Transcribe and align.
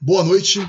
Boa 0.00 0.22
noite. 0.22 0.60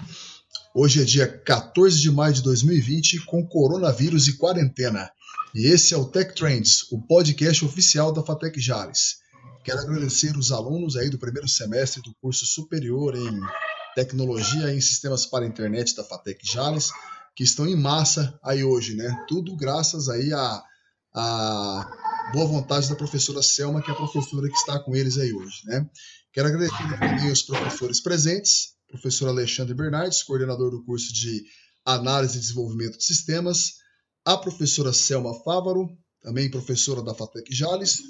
Hoje 0.74 1.02
é 1.02 1.06
dia 1.06 1.28
14 1.28 2.02
de 2.02 2.12
maio 2.12 2.34
de 2.34 2.42
2020, 2.42 3.26
com 3.26 3.46
coronavírus 3.48 4.28
e 4.28 4.38
quarentena. 4.38 5.12
E 5.54 5.68
esse 5.68 5.94
é 5.94 5.98
o 5.98 6.06
Tech 6.06 6.34
Trends, 6.34 6.92
o 6.92 7.00
podcast 7.00 7.64
oficial 7.64 8.12
da 8.12 8.24
Fatec 8.24 8.60
Jales. 8.60 9.18
Quero 9.64 9.80
agradecer 9.80 10.36
os 10.36 10.52
alunos 10.52 10.96
aí 10.96 11.10
do 11.10 11.20
primeiro 11.20 11.48
semestre 11.48 12.02
do 12.02 12.16
curso 12.22 12.46
superior 12.46 13.16
em 13.16 13.40
Tecnologia 13.96 14.74
em 14.74 14.82
Sistemas 14.82 15.26
para 15.26 15.46
Internet 15.46 15.96
da 15.96 16.04
Fatec 16.04 16.40
Jales, 16.44 16.90
que 17.38 17.44
estão 17.44 17.68
em 17.68 17.76
massa 17.76 18.38
aí 18.44 18.64
hoje, 18.64 18.96
né? 18.96 19.24
Tudo 19.28 19.56
graças 19.56 20.10
aí 20.10 20.34
a, 20.34 20.64
a 21.14 22.32
boa 22.34 22.48
vontade 22.48 22.90
da 22.90 22.96
professora 22.96 23.44
Selma, 23.44 23.80
que 23.80 23.92
é 23.92 23.94
a 23.94 23.96
professora 23.98 24.50
que 24.50 24.56
está 24.56 24.80
com 24.80 24.96
eles 24.96 25.20
aí 25.20 25.32
hoje, 25.32 25.62
né? 25.66 25.88
Quero 26.34 26.48
agradecer 26.48 27.00
também 27.00 27.32
os 27.32 27.44
professores 27.44 28.02
presentes, 28.02 28.70
professor 28.90 29.30
Alexandre 29.30 29.76
Bernardes, 29.76 30.24
coordenador 30.24 30.72
do 30.72 30.84
curso 30.84 31.14
de 31.14 31.44
Análise 31.86 32.38
e 32.38 32.42
Desenvolvimento 32.42 32.98
de 32.98 33.04
Sistemas, 33.04 33.76
a 34.26 34.36
professora 34.36 34.92
Selma 34.92 35.36
Fávaro, 35.44 35.96
também 36.24 36.50
professora 36.50 37.04
da 37.04 37.14
FATEC 37.14 37.54
Jales, 37.54 38.02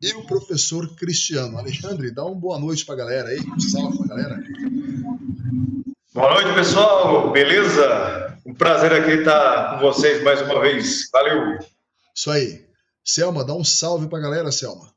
e 0.00 0.12
o 0.12 0.24
professor 0.24 0.94
Cristiano. 0.94 1.58
Alexandre, 1.58 2.12
dá 2.12 2.24
uma 2.24 2.36
boa 2.36 2.60
noite 2.60 2.86
para 2.86 2.94
a 2.94 2.98
galera 2.98 3.28
aí, 3.30 3.40
salve 3.60 3.98
para 3.98 4.06
a 4.06 4.08
galera. 4.08 4.44
Boa 6.14 6.34
noite, 6.34 6.54
pessoal, 6.54 7.32
beleza? 7.32 8.27
Um 8.48 8.54
prazer 8.54 8.90
aqui 8.94 9.10
estar 9.10 9.74
com 9.74 9.80
vocês 9.80 10.22
mais 10.22 10.40
uma 10.40 10.58
vez, 10.58 11.10
valeu! 11.12 11.58
Isso 12.14 12.30
aí. 12.30 12.66
Selma, 13.04 13.44
dá 13.44 13.52
um 13.52 13.62
salve 13.62 14.08
para 14.08 14.20
a 14.20 14.22
galera, 14.22 14.50
Selma. 14.50 14.90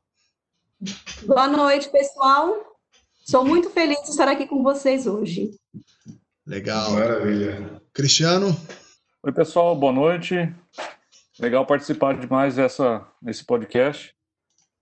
Boa 1.26 1.48
noite, 1.48 1.90
pessoal. 1.90 2.78
Sou 3.26 3.44
muito 3.44 3.68
feliz 3.68 4.02
de 4.04 4.08
estar 4.08 4.26
aqui 4.26 4.46
com 4.46 4.62
vocês 4.62 5.06
hoje. 5.06 5.50
Legal. 6.46 6.92
Maravilha. 6.92 7.82
Cristiano. 7.92 8.56
Oi, 9.22 9.32
pessoal, 9.32 9.76
boa 9.76 9.92
noite. 9.92 10.34
Legal 11.38 11.66
participar 11.66 12.18
de 12.18 12.26
mais 12.26 12.58
essa, 12.58 13.06
desse 13.20 13.44
podcast. 13.44 14.14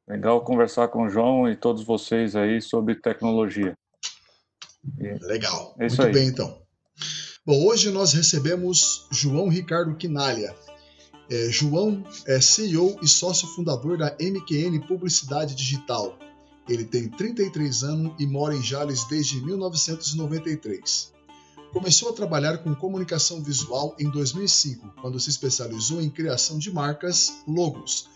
Legal 0.06 0.44
conversar 0.44 0.86
com 0.86 1.06
o 1.06 1.10
João 1.10 1.50
e 1.50 1.56
todos 1.56 1.82
vocês 1.82 2.36
aí 2.36 2.62
sobre 2.62 2.94
tecnologia. 2.94 3.76
Legal. 5.22 5.74
É 5.76 5.88
Muito 5.88 6.02
aí. 6.02 6.12
bem, 6.12 6.28
então. 6.28 6.59
Bom, 7.46 7.66
hoje 7.66 7.90
nós 7.90 8.12
recebemos 8.12 9.06
João 9.10 9.48
Ricardo 9.48 9.96
Quinalha. 9.96 10.54
É, 11.28 11.48
João 11.50 12.04
é 12.26 12.40
CEO 12.40 12.98
e 13.02 13.08
sócio 13.08 13.48
fundador 13.48 13.96
da 13.96 14.16
MQN 14.20 14.80
Publicidade 14.86 15.54
Digital 15.54 16.18
ele 16.72 16.84
tem 16.84 17.08
33 17.08 17.82
anos 17.82 18.12
e 18.18 18.26
mora 18.26 18.54
em 18.54 18.62
Jales 18.62 19.04
desde 19.08 19.44
1993. 19.44 21.12
Começou 21.72 22.10
a 22.10 22.12
trabalhar 22.12 22.58
com 22.58 22.74
comunicação 22.74 23.42
visual 23.42 23.94
em 23.98 24.08
2005, 24.08 24.94
quando 25.00 25.18
se 25.18 25.30
especializou 25.30 26.00
em 26.00 26.08
criação 26.08 26.58
de 26.58 26.72
marcas, 26.72 27.32
logos, 27.46 28.08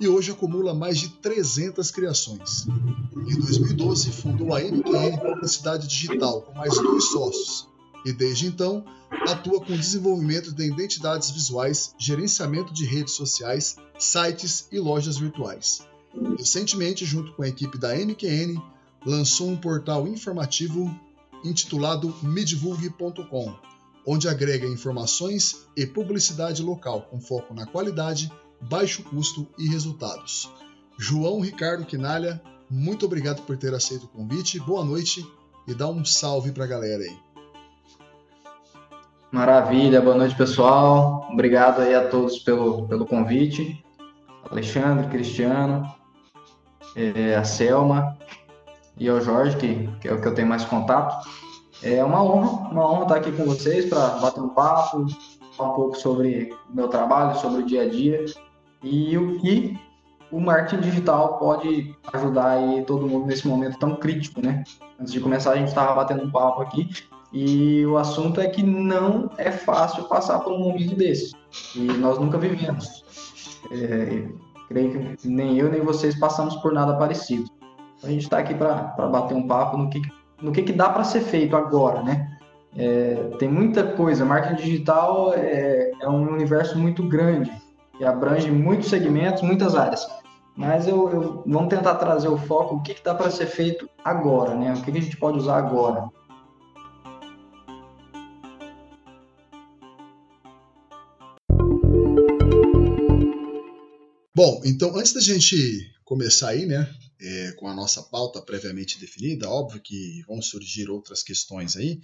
e 0.00 0.08
hoje 0.08 0.30
acumula 0.30 0.72
mais 0.72 0.98
de 0.98 1.08
300 1.08 1.90
criações. 1.90 2.66
Em 3.14 3.38
2012, 3.38 4.12
fundou 4.12 4.54
a 4.54 4.60
MQN 4.60 5.18
Publicidade 5.18 5.86
Digital 5.86 6.42
com 6.42 6.52
mais 6.54 6.74
dois 6.76 7.04
sócios, 7.10 7.68
e 8.04 8.12
desde 8.12 8.46
então 8.46 8.84
atua 9.28 9.60
com 9.60 9.76
desenvolvimento 9.76 10.52
de 10.52 10.64
identidades 10.64 11.30
visuais, 11.30 11.94
gerenciamento 11.98 12.72
de 12.72 12.84
redes 12.84 13.14
sociais, 13.14 13.76
sites 13.98 14.68
e 14.70 14.78
lojas 14.78 15.16
virtuais. 15.16 15.82
Recentemente, 16.36 17.04
junto 17.04 17.32
com 17.32 17.42
a 17.42 17.48
equipe 17.48 17.78
da 17.78 17.94
MQN, 17.94 18.60
lançou 19.04 19.48
um 19.48 19.56
portal 19.56 20.06
informativo 20.06 20.94
intitulado 21.44 22.14
midvulg.com, 22.22 23.54
onde 24.06 24.28
agrega 24.28 24.66
informações 24.66 25.66
e 25.76 25.86
publicidade 25.86 26.62
local 26.62 27.02
com 27.02 27.20
foco 27.20 27.54
na 27.54 27.66
qualidade, 27.66 28.30
baixo 28.60 29.02
custo 29.04 29.46
e 29.58 29.68
resultados. 29.68 30.50
João 30.98 31.40
Ricardo 31.40 31.86
Quinalha, 31.86 32.42
muito 32.68 33.06
obrigado 33.06 33.42
por 33.42 33.56
ter 33.56 33.72
aceito 33.72 34.04
o 34.04 34.08
convite, 34.08 34.58
boa 34.58 34.84
noite 34.84 35.24
e 35.66 35.74
dá 35.74 35.88
um 35.88 36.04
salve 36.04 36.50
para 36.50 36.64
a 36.64 36.68
galera 36.68 37.04
aí. 37.04 37.27
Maravilha, 39.30 40.00
boa 40.00 40.16
noite 40.16 40.34
pessoal, 40.34 41.28
obrigado 41.30 41.82
aí 41.82 41.94
a 41.94 42.08
todos 42.08 42.38
pelo, 42.38 42.88
pelo 42.88 43.04
convite, 43.04 43.84
Alexandre, 44.50 45.06
Cristiano, 45.08 45.86
é, 46.96 47.34
a 47.34 47.44
Selma 47.44 48.16
e 48.96 49.06
ao 49.06 49.20
Jorge, 49.20 49.58
que, 49.58 49.86
que 50.00 50.08
é 50.08 50.14
o 50.14 50.20
que 50.22 50.26
eu 50.26 50.34
tenho 50.34 50.48
mais 50.48 50.64
contato. 50.64 51.28
É 51.82 52.02
uma 52.02 52.22
honra, 52.22 52.70
uma 52.70 52.90
honra 52.90 53.02
estar 53.02 53.16
aqui 53.16 53.32
com 53.32 53.44
vocês 53.44 53.84
para 53.84 54.08
bater 54.18 54.40
um 54.40 54.48
papo, 54.48 55.06
falar 55.58 55.72
um 55.72 55.74
pouco 55.74 55.98
sobre 55.98 56.56
o 56.70 56.74
meu 56.74 56.88
trabalho, 56.88 57.38
sobre 57.38 57.60
o 57.60 57.66
dia 57.66 57.82
a 57.82 57.88
dia 57.88 58.24
e 58.82 59.18
o 59.18 59.38
que 59.40 59.78
o 60.32 60.40
marketing 60.40 60.80
digital 60.80 61.36
pode 61.38 61.94
ajudar 62.14 62.52
aí 62.52 62.82
todo 62.86 63.06
mundo 63.06 63.26
nesse 63.26 63.46
momento 63.46 63.78
tão 63.78 63.94
crítico, 63.94 64.40
né? 64.40 64.64
Antes 64.98 65.12
de 65.12 65.20
começar, 65.20 65.52
a 65.52 65.56
gente 65.56 65.68
estava 65.68 65.94
batendo 65.94 66.22
um 66.22 66.30
papo 66.30 66.62
aqui 66.62 66.88
e 67.32 67.84
o 67.86 67.98
assunto 67.98 68.40
é 68.40 68.48
que 68.48 68.62
não 68.62 69.30
é 69.36 69.50
fácil 69.50 70.04
passar 70.04 70.40
por 70.40 70.52
um 70.52 70.58
momento 70.58 70.94
desse 70.94 71.34
e 71.74 71.80
nós 71.80 72.18
nunca 72.18 72.38
vivemos. 72.38 73.04
É, 73.70 74.28
Creio 74.68 75.16
que 75.16 75.28
nem 75.28 75.56
eu 75.56 75.70
nem 75.70 75.80
vocês 75.80 76.14
passamos 76.18 76.54
por 76.56 76.72
nada 76.72 76.94
parecido. 76.96 77.50
A 78.04 78.08
gente 78.08 78.24
está 78.24 78.38
aqui 78.38 78.54
para 78.54 79.08
bater 79.08 79.34
um 79.34 79.46
papo 79.46 79.78
no 79.78 79.88
que, 79.88 80.00
no 80.42 80.52
que, 80.52 80.62
que 80.62 80.72
dá 80.72 80.90
para 80.90 81.04
ser 81.04 81.20
feito 81.20 81.56
agora, 81.56 82.02
né? 82.02 82.38
É, 82.76 83.14
tem 83.38 83.48
muita 83.48 83.82
coisa. 83.82 84.26
Marketing 84.26 84.62
digital 84.62 85.32
é, 85.34 85.90
é, 86.00 86.08
um 86.08 86.30
universo 86.30 86.78
muito 86.78 87.02
grande 87.02 87.50
que 87.96 88.04
abrange 88.04 88.50
muitos 88.50 88.88
segmentos, 88.88 89.42
muitas 89.42 89.74
áreas. 89.74 90.06
Mas 90.54 90.86
eu, 90.86 91.10
eu 91.10 91.42
vamos 91.46 91.68
tentar 91.68 91.94
trazer 91.94 92.28
o 92.28 92.36
foco 92.36 92.76
o 92.76 92.82
que, 92.82 92.92
que 92.92 93.02
dá 93.02 93.14
para 93.14 93.30
ser 93.30 93.46
feito 93.46 93.88
agora, 94.04 94.54
né? 94.54 94.74
O 94.74 94.82
que, 94.82 94.92
que 94.92 94.98
a 94.98 95.02
gente 95.02 95.16
pode 95.16 95.38
usar 95.38 95.56
agora. 95.56 96.08
Bom, 104.38 104.62
então 104.64 104.96
antes 104.96 105.12
da 105.12 105.20
gente 105.20 105.56
começar 106.04 106.50
aí, 106.50 106.64
né, 106.64 106.88
é, 107.20 107.52
com 107.56 107.66
a 107.66 107.74
nossa 107.74 108.00
pauta 108.04 108.40
previamente 108.40 108.96
definida, 109.00 109.50
óbvio 109.50 109.82
que 109.82 110.22
vão 110.28 110.40
surgir 110.40 110.88
outras 110.88 111.24
questões 111.24 111.76
aí, 111.76 111.98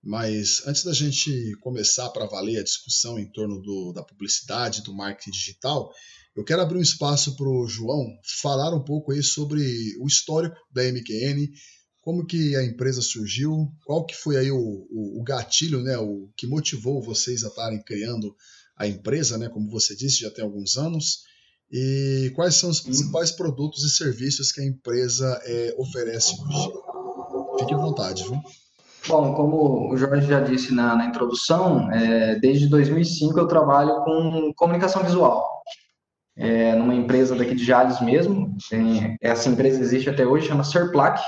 mas 0.00 0.64
antes 0.64 0.84
da 0.84 0.92
gente 0.92 1.32
começar 1.60 2.08
para 2.10 2.26
valer 2.26 2.60
a 2.60 2.62
discussão 2.62 3.18
em 3.18 3.28
torno 3.32 3.60
do, 3.60 3.92
da 3.92 4.04
publicidade, 4.04 4.84
do 4.84 4.94
marketing 4.94 5.32
digital, 5.32 5.90
eu 6.36 6.44
quero 6.44 6.62
abrir 6.62 6.78
um 6.78 6.82
espaço 6.82 7.34
para 7.34 7.48
o 7.48 7.66
João 7.66 8.06
falar 8.40 8.72
um 8.72 8.84
pouco 8.84 9.10
aí 9.10 9.20
sobre 9.20 9.60
o 9.98 10.06
histórico 10.06 10.54
da 10.72 10.84
MQN, 10.84 11.48
como 12.00 12.24
que 12.24 12.54
a 12.54 12.64
empresa 12.64 13.02
surgiu, 13.02 13.66
qual 13.84 14.06
que 14.06 14.14
foi 14.14 14.36
aí 14.36 14.52
o, 14.52 14.56
o, 14.56 15.20
o 15.20 15.24
gatilho, 15.24 15.82
né, 15.82 15.98
o 15.98 16.30
que 16.36 16.46
motivou 16.46 17.02
vocês 17.02 17.42
a 17.42 17.48
estarem 17.48 17.82
criando 17.82 18.32
a 18.76 18.86
empresa, 18.86 19.36
né, 19.36 19.48
como 19.48 19.68
você 19.68 19.96
disse, 19.96 20.20
já 20.20 20.30
tem 20.30 20.44
alguns 20.44 20.76
anos, 20.76 21.31
e 21.72 22.30
quais 22.36 22.56
são 22.56 22.68
os 22.68 22.80
principais 22.80 23.30
produtos 23.30 23.82
e 23.82 23.88
serviços 23.88 24.52
que 24.52 24.60
a 24.60 24.66
empresa 24.66 25.40
é, 25.46 25.74
oferece 25.78 26.36
hoje? 26.42 26.70
Fique 27.60 27.72
à 27.72 27.78
vontade, 27.78 28.24
viu? 28.24 28.38
Bom, 29.08 29.34
como 29.34 29.90
o 29.90 29.96
Jorge 29.96 30.28
já 30.28 30.40
disse 30.40 30.74
na, 30.74 30.94
na 30.94 31.06
introdução, 31.06 31.90
é, 31.90 32.38
desde 32.38 32.68
2005 32.68 33.38
eu 33.38 33.48
trabalho 33.48 34.04
com 34.04 34.52
comunicação 34.54 35.02
visual. 35.02 35.62
É, 36.36 36.74
numa 36.74 36.94
empresa 36.94 37.34
daqui 37.34 37.54
de 37.54 37.64
Jales 37.64 38.00
mesmo, 38.00 38.54
tem, 38.68 39.16
essa 39.20 39.48
empresa 39.48 39.80
existe 39.80 40.10
até 40.10 40.26
hoje, 40.26 40.48
chama 40.48 40.64
Serplac. 40.64 41.20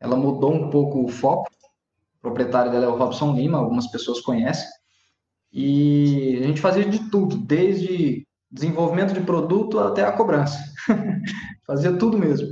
Ela 0.00 0.16
mudou 0.16 0.54
um 0.54 0.70
pouco 0.70 1.04
o 1.04 1.08
foco. 1.08 1.50
O 2.18 2.22
proprietário 2.22 2.72
dela 2.72 2.86
é 2.86 2.88
o 2.88 2.96
Robson 2.96 3.34
Lima, 3.34 3.58
algumas 3.58 3.86
pessoas 3.88 4.20
conhecem. 4.20 4.66
E 5.52 6.38
a 6.42 6.46
gente 6.46 6.62
fazia 6.62 6.84
de 6.84 7.10
tudo, 7.10 7.36
desde 7.36 8.26
desenvolvimento 8.52 9.14
de 9.14 9.20
produto 9.20 9.78
até 9.78 10.04
a 10.04 10.12
cobrança. 10.12 10.58
Fazia 11.66 11.92
tudo 11.94 12.18
mesmo. 12.18 12.48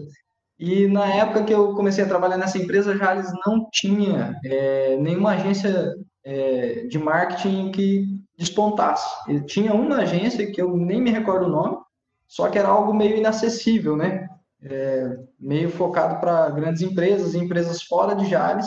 E 0.59 0.87
na 0.87 1.07
época 1.07 1.45
que 1.45 1.55
eu 1.55 1.75
comecei 1.75 2.05
a 2.05 2.09
trabalhar 2.09 2.37
nessa 2.37 2.59
empresa, 2.59 2.97
já 2.97 3.15
eles 3.15 3.31
não 3.47 3.69
tinha 3.71 4.39
é, 4.45 4.97
nenhuma 4.97 5.33
agência 5.33 5.95
é, 6.25 6.87
de 6.87 6.99
marketing 6.99 7.71
que 7.71 8.05
despontasse. 8.37 9.09
Ele 9.29 9.41
tinha 9.41 9.75
uma 9.75 9.97
agência 9.97 10.51
que 10.51 10.61
eu 10.61 10.77
nem 10.77 11.01
me 11.01 11.11
recordo 11.11 11.47
o 11.47 11.51
nome, 11.51 11.79
só 12.27 12.49
que 12.49 12.59
era 12.59 12.69
algo 12.69 12.95
meio 12.95 13.17
inacessível, 13.17 13.97
né? 13.97 14.29
É, 14.63 15.19
meio 15.39 15.71
focado 15.71 16.21
para 16.21 16.51
grandes 16.51 16.83
empresas, 16.83 17.35
empresas 17.35 17.83
fora 17.83 18.15
de 18.15 18.29
Jales, 18.29 18.67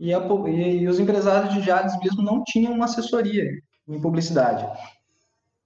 e, 0.00 0.14
a, 0.14 0.18
e, 0.46 0.78
e 0.78 0.88
os 0.88 0.98
empresários 0.98 1.52
de 1.52 1.60
Jales 1.60 1.98
mesmo 2.02 2.22
não 2.22 2.42
tinham 2.44 2.72
uma 2.72 2.86
assessoria 2.86 3.44
em 3.86 4.00
publicidade. 4.00 4.66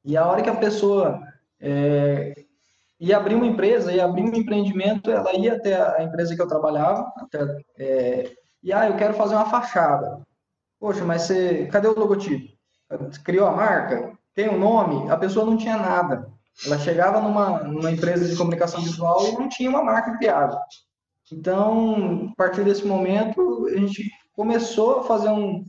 E 0.04 0.16
a 0.16 0.26
hora 0.26 0.42
que 0.42 0.50
a 0.50 0.56
pessoa 0.56 1.20
é, 1.60 2.34
ia 2.98 3.16
abrir 3.16 3.34
uma 3.34 3.46
empresa, 3.46 3.92
ia 3.92 4.04
abrir 4.04 4.22
um 4.22 4.34
empreendimento, 4.34 5.10
ela 5.10 5.32
ia 5.34 5.54
até 5.54 5.74
a 5.74 6.02
empresa 6.02 6.34
que 6.34 6.42
eu 6.42 6.48
trabalhava, 6.48 7.10
até, 7.16 7.64
é, 7.78 8.32
e 8.62 8.72
ah, 8.72 8.88
eu 8.88 8.96
quero 8.96 9.14
fazer 9.14 9.34
uma 9.34 9.50
fachada. 9.50 10.20
Poxa, 10.78 11.04
mas 11.04 11.22
você, 11.22 11.66
cadê 11.66 11.88
o 11.88 11.98
logotipo? 11.98 12.52
Criou 13.24 13.46
a 13.46 13.52
marca? 13.52 14.12
Tem 14.34 14.48
o 14.48 14.54
um 14.54 14.58
nome? 14.58 15.10
A 15.10 15.16
pessoa 15.16 15.46
não 15.46 15.56
tinha 15.56 15.76
nada. 15.76 16.30
Ela 16.66 16.78
chegava 16.78 17.20
numa, 17.20 17.60
numa 17.64 17.90
empresa 17.90 18.28
de 18.28 18.36
comunicação 18.36 18.82
visual 18.82 19.26
e 19.28 19.32
não 19.32 19.48
tinha 19.48 19.70
uma 19.70 19.82
marca 19.82 20.16
criada. 20.18 20.58
Então, 21.32 22.30
a 22.32 22.36
partir 22.36 22.62
desse 22.64 22.86
momento, 22.86 23.66
a 23.66 23.78
gente 23.78 24.10
começou 24.34 25.00
a 25.00 25.04
fazer 25.04 25.30
um, 25.30 25.64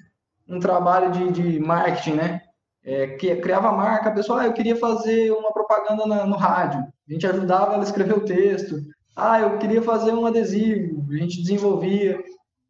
um 0.48 0.60
trabalho 0.60 1.12
de, 1.12 1.32
de 1.32 1.60
marketing, 1.60 2.14
né? 2.14 2.42
É, 2.86 3.08
que 3.16 3.34
criava 3.38 3.72
marca, 3.72 4.10
a 4.10 4.14
pessoa, 4.14 4.42
ah, 4.42 4.46
eu 4.46 4.54
queria 4.54 4.76
fazer 4.76 5.32
uma 5.32 5.54
propaganda 5.54 6.06
na, 6.06 6.26
no 6.26 6.36
rádio. 6.36 6.86
A 7.08 7.14
gente 7.14 7.26
ajudava 7.26 7.74
ela 7.74 7.84
a 7.84 7.86
escrever 7.86 8.18
o 8.18 8.26
texto. 8.26 8.76
Ah, 9.16 9.40
eu 9.40 9.58
queria 9.58 9.82
fazer 9.82 10.12
um 10.12 10.26
adesivo, 10.26 11.06
a 11.10 11.16
gente 11.16 11.42
desenvolvia. 11.42 12.22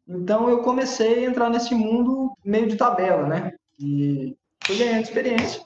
Então 0.06 0.48
eu 0.48 0.62
comecei 0.62 1.24
a 1.24 1.28
entrar 1.28 1.50
nesse 1.50 1.74
mundo 1.74 2.36
meio 2.44 2.68
de 2.68 2.76
tabela, 2.76 3.26
né? 3.26 3.52
E 3.80 4.36
fui 4.64 4.76
ganhando 4.76 5.02
experiência. 5.02 5.62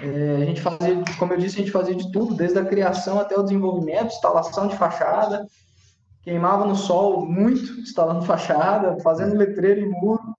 É, 0.00 0.42
a 0.42 0.44
gente 0.44 0.60
fazia, 0.60 1.02
como 1.18 1.32
eu 1.32 1.38
disse, 1.38 1.56
a 1.56 1.60
gente 1.60 1.72
fazia 1.72 1.94
de 1.94 2.10
tudo, 2.12 2.34
desde 2.34 2.58
a 2.58 2.64
criação 2.64 3.18
até 3.18 3.36
o 3.36 3.42
desenvolvimento, 3.42 4.12
instalação 4.12 4.68
de 4.68 4.76
fachada, 4.76 5.46
queimava 6.22 6.66
no 6.66 6.76
sol 6.76 7.26
muito, 7.26 7.80
instalando 7.80 8.24
fachada, 8.26 8.98
fazendo 9.00 9.36
letreiro 9.36 9.80
e 9.80 9.88
muro. 9.88 10.36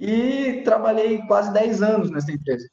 E 0.00 0.62
trabalhei 0.64 1.18
quase 1.26 1.52
10 1.52 1.82
anos 1.82 2.10
nessa 2.10 2.32
empresa. 2.32 2.66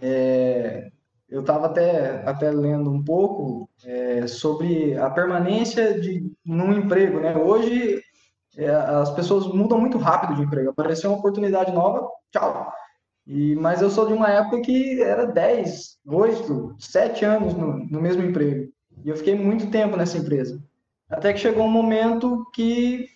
É, 0.00 0.90
eu 1.28 1.42
estava 1.42 1.66
até, 1.66 2.22
até 2.26 2.50
lendo 2.50 2.90
um 2.90 3.04
pouco 3.04 3.68
é, 3.84 4.26
sobre 4.26 4.96
a 4.96 5.10
permanência 5.10 6.00
de 6.00 6.32
num 6.44 6.72
emprego. 6.72 7.20
Né? 7.20 7.36
Hoje, 7.36 8.02
é, 8.56 8.68
as 8.70 9.10
pessoas 9.10 9.46
mudam 9.46 9.78
muito 9.78 9.98
rápido 9.98 10.34
de 10.36 10.42
emprego. 10.42 10.70
Apareceu 10.70 11.10
uma 11.10 11.18
oportunidade 11.18 11.70
nova, 11.70 12.08
tchau. 12.30 12.72
E, 13.26 13.54
mas 13.56 13.82
eu 13.82 13.90
sou 13.90 14.06
de 14.06 14.14
uma 14.14 14.28
época 14.28 14.62
que 14.62 15.02
era 15.02 15.26
10, 15.26 15.98
8, 16.06 16.76
7 16.78 17.24
anos 17.26 17.54
no, 17.54 17.78
no 17.78 18.00
mesmo 18.00 18.22
emprego. 18.22 18.72
E 19.04 19.10
eu 19.10 19.16
fiquei 19.16 19.34
muito 19.34 19.70
tempo 19.70 19.96
nessa 19.96 20.16
empresa. 20.16 20.62
Até 21.10 21.32
que 21.32 21.40
chegou 21.40 21.64
um 21.64 21.70
momento 21.70 22.46
que 22.54 23.06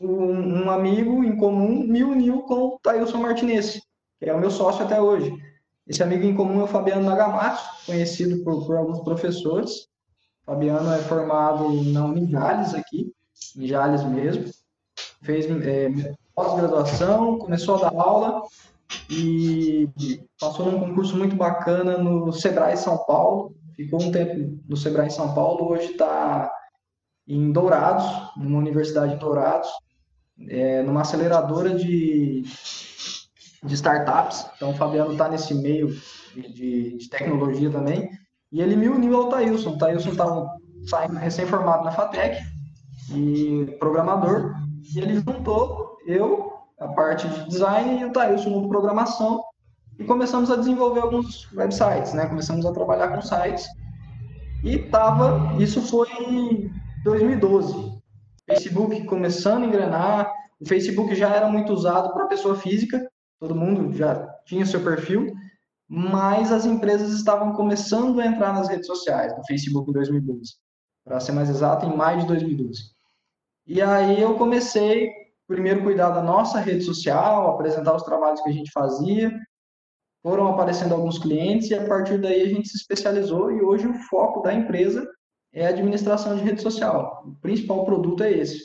um, 0.00 0.64
um 0.64 0.70
amigo 0.70 1.24
em 1.24 1.36
comum 1.36 1.84
me 1.86 2.02
uniu 2.02 2.42
com 2.42 2.54
o 2.54 2.78
Tailson 2.82 3.18
Martinez, 3.18 3.80
que 4.18 4.28
é 4.28 4.34
o 4.34 4.40
meu 4.40 4.50
sócio 4.50 4.84
até 4.84 5.00
hoje. 5.00 5.32
Esse 5.86 6.02
amigo 6.02 6.24
em 6.24 6.34
comum 6.34 6.60
é 6.60 6.64
o 6.64 6.68
Fabiano 6.68 7.04
Nagamatsu, 7.04 7.86
conhecido 7.86 8.42
por, 8.42 8.66
por 8.66 8.76
alguns 8.76 9.00
professores. 9.00 9.88
O 10.42 10.46
Fabiano 10.46 10.90
é 10.92 10.98
formado 10.98 11.70
na 11.84 12.06
Unijales 12.06 12.74
aqui, 12.74 13.12
em 13.56 13.66
Jales 13.66 14.02
mesmo. 14.04 14.50
Fez 15.22 15.46
é, 15.46 15.90
pós-graduação, 16.34 17.38
começou 17.38 17.76
a 17.76 17.90
dar 17.90 18.00
aula 18.00 18.42
e 19.10 19.88
passou 20.40 20.70
num 20.70 20.80
concurso 20.80 21.16
muito 21.16 21.36
bacana 21.36 21.98
no 21.98 22.32
Sebrae 22.32 22.76
São 22.76 22.98
Paulo. 23.04 23.54
Ficou 23.74 24.02
um 24.02 24.10
tempo 24.10 24.58
no 24.68 24.76
Sebrae 24.76 25.10
São 25.10 25.34
Paulo, 25.34 25.70
hoje 25.72 25.92
está 25.92 26.50
em 27.26 27.50
Dourados, 27.52 28.04
numa 28.36 28.58
universidade 28.58 29.14
em 29.14 29.18
Dourados, 29.18 29.68
é, 30.48 30.82
numa 30.82 31.02
aceleradora 31.02 31.74
de, 31.74 32.42
de 33.62 33.74
startups. 33.74 34.46
Então, 34.56 34.70
o 34.70 34.74
Fabiano 34.74 35.12
está 35.12 35.28
nesse 35.28 35.54
meio 35.54 35.88
de, 36.34 36.96
de, 36.98 37.08
tecnologia 37.08 37.70
também. 37.70 38.10
E 38.52 38.60
ele 38.60 38.76
me 38.76 38.88
uniu 38.88 39.16
ao 39.16 39.28
Thailson. 39.28 39.70
O 39.70 39.78
Thailson 39.78 40.10
estava 40.10 40.48
saindo 40.84 41.14
recém-formado 41.16 41.84
na 41.84 41.92
FATEC 41.92 42.42
e 43.12 43.76
programador. 43.78 44.54
E 44.94 44.98
ele 44.98 45.14
juntou 45.14 45.96
eu, 46.06 46.52
a 46.78 46.88
parte 46.88 47.28
de 47.28 47.48
design, 47.48 48.00
e 48.00 48.04
o 48.04 48.12
Thailson 48.12 48.50
no 48.50 48.68
programação. 48.68 49.42
E 49.98 50.04
começamos 50.04 50.50
a 50.50 50.56
desenvolver 50.56 51.00
alguns 51.00 51.50
websites, 51.52 52.12
né? 52.14 52.26
Começamos 52.26 52.66
a 52.66 52.72
trabalhar 52.72 53.08
com 53.08 53.22
sites. 53.22 53.66
E 54.64 54.78
tava, 54.78 55.54
isso 55.62 55.80
foi 55.82 56.70
2012. 57.04 57.93
Facebook 58.48 59.04
começando 59.04 59.64
a 59.64 59.66
engrenar, 59.66 60.32
o 60.60 60.66
Facebook 60.66 61.14
já 61.14 61.34
era 61.34 61.48
muito 61.48 61.72
usado 61.72 62.12
para 62.12 62.26
pessoa 62.26 62.56
física, 62.56 63.06
todo 63.40 63.54
mundo 63.54 63.92
já 63.92 64.26
tinha 64.44 64.66
seu 64.66 64.82
perfil, 64.82 65.32
mas 65.88 66.52
as 66.52 66.64
empresas 66.64 67.12
estavam 67.12 67.52
começando 67.52 68.20
a 68.20 68.26
entrar 68.26 68.52
nas 68.52 68.68
redes 68.68 68.86
sociais, 68.86 69.36
no 69.36 69.44
Facebook 69.46 69.90
em 69.90 69.94
2012. 69.94 70.54
Para 71.04 71.20
ser 71.20 71.32
mais 71.32 71.50
exato, 71.50 71.86
em 71.86 71.96
maio 71.96 72.20
de 72.20 72.26
2012. 72.26 72.94
E 73.66 73.80
aí 73.80 74.20
eu 74.20 74.36
comecei, 74.36 75.10
primeiro, 75.46 75.82
cuidar 75.82 76.10
da 76.10 76.22
nossa 76.22 76.58
rede 76.60 76.84
social, 76.84 77.50
apresentar 77.50 77.94
os 77.94 78.02
trabalhos 78.02 78.40
que 78.40 78.48
a 78.50 78.52
gente 78.52 78.70
fazia, 78.70 79.32
foram 80.22 80.48
aparecendo 80.48 80.94
alguns 80.94 81.18
clientes 81.18 81.70
e 81.70 81.74
a 81.74 81.86
partir 81.86 82.18
daí 82.18 82.42
a 82.42 82.48
gente 82.48 82.68
se 82.68 82.76
especializou 82.78 83.50
e 83.52 83.60
hoje 83.62 83.86
o 83.86 83.94
foco 83.94 84.40
da 84.40 84.54
empresa 84.54 85.06
é 85.54 85.66
a 85.66 85.70
administração 85.70 86.36
de 86.36 86.42
rede 86.42 86.60
social. 86.60 87.22
O 87.24 87.34
principal 87.40 87.84
produto 87.84 88.24
é 88.24 88.32
esse. 88.32 88.58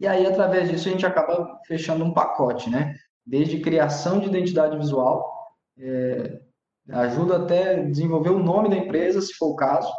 E 0.00 0.06
aí, 0.06 0.26
através 0.26 0.68
disso, 0.68 0.88
a 0.88 0.92
gente 0.92 1.06
acaba 1.06 1.60
fechando 1.66 2.02
um 2.02 2.14
pacote, 2.14 2.70
né? 2.70 2.96
Desde 3.24 3.60
criação 3.60 4.18
de 4.18 4.26
identidade 4.26 4.76
visual, 4.76 5.30
é, 5.78 6.40
ajuda 6.88 7.36
até 7.36 7.84
desenvolver 7.84 8.30
o 8.30 8.42
nome 8.42 8.70
da 8.70 8.76
empresa, 8.76 9.20
se 9.20 9.34
for 9.34 9.50
o 9.50 9.56
caso, 9.56 9.92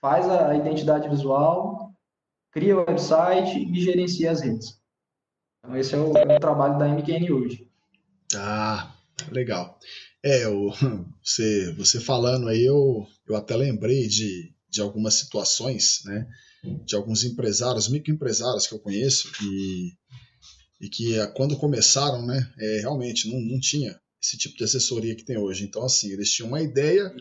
faz 0.00 0.28
a 0.28 0.56
identidade 0.56 1.08
visual, 1.08 1.92
cria 2.50 2.76
o 2.76 2.80
website 2.80 3.58
e 3.58 3.80
gerencia 3.80 4.30
as 4.30 4.40
redes. 4.40 4.80
Então, 5.58 5.76
esse 5.76 5.94
é 5.94 5.98
o, 5.98 6.16
é 6.16 6.36
o 6.36 6.40
trabalho 6.40 6.78
da 6.78 6.88
MQN 6.88 7.30
hoje. 7.30 7.70
Ah, 8.34 8.92
legal. 9.30 9.78
É, 10.22 10.48
o, 10.48 10.70
você, 11.22 11.72
você 11.74 12.00
falando 12.00 12.48
aí, 12.48 12.64
eu, 12.64 13.06
eu 13.28 13.36
até 13.36 13.54
lembrei 13.54 14.08
de, 14.08 14.52
de 14.68 14.80
algumas 14.80 15.14
situações, 15.14 16.00
né, 16.04 16.26
de 16.84 16.94
alguns 16.94 17.24
empresários, 17.24 17.88
microempresários 17.88 18.66
que 18.66 18.74
eu 18.74 18.78
conheço 18.78 19.30
e, 19.42 19.92
e 20.80 20.88
que 20.88 21.18
eh, 21.18 21.26
quando 21.28 21.56
começaram, 21.56 22.24
né, 22.26 22.52
é, 22.58 22.80
realmente 22.80 23.28
não, 23.28 23.40
não 23.40 23.60
tinha 23.60 23.98
esse 24.22 24.36
tipo 24.36 24.56
de 24.56 24.64
assessoria 24.64 25.14
que 25.14 25.24
tem 25.24 25.38
hoje. 25.38 25.64
Então, 25.64 25.84
assim, 25.84 26.10
eles 26.10 26.32
tinham 26.32 26.48
uma 26.48 26.60
ideia 26.60 27.14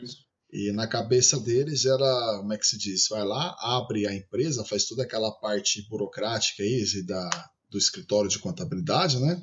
e 0.51 0.71
na 0.71 0.87
cabeça 0.87 1.39
deles 1.39 1.85
era, 1.85 2.37
como 2.39 2.53
é 2.53 2.57
que 2.57 2.65
se 2.65 2.77
diz, 2.77 3.07
vai 3.09 3.23
lá, 3.23 3.55
abre 3.59 4.07
a 4.07 4.13
empresa, 4.13 4.65
faz 4.65 4.85
toda 4.85 5.03
aquela 5.03 5.31
parte 5.31 5.87
burocrática 5.87 6.63
aí 6.63 6.83
da, 7.05 7.49
do 7.69 7.77
escritório 7.77 8.29
de 8.29 8.39
contabilidade, 8.39 9.19
né, 9.19 9.41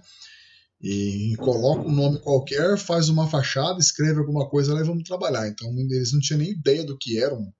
e 0.80 1.34
coloca 1.38 1.88
um 1.88 1.92
nome 1.92 2.20
qualquer, 2.20 2.76
faz 2.76 3.08
uma 3.08 3.28
fachada, 3.28 3.78
escreve 3.78 4.18
alguma 4.18 4.48
coisa 4.48 4.74
lá 4.74 4.80
e 4.80 4.84
vamos 4.84 5.04
trabalhar. 5.04 5.48
Então, 5.48 5.70
eles 5.78 6.12
não 6.12 6.20
tinham 6.20 6.40
nem 6.40 6.50
ideia 6.50 6.84
do 6.84 6.98
que 6.98 7.18
era 7.18 7.34
um, 7.34 7.50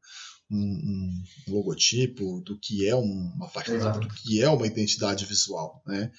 um, 0.50 1.22
um 1.48 1.52
logotipo, 1.52 2.40
do 2.40 2.58
que 2.58 2.86
é 2.86 2.94
uma 2.94 3.48
fachada, 3.48 3.78
Exato. 3.78 4.00
do 4.00 4.08
que 4.08 4.42
é 4.42 4.48
uma 4.48 4.66
identidade 4.66 5.24
visual, 5.24 5.82
né? 5.86 6.10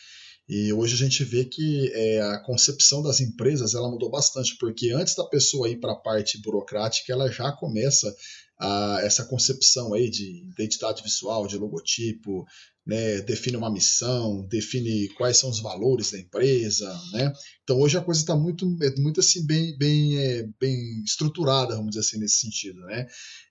E 0.47 0.71
hoje 0.71 0.93
a 0.93 0.97
gente 0.97 1.23
vê 1.23 1.43
que 1.43 1.91
é, 1.93 2.21
a 2.21 2.39
concepção 2.43 3.01
das 3.01 3.19
empresas 3.19 3.73
ela 3.73 3.89
mudou 3.89 4.11
bastante, 4.11 4.55
porque 4.59 4.91
antes 4.91 5.15
da 5.15 5.25
pessoa 5.25 5.67
ir 5.69 5.79
para 5.79 5.93
a 5.93 5.99
parte 5.99 6.39
burocrática, 6.39 7.11
ela 7.11 7.31
já 7.31 7.51
começa 7.51 8.15
a, 8.59 8.99
essa 9.01 9.25
concepção 9.25 9.93
aí 9.93 10.09
de 10.09 10.47
identidade 10.49 11.03
visual, 11.03 11.47
de 11.47 11.57
logotipo, 11.57 12.45
né, 12.85 13.21
define 13.21 13.57
uma 13.57 13.71
missão, 13.71 14.45
define 14.47 15.09
quais 15.15 15.37
são 15.37 15.49
os 15.49 15.59
valores 15.59 16.11
da 16.11 16.19
empresa, 16.19 16.87
né? 17.13 17.33
Então 17.63 17.79
hoje 17.79 17.97
a 17.97 18.01
coisa 18.01 18.21
está 18.21 18.35
muito, 18.35 18.65
é 18.81 19.01
muito 19.01 19.19
assim 19.19 19.45
bem, 19.45 19.75
bem, 19.77 20.17
é, 20.17 20.47
bem 20.59 21.03
estruturada, 21.03 21.75
vamos 21.75 21.89
dizer 21.89 22.01
assim 22.01 22.19
nesse 22.19 22.37
sentido, 22.37 22.79
né? 22.81 23.07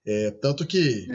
É, 0.07 0.31
tanto 0.31 0.65
que 0.65 1.09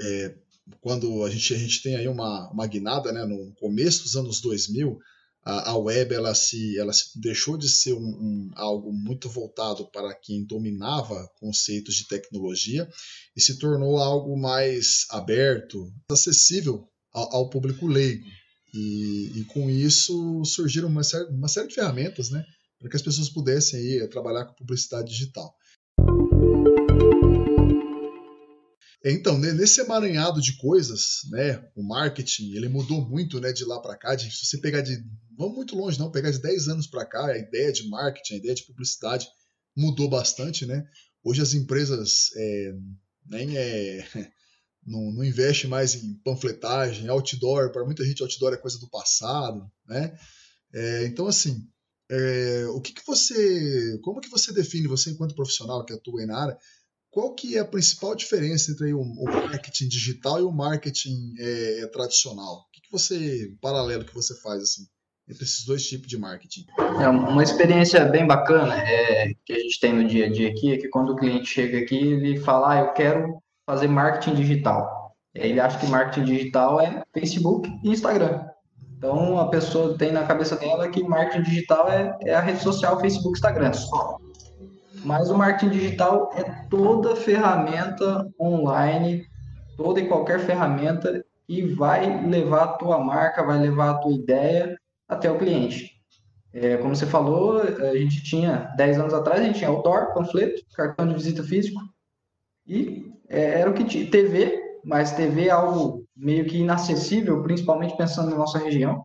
é, 0.00 0.34
quando 0.80 1.24
a 1.24 1.30
gente, 1.30 1.54
a 1.54 1.58
gente 1.58 1.82
tem 1.82 1.94
aí 1.94 2.08
uma, 2.08 2.50
uma 2.50 2.66
guinada, 2.66 3.12
né, 3.12 3.24
no 3.24 3.52
começo 3.54 4.02
dos 4.02 4.16
anos 4.16 4.40
2000, 4.40 4.98
a, 5.44 5.70
a 5.70 5.76
web 5.76 6.14
ela 6.14 6.34
se, 6.34 6.78
ela 6.78 6.92
se 6.92 7.18
deixou 7.20 7.56
de 7.56 7.68
ser 7.68 7.94
um, 7.94 7.98
um, 7.98 8.50
algo 8.54 8.92
muito 8.92 9.28
voltado 9.28 9.90
para 9.90 10.14
quem 10.14 10.44
dominava 10.44 11.28
conceitos 11.40 11.96
de 11.96 12.06
tecnologia 12.06 12.88
e 13.36 13.40
se 13.40 13.58
tornou 13.58 13.98
algo 13.98 14.38
mais 14.38 15.04
aberto, 15.10 15.92
acessível 16.08 16.88
ao, 17.12 17.36
ao 17.36 17.50
público 17.50 17.86
leigo. 17.86 18.24
E, 18.72 19.40
e, 19.40 19.44
com 19.46 19.68
isso 19.68 20.42
surgiram 20.44 20.88
uma 20.88 21.04
série, 21.04 21.26
uma 21.26 21.48
série 21.48 21.68
de 21.68 21.74
ferramentas 21.74 22.30
né, 22.30 22.42
para 22.78 22.88
que 22.88 22.96
as 22.96 23.02
pessoas 23.02 23.28
pudessem 23.28 23.78
aí, 23.78 24.08
trabalhar 24.08 24.46
com 24.46 24.54
publicidade 24.54 25.10
digital. 25.10 25.54
Então, 29.04 29.36
nesse 29.36 29.80
emaranhado 29.80 30.40
de 30.40 30.56
coisas, 30.58 31.22
né, 31.30 31.68
o 31.74 31.82
marketing, 31.82 32.52
ele 32.52 32.68
mudou 32.68 33.00
muito, 33.08 33.40
né, 33.40 33.52
de 33.52 33.64
lá 33.64 33.80
para 33.80 33.96
cá, 33.96 34.14
de, 34.14 34.30
se 34.30 34.46
você 34.46 34.58
pegar 34.58 34.80
de, 34.80 34.96
vamos 35.36 35.56
muito 35.56 35.76
longe 35.76 35.98
não, 35.98 36.10
pegar 36.10 36.30
de 36.30 36.40
10 36.40 36.68
anos 36.68 36.86
para 36.86 37.04
cá, 37.04 37.26
a 37.26 37.38
ideia 37.38 37.72
de 37.72 37.88
marketing, 37.88 38.34
a 38.34 38.36
ideia 38.36 38.54
de 38.54 38.64
publicidade 38.64 39.26
mudou 39.76 40.08
bastante, 40.08 40.66
né? 40.66 40.84
Hoje 41.24 41.40
as 41.40 41.54
empresas 41.54 42.30
é, 42.36 42.72
nem 43.26 43.56
é, 43.56 44.06
não, 44.86 45.12
não 45.12 45.24
investe 45.24 45.66
mais 45.66 45.94
em 45.94 46.14
panfletagem, 46.24 47.08
outdoor. 47.08 47.72
Para 47.72 47.84
muita 47.84 48.04
gente, 48.04 48.22
outdoor 48.22 48.52
é 48.52 48.56
coisa 48.56 48.78
do 48.78 48.88
passado, 48.88 49.70
né? 49.86 50.16
É, 50.72 51.06
então, 51.06 51.26
assim, 51.26 51.66
é, 52.10 52.66
o 52.68 52.80
que, 52.80 52.92
que 52.92 53.06
você, 53.06 53.98
como 54.02 54.20
que 54.20 54.28
você 54.28 54.52
define, 54.52 54.88
você 54.88 55.10
enquanto 55.10 55.34
profissional 55.34 55.84
que 55.84 55.92
atua 55.92 56.26
na 56.26 56.38
área, 56.38 56.58
qual 57.12 57.34
que 57.34 57.58
é 57.58 57.60
a 57.60 57.64
principal 57.64 58.16
diferença 58.16 58.72
entre 58.72 58.92
o, 58.94 59.02
o 59.02 59.24
marketing 59.24 59.86
digital 59.86 60.40
e 60.40 60.42
o 60.42 60.50
marketing 60.50 61.34
é, 61.38 61.86
tradicional? 61.92 62.54
O 62.54 62.70
que, 62.72 62.80
que 62.80 62.90
você, 62.90 63.54
paralelo 63.60 64.04
que 64.04 64.14
você 64.14 64.34
faz 64.40 64.62
assim? 64.62 64.86
entre 65.28 65.44
esses 65.44 65.64
dois 65.64 65.86
tipos 65.86 66.08
de 66.08 66.18
marketing? 66.18 66.66
É 67.00 67.08
uma 67.08 67.42
experiência 67.42 68.04
bem 68.04 68.26
bacana 68.26 68.76
é, 68.76 69.32
que 69.44 69.52
a 69.52 69.58
gente 69.58 69.78
tem 69.78 69.92
no 69.92 70.06
dia 70.06 70.26
a 70.26 70.30
dia 70.30 70.50
aqui 70.50 70.72
é 70.72 70.78
que 70.78 70.88
quando 70.88 71.12
o 71.12 71.16
cliente 71.16 71.46
chega 71.46 71.78
aqui, 71.78 71.96
ele 71.96 72.40
fala, 72.40 72.72
ah, 72.72 72.80
eu 72.80 72.92
quero 72.92 73.38
fazer 73.64 73.86
marketing 73.86 74.34
digital. 74.34 75.14
Ele 75.34 75.60
acha 75.60 75.78
que 75.78 75.86
marketing 75.86 76.24
digital 76.24 76.80
é 76.80 77.02
Facebook 77.14 77.70
e 77.84 77.90
Instagram. 77.90 78.46
Então 78.96 79.38
a 79.38 79.48
pessoa 79.48 79.96
tem 79.96 80.12
na 80.12 80.24
cabeça 80.24 80.56
dela 80.56 80.88
que 80.88 81.02
marketing 81.02 81.42
digital 81.42 81.88
é, 81.90 82.16
é 82.24 82.34
a 82.34 82.40
rede 82.40 82.62
social 82.62 83.00
Facebook, 83.00 83.36
Instagram 83.36 83.72
só. 83.72 84.18
Mas 85.04 85.30
o 85.30 85.36
marketing 85.36 85.70
digital 85.70 86.30
é 86.34 86.42
toda 86.68 87.16
ferramenta 87.16 88.28
online, 88.40 89.26
toda 89.76 90.00
e 90.00 90.08
qualquer 90.08 90.40
ferramenta 90.40 91.24
que 91.46 91.62
vai 91.74 92.24
levar 92.26 92.64
a 92.64 92.72
tua 92.74 92.98
marca, 92.98 93.42
vai 93.42 93.58
levar 93.58 93.90
a 93.90 93.98
tua 93.98 94.12
ideia 94.12 94.76
até 95.08 95.30
o 95.30 95.38
cliente. 95.38 95.90
É, 96.52 96.76
como 96.76 96.94
você 96.94 97.06
falou, 97.06 97.62
a 97.62 97.96
gente 97.96 98.22
tinha, 98.22 98.70
10 98.76 98.98
anos 98.98 99.14
atrás, 99.14 99.40
a 99.40 99.44
gente 99.44 99.58
tinha 99.58 99.70
outdoor, 99.70 100.12
panfleto, 100.12 100.62
cartão 100.74 101.08
de 101.08 101.14
visita 101.14 101.42
físico, 101.42 101.80
e 102.66 103.10
é, 103.28 103.60
era 103.60 103.70
o 103.70 103.74
que 103.74 103.84
tinha. 103.84 104.10
TV, 104.10 104.78
mas 104.84 105.12
TV 105.12 105.46
é 105.46 105.50
algo 105.50 106.04
meio 106.14 106.44
que 106.44 106.58
inacessível, 106.58 107.42
principalmente 107.42 107.96
pensando 107.96 108.30
na 108.30 108.36
nossa 108.36 108.58
região. 108.58 109.04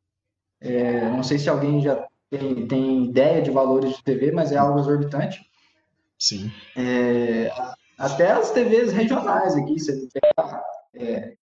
É, 0.60 1.10
não 1.10 1.24
sei 1.24 1.40
se 1.40 1.50
alguém 1.50 1.82
já 1.82 2.06
tem, 2.30 2.68
tem, 2.68 3.06
ideia 3.06 3.42
de 3.42 3.50
valores 3.50 3.96
de 3.96 4.04
TV, 4.04 4.32
mas 4.32 4.52
é 4.52 4.58
algo 4.58 4.80
exorbitante. 4.80 5.40
Sim. 6.20 6.52
É, 6.76 7.52
até 7.98 8.32
as 8.32 8.52
TVs 8.52 8.92
regionais 8.92 9.56
aqui, 9.56 9.80
você 9.80 10.08
pega 10.14 10.64
é, 10.96 11.36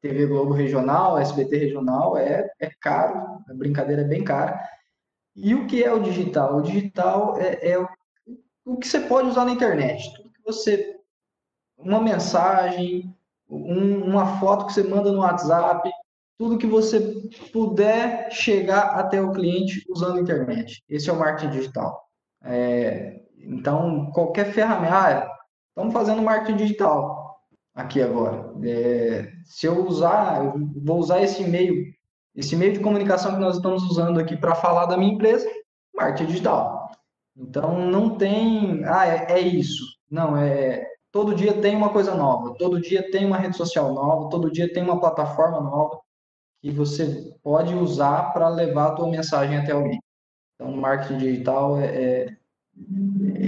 TV 0.00 0.26
Globo 0.26 0.52
regional, 0.52 1.18
SBT 1.18 1.56
regional, 1.56 2.16
é, 2.16 2.48
é 2.58 2.70
caro, 2.80 3.42
a 3.48 3.54
brincadeira 3.54 4.02
é 4.02 4.06
bem 4.06 4.24
cara. 4.24 4.60
E 5.36 5.54
o 5.54 5.66
que 5.66 5.82
é 5.82 5.92
o 5.92 6.02
digital? 6.02 6.56
O 6.56 6.62
digital 6.62 7.36
é, 7.38 7.70
é 7.70 7.78
o, 7.78 7.88
o 8.64 8.76
que 8.76 8.86
você 8.86 9.00
pode 9.00 9.28
usar 9.28 9.44
na 9.44 9.52
internet. 9.52 10.12
Tudo 10.14 10.30
que 10.30 10.42
você. 10.44 10.96
Uma 11.78 12.00
mensagem, 12.00 13.14
um, 13.48 14.04
uma 14.04 14.38
foto 14.38 14.66
que 14.66 14.72
você 14.74 14.82
manda 14.82 15.10
no 15.10 15.20
WhatsApp, 15.20 15.90
tudo 16.38 16.58
que 16.58 16.66
você 16.66 17.00
puder 17.52 18.30
chegar 18.30 18.98
até 18.98 19.20
o 19.20 19.32
cliente 19.32 19.84
usando 19.88 20.18
a 20.18 20.20
internet. 20.20 20.82
Esse 20.88 21.08
é 21.08 21.12
o 21.12 21.18
marketing 21.18 21.50
digital. 21.50 22.06
É, 22.42 23.22
então, 23.42 24.10
qualquer 24.12 24.52
ferramenta. 24.52 24.94
Ah, 24.94 25.38
estamos 25.68 25.92
fazendo 25.92 26.22
marketing 26.22 26.56
digital 26.56 27.40
aqui 27.74 28.02
agora. 28.02 28.52
É, 28.64 29.32
se 29.44 29.66
eu 29.66 29.86
usar, 29.86 30.44
eu 30.44 30.54
vou 30.84 30.98
usar 30.98 31.22
esse 31.22 31.42
meio, 31.44 31.86
esse 32.34 32.56
meio 32.56 32.72
de 32.72 32.80
comunicação 32.80 33.34
que 33.34 33.40
nós 33.40 33.56
estamos 33.56 33.82
usando 33.84 34.20
aqui 34.20 34.36
para 34.36 34.54
falar 34.54 34.86
da 34.86 34.96
minha 34.96 35.14
empresa, 35.14 35.48
marketing 35.94 36.26
digital. 36.26 36.90
Então 37.36 37.86
não 37.86 38.16
tem, 38.16 38.84
ah, 38.84 39.06
é, 39.06 39.32
é, 39.32 39.40
isso. 39.40 39.84
Não, 40.10 40.36
é 40.36 40.86
todo 41.12 41.34
dia 41.34 41.60
tem 41.60 41.76
uma 41.76 41.90
coisa 41.90 42.14
nova, 42.14 42.54
todo 42.58 42.80
dia 42.80 43.10
tem 43.10 43.26
uma 43.26 43.36
rede 43.36 43.56
social 43.56 43.92
nova, 43.92 44.28
todo 44.28 44.50
dia 44.50 44.72
tem 44.72 44.82
uma 44.82 45.00
plataforma 45.00 45.60
nova 45.60 46.00
que 46.62 46.70
você 46.70 47.34
pode 47.42 47.74
usar 47.74 48.32
para 48.32 48.48
levar 48.48 48.88
a 48.88 48.94
tua 48.94 49.08
mensagem 49.08 49.56
até 49.56 49.72
alguém. 49.72 49.98
Então, 50.54 50.72
marketing 50.76 51.18
digital 51.18 51.78
é, 51.78 51.86
é, 51.86 52.36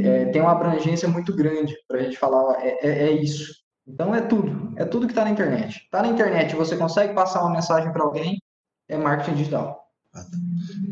é 0.05 0.27
tem 0.27 0.41
uma 0.41 0.53
abrangência 0.53 1.09
muito 1.09 1.35
grande 1.35 1.75
para 1.87 1.99
a 1.99 2.03
gente 2.03 2.19
falar, 2.19 2.65
é, 2.65 2.79
é, 2.83 3.09
é 3.09 3.13
isso. 3.13 3.53
Então 3.87 4.15
é 4.15 4.21
tudo, 4.21 4.75
é 4.77 4.85
tudo 4.85 5.07
que 5.07 5.13
está 5.13 5.25
na 5.25 5.31
internet. 5.31 5.83
Está 5.85 6.03
na 6.03 6.09
internet, 6.09 6.55
você 6.55 6.77
consegue 6.77 7.15
passar 7.15 7.43
uma 7.43 7.53
mensagem 7.53 7.93
para 7.93 8.03
alguém, 8.03 8.41
é 8.89 8.97
marketing 8.97 9.37
digital. 9.37 9.83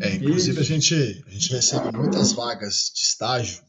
É, 0.01 0.15
inclusive 0.15 0.59
a 0.59 0.65
gente, 0.65 1.25
a 1.27 1.31
gente 1.31 1.53
recebe 1.53 1.97
muitas 1.97 2.33
vagas 2.33 2.91
de 2.95 3.03
estágio 3.03 3.63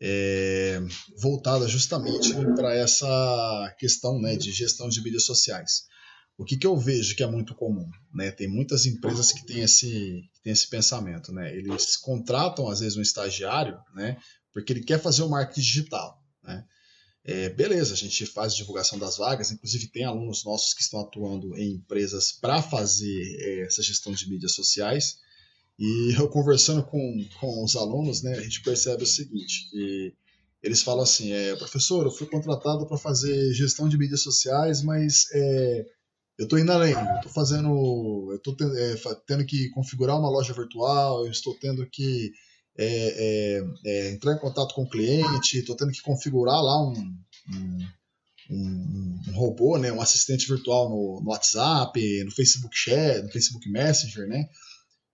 é, 0.00 0.80
voltadas 1.20 1.70
justamente 1.70 2.34
para 2.54 2.74
essa 2.74 3.74
questão 3.78 4.20
né, 4.20 4.36
de 4.36 4.52
gestão 4.52 4.88
de 4.88 5.02
mídias 5.02 5.24
sociais. 5.24 5.88
O 6.40 6.44
que, 6.46 6.56
que 6.56 6.66
eu 6.66 6.74
vejo 6.74 7.14
que 7.14 7.22
é 7.22 7.26
muito 7.26 7.54
comum? 7.54 7.86
Né? 8.14 8.30
Tem 8.30 8.48
muitas 8.48 8.86
empresas 8.86 9.30
que 9.30 9.44
têm 9.44 9.60
esse, 9.60 10.26
que 10.32 10.40
têm 10.42 10.54
esse 10.54 10.70
pensamento. 10.70 11.30
Né? 11.32 11.54
Eles 11.54 11.98
contratam, 11.98 12.66
às 12.66 12.80
vezes, 12.80 12.96
um 12.96 13.02
estagiário 13.02 13.78
né, 13.94 14.16
porque 14.50 14.72
ele 14.72 14.82
quer 14.82 14.98
fazer 14.98 15.22
o 15.22 15.28
marketing 15.28 15.60
digital. 15.60 16.18
Né? 16.42 16.64
É, 17.24 17.50
beleza, 17.50 17.92
a 17.92 17.96
gente 17.96 18.24
faz 18.24 18.56
divulgação 18.56 18.98
das 18.98 19.18
vagas, 19.18 19.52
inclusive 19.52 19.88
tem 19.88 20.06
alunos 20.06 20.42
nossos 20.42 20.72
que 20.72 20.80
estão 20.80 21.00
atuando 21.00 21.54
em 21.58 21.74
empresas 21.74 22.32
para 22.32 22.62
fazer 22.62 23.36
é, 23.38 23.66
essa 23.66 23.82
gestão 23.82 24.10
de 24.10 24.26
mídias 24.26 24.54
sociais. 24.54 25.18
E 25.78 26.14
eu 26.18 26.26
conversando 26.26 26.82
com, 26.82 27.28
com 27.38 27.62
os 27.62 27.76
alunos, 27.76 28.22
né, 28.22 28.32
a 28.38 28.40
gente 28.40 28.62
percebe 28.62 29.02
o 29.02 29.06
seguinte, 29.06 29.68
que 29.70 30.14
eles 30.62 30.80
falam 30.80 31.02
assim, 31.02 31.32
é, 31.32 31.54
professor, 31.56 32.06
eu 32.06 32.10
fui 32.10 32.26
contratado 32.26 32.86
para 32.86 32.96
fazer 32.96 33.52
gestão 33.52 33.86
de 33.86 33.98
mídias 33.98 34.22
sociais, 34.22 34.80
mas 34.82 35.26
é, 35.34 35.99
eu 36.40 36.44
estou 36.44 36.58
indo 36.58 36.72
além, 36.72 36.94
eu 36.94 37.16
estou 37.16 37.30
fazendo, 37.30 37.68
eu 38.30 38.36
estou 38.36 38.56
é, 38.74 38.96
tendo 39.26 39.44
que 39.44 39.68
configurar 39.68 40.18
uma 40.18 40.30
loja 40.30 40.54
virtual, 40.54 41.26
eu 41.26 41.30
estou 41.30 41.54
tendo 41.60 41.86
que 41.86 42.32
é, 42.78 42.86
é, 42.86 43.64
é, 43.84 44.10
entrar 44.12 44.32
em 44.32 44.38
contato 44.38 44.74
com 44.74 44.84
o 44.84 44.88
cliente, 44.88 45.58
estou 45.58 45.76
tendo 45.76 45.92
que 45.92 46.00
configurar 46.00 46.56
lá 46.62 46.82
um, 46.82 46.94
um, 47.52 47.88
um, 48.50 49.20
um, 49.28 49.32
robô, 49.34 49.76
né, 49.76 49.92
um 49.92 50.00
assistente 50.00 50.48
virtual 50.48 50.88
no, 50.88 51.20
no, 51.22 51.30
WhatsApp, 51.30 52.24
no 52.24 52.30
Facebook 52.30 52.74
Chat, 52.74 53.22
no 53.22 53.30
Facebook 53.30 53.68
Messenger, 53.68 54.26
né? 54.26 54.48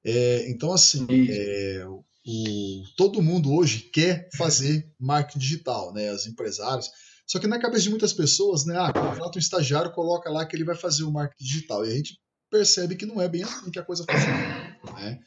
É, 0.04 0.48
então, 0.48 0.72
assim, 0.72 1.08
é, 1.28 1.84
o, 1.88 2.84
todo 2.96 3.20
mundo 3.20 3.52
hoje 3.52 3.80
quer 3.92 4.28
fazer 4.36 4.88
marketing 4.96 5.40
digital, 5.40 5.92
né? 5.92 6.12
Os 6.12 6.24
empresários. 6.28 6.88
Só 7.26 7.38
que 7.38 7.46
na 7.46 7.58
cabeça 7.58 7.82
de 7.82 7.90
muitas 7.90 8.12
pessoas, 8.12 8.64
né? 8.64 8.76
Ah, 8.78 8.92
contrata 8.92 9.36
um 9.36 9.40
estagiário, 9.40 9.92
coloca 9.92 10.30
lá 10.30 10.46
que 10.46 10.54
ele 10.54 10.64
vai 10.64 10.76
fazer 10.76 11.02
o 11.02 11.10
marketing 11.10 11.44
digital. 11.44 11.84
E 11.84 11.90
a 11.90 11.94
gente 11.96 12.18
percebe 12.50 12.94
que 12.94 13.04
não 13.04 13.20
é 13.20 13.28
bem 13.28 13.42
assim 13.42 13.70
que 13.70 13.78
a 13.78 13.84
coisa 13.84 14.04
funciona, 14.04 14.78
né? 14.94 15.18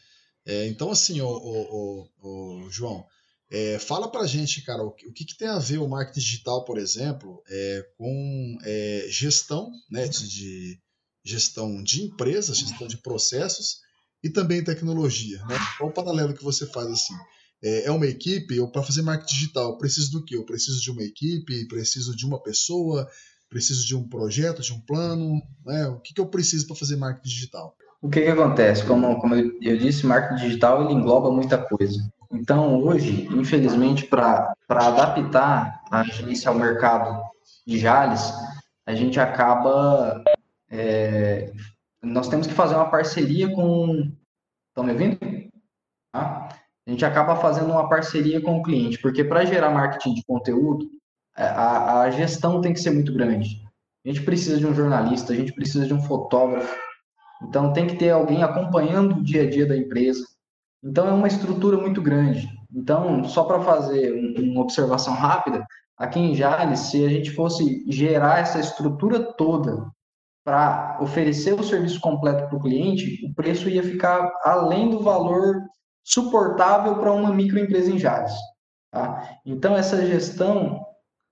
É, 0.46 0.68
então, 0.68 0.90
assim, 0.90 1.20
o, 1.22 1.28
o, 1.28 2.10
o 2.22 2.70
João, 2.72 3.06
é, 3.52 3.78
fala 3.80 4.10
pra 4.10 4.26
gente, 4.26 4.62
cara, 4.62 4.84
o, 4.84 4.92
que, 4.92 5.12
que, 5.12 5.38
tem 5.38 5.48
a 5.48 5.60
ver 5.60 5.80
o 5.80 5.88
marketing 5.88 6.20
digital, 6.20 6.64
por 6.64 6.78
exemplo, 6.78 7.44
é, 7.48 7.86
com 7.98 8.58
é, 8.64 9.06
gestão, 9.10 9.70
né, 9.90 10.08
de, 10.08 10.28
de, 10.28 10.80
gestão 11.24 11.84
de 11.84 12.04
empresas, 12.04 12.58
gestão 12.58 12.88
de 12.88 12.98
processos 12.98 13.80
e 14.24 14.30
também 14.30 14.64
tecnologia, 14.64 15.44
né? 15.46 15.56
Qual 15.78 15.90
o 15.90 15.94
paralelo 15.94 16.34
que 16.34 16.44
você 16.44 16.66
faz 16.68 16.88
assim? 16.88 17.16
É, 17.64 17.86
é 17.86 17.92
uma 17.92 18.06
equipe, 18.08 18.56
eu 18.56 18.68
para 18.70 18.84
fazer 18.84 19.02
marketing 19.02 19.34
digital, 19.34 19.78
preciso 19.78 20.12
do 20.12 20.24
quê? 20.24 20.36
Eu 20.36 20.46
preciso 20.46 20.82
de 20.82 20.92
uma 20.92 21.04
equipe, 21.04 21.68
preciso 21.68 22.16
de 22.16 22.26
uma 22.26 22.42
pessoa, 22.42 23.08
preciso 23.50 23.86
de 23.86 23.96
um 23.96 24.08
projeto, 24.08 24.62
de 24.62 24.74
um 24.74 24.80
plano, 24.80 25.42
né? 25.66 25.88
O 25.88 26.00
que, 26.00 26.14
que 26.14 26.22
eu 26.22 26.28
preciso 26.28 26.68
para 26.68 26.76
fazer 26.76 26.96
marketing 26.96 27.30
digital? 27.30 27.76
o 28.02 28.10
que, 28.10 28.22
que 28.22 28.30
acontece? 28.30 28.86
Como, 28.86 29.20
como 29.20 29.36
eu, 29.36 29.52
eu 29.62 29.78
disse, 29.78 30.06
marketing 30.06 30.42
digital 30.42 30.84
ele 30.84 30.94
engloba 30.94 31.32
muita 31.32 31.58
coisa. 31.58 32.00
Então, 32.32 32.82
hoje, 32.82 33.28
infelizmente, 33.32 34.06
para 34.06 34.56
adaptar 34.70 35.82
a 35.92 36.02
agência 36.02 36.50
ao 36.50 36.56
mercado 36.56 37.24
de 37.66 37.80
Jales, 37.80 38.32
a 38.86 38.94
gente 38.94 39.20
acaba. 39.20 40.24
É, 40.70 41.52
nós 42.02 42.30
temos 42.30 42.48
que 42.48 42.54
fazer 42.54 42.76
uma 42.76 42.90
parceria 42.90 43.54
com. 43.54 44.12
Estão 44.70 44.84
me 44.84 44.92
ouvindo? 44.92 45.18
Tá? 46.14 46.50
A 46.90 46.92
gente 46.92 47.06
acaba 47.06 47.36
fazendo 47.36 47.72
uma 47.72 47.88
parceria 47.88 48.42
com 48.42 48.58
o 48.58 48.64
cliente, 48.64 49.00
porque 49.00 49.24
para 49.24 49.46
gerar 49.46 49.70
marketing 49.70 50.16
de 50.16 50.24
conteúdo, 50.26 50.90
é, 51.38 51.44
a, 51.44 52.02
a 52.02 52.10
gestão 52.10 52.60
tem 52.60 52.74
que 52.74 52.80
ser 52.80 52.92
muito 52.92 53.14
grande. 53.14 53.62
A 54.06 54.10
gente 54.10 54.24
precisa 54.24 54.58
de 54.58 54.66
um 54.66 54.74
jornalista, 54.74 55.32
a 55.32 55.36
gente 55.36 55.54
precisa 55.54 55.86
de 55.86 55.94
um 55.94 56.02
fotógrafo, 56.02 56.76
então, 57.42 57.72
tem 57.72 57.88
que 57.88 57.96
ter 57.96 58.10
alguém 58.10 58.44
acompanhando 58.44 59.16
o 59.16 59.24
dia 59.24 59.44
a 59.44 59.50
dia 59.50 59.66
da 59.66 59.78
empresa. 59.78 60.26
Então, 60.84 61.08
é 61.08 61.12
uma 61.12 61.28
estrutura 61.28 61.78
muito 61.78 62.02
grande. 62.02 62.50
Então, 62.74 63.24
só 63.24 63.44
para 63.44 63.62
fazer 63.62 64.14
uma 64.40 64.62
observação 64.62 65.14
rápida, 65.14 65.66
aqui 65.98 66.20
em 66.20 66.36
Jales, 66.36 66.80
se 66.80 67.04
a 67.06 67.10
gente 67.10 67.32
fosse 67.32 67.86
gerar 67.88 68.40
essa 68.40 68.60
estrutura 68.60 69.34
toda 69.34 69.90
para 70.44 70.98
oferecer 71.02 71.54
o 71.54 71.64
serviço 71.64 72.00
completo 72.00 72.48
para 72.48 72.58
o 72.58 72.62
cliente, 72.62 73.26
o 73.26 73.34
preço 73.34 73.70
ia 73.70 73.84
ficar 73.84 74.32
além 74.44 74.90
do 74.90 75.02
valor 75.02 75.62
suportável 76.04 76.98
para 77.00 77.12
uma 77.12 77.34
microempresa 77.34 77.92
em 77.92 78.00
Jales. 78.00 78.34
Tá? 78.92 79.38
Então, 79.46 79.76
essa 79.76 80.06
gestão 80.06 80.86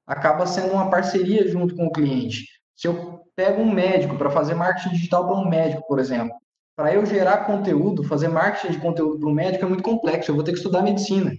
acaba 0.05 0.45
sendo 0.45 0.73
uma 0.73 0.89
parceria 0.89 1.47
junto 1.47 1.75
com 1.75 1.87
o 1.87 1.91
cliente. 1.91 2.45
Se 2.75 2.87
eu 2.87 3.21
pego 3.35 3.61
um 3.61 3.71
médico 3.71 4.17
para 4.17 4.29
fazer 4.29 4.55
marketing 4.55 4.95
digital 4.95 5.27
para 5.27 5.35
um 5.35 5.47
médico, 5.47 5.85
por 5.87 5.99
exemplo, 5.99 6.35
para 6.75 6.93
eu 6.93 7.05
gerar 7.05 7.45
conteúdo, 7.45 8.03
fazer 8.03 8.27
marketing 8.27 8.73
de 8.73 8.79
conteúdo 8.79 9.19
para 9.19 9.29
um 9.29 9.33
médico 9.33 9.65
é 9.65 9.67
muito 9.67 9.83
complexo. 9.83 10.31
Eu 10.31 10.35
vou 10.35 10.43
ter 10.43 10.51
que 10.51 10.57
estudar 10.57 10.83
medicina 10.83 11.31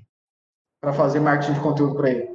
para 0.80 0.92
fazer 0.92 1.20
marketing 1.20 1.54
de 1.54 1.60
conteúdo 1.60 1.94
para 1.94 2.10
ele. 2.10 2.28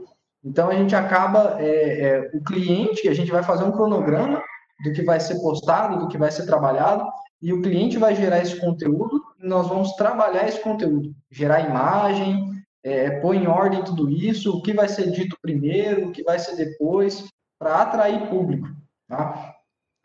Então 0.44 0.70
a 0.70 0.74
gente 0.74 0.96
acaba, 0.96 1.58
é, 1.60 2.02
é, 2.02 2.32
o 2.34 2.44
cliente, 2.44 3.08
a 3.08 3.14
gente 3.14 3.32
vai 3.32 3.44
fazer 3.44 3.64
um 3.64 3.72
cronograma 3.72 4.42
do 4.84 4.92
que 4.92 5.02
vai 5.04 5.20
ser 5.20 5.40
postado, 5.40 6.00
do 6.00 6.08
que 6.08 6.18
vai 6.18 6.32
ser 6.32 6.46
trabalhado, 6.46 7.06
e 7.44 7.52
o 7.52 7.62
cliente 7.62 7.98
vai 7.98 8.16
gerar 8.16 8.40
esse 8.40 8.58
conteúdo, 8.58 9.22
nós 9.38 9.68
vamos 9.68 9.92
trabalhar 9.98 10.48
esse 10.48 10.62
conteúdo, 10.62 11.14
gerar 11.30 11.60
imagem, 11.60 12.64
é, 12.82 13.20
pôr 13.20 13.36
em 13.36 13.48
ordem 13.48 13.84
tudo 13.84 14.10
isso, 14.10 14.58
o 14.58 14.62
que 14.62 14.72
vai 14.72 14.88
ser 14.88 15.12
dito 15.12 15.38
primeiro, 15.42 16.08
o 16.08 16.12
que 16.14 16.24
vai 16.24 16.40
ser 16.40 16.56
depois, 16.56 17.28
para 17.60 17.82
atrair 17.82 18.30
público. 18.30 18.70
Tá? 19.10 19.56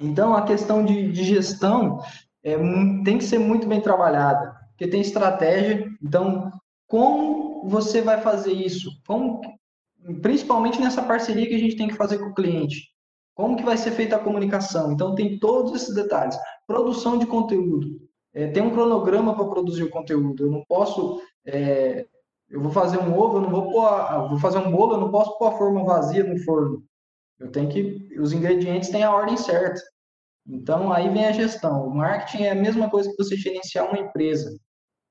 Então 0.01 0.35
a 0.35 0.43
questão 0.43 0.85
de, 0.85 1.13
de 1.13 1.23
gestão 1.23 2.01
é, 2.43 2.57
tem 3.05 3.19
que 3.19 3.25
ser 3.25 3.39
muito 3.39 3.69
bem 3.69 3.81
trabalhada, 3.81 4.57
porque 4.71 4.89
tem 4.89 5.01
estratégia. 5.01 5.89
Então, 6.03 6.51
como 6.89 7.69
você 7.69 8.03
vai 8.03 8.21
fazer 8.21 8.53
isso? 8.53 8.91
Como, 9.07 9.41
principalmente 10.21 10.81
nessa 10.81 11.03
parceria 11.03 11.47
que 11.47 11.55
a 11.55 11.59
gente 11.59 11.77
tem 11.77 11.87
que 11.87 11.95
fazer 11.95 12.19
com 12.19 12.31
o 12.31 12.35
cliente. 12.35 12.93
Como 13.39 13.57
que 13.57 13.63
vai 13.63 13.77
ser 13.77 13.93
feita 13.93 14.17
a 14.17 14.19
comunicação? 14.19 14.91
Então 14.91 15.15
tem 15.15 15.39
todos 15.39 15.73
esses 15.73 15.95
detalhes. 15.95 16.37
Produção 16.67 17.17
de 17.17 17.25
conteúdo. 17.25 18.01
É, 18.35 18.49
tem 18.49 18.61
um 18.61 18.73
cronograma 18.73 19.33
para 19.33 19.45
produzir 19.45 19.85
o 19.85 19.91
conteúdo. 19.91 20.45
Eu 20.45 20.51
não 20.51 20.65
posso. 20.67 21.23
É, 21.47 22.05
eu 22.51 22.61
vou 22.61 22.73
fazer 22.73 22.99
um 22.99 23.17
ovo, 23.17 23.37
eu 23.37 23.43
não 23.43 23.51
vou 23.51 23.71
pôr. 23.71 24.29
Vou 24.29 24.41
fazer 24.41 24.59
um 24.59 24.73
bolo, 24.73 24.95
eu 24.95 25.01
não 25.01 25.13
posso 25.13 25.39
pôr 25.39 25.47
a 25.47 25.57
forma 25.57 25.85
vazia 25.85 26.25
no 26.25 26.37
forno. 26.41 26.83
Eu 27.39 27.53
tenho 27.53 27.69
que. 27.69 28.19
Os 28.19 28.33
ingredientes 28.33 28.89
têm 28.89 29.05
a 29.05 29.15
ordem 29.15 29.37
certa. 29.37 29.81
Então 30.45 30.93
aí 30.93 31.09
vem 31.09 31.27
a 31.27 31.33
gestão. 31.33 31.87
O 31.87 31.95
marketing 31.95 32.43
é 32.43 32.51
a 32.51 32.57
mesma 32.57 32.91
coisa 32.91 33.09
que 33.09 33.17
você 33.17 33.37
gerenciar 33.37 33.89
uma 33.89 34.01
empresa. 34.01 34.51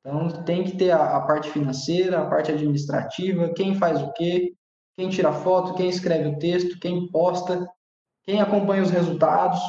Então 0.01 0.43
tem 0.43 0.65
que 0.65 0.75
ter 0.75 0.91
a, 0.91 1.15
a 1.15 1.21
parte 1.21 1.49
financeira, 1.49 2.23
a 2.23 2.29
parte 2.29 2.51
administrativa, 2.51 3.53
quem 3.53 3.73
faz 3.75 4.01
o 4.01 4.11
quê, 4.11 4.53
quem 4.97 5.07
tira 5.07 5.31
foto, 5.31 5.75
quem 5.75 5.87
escreve 5.87 6.27
o 6.27 6.39
texto, 6.39 6.77
quem 6.81 7.09
posta, 7.09 7.65
quem 8.27 8.41
acompanha 8.41 8.83
os 8.83 8.91
resultados. 8.91 9.59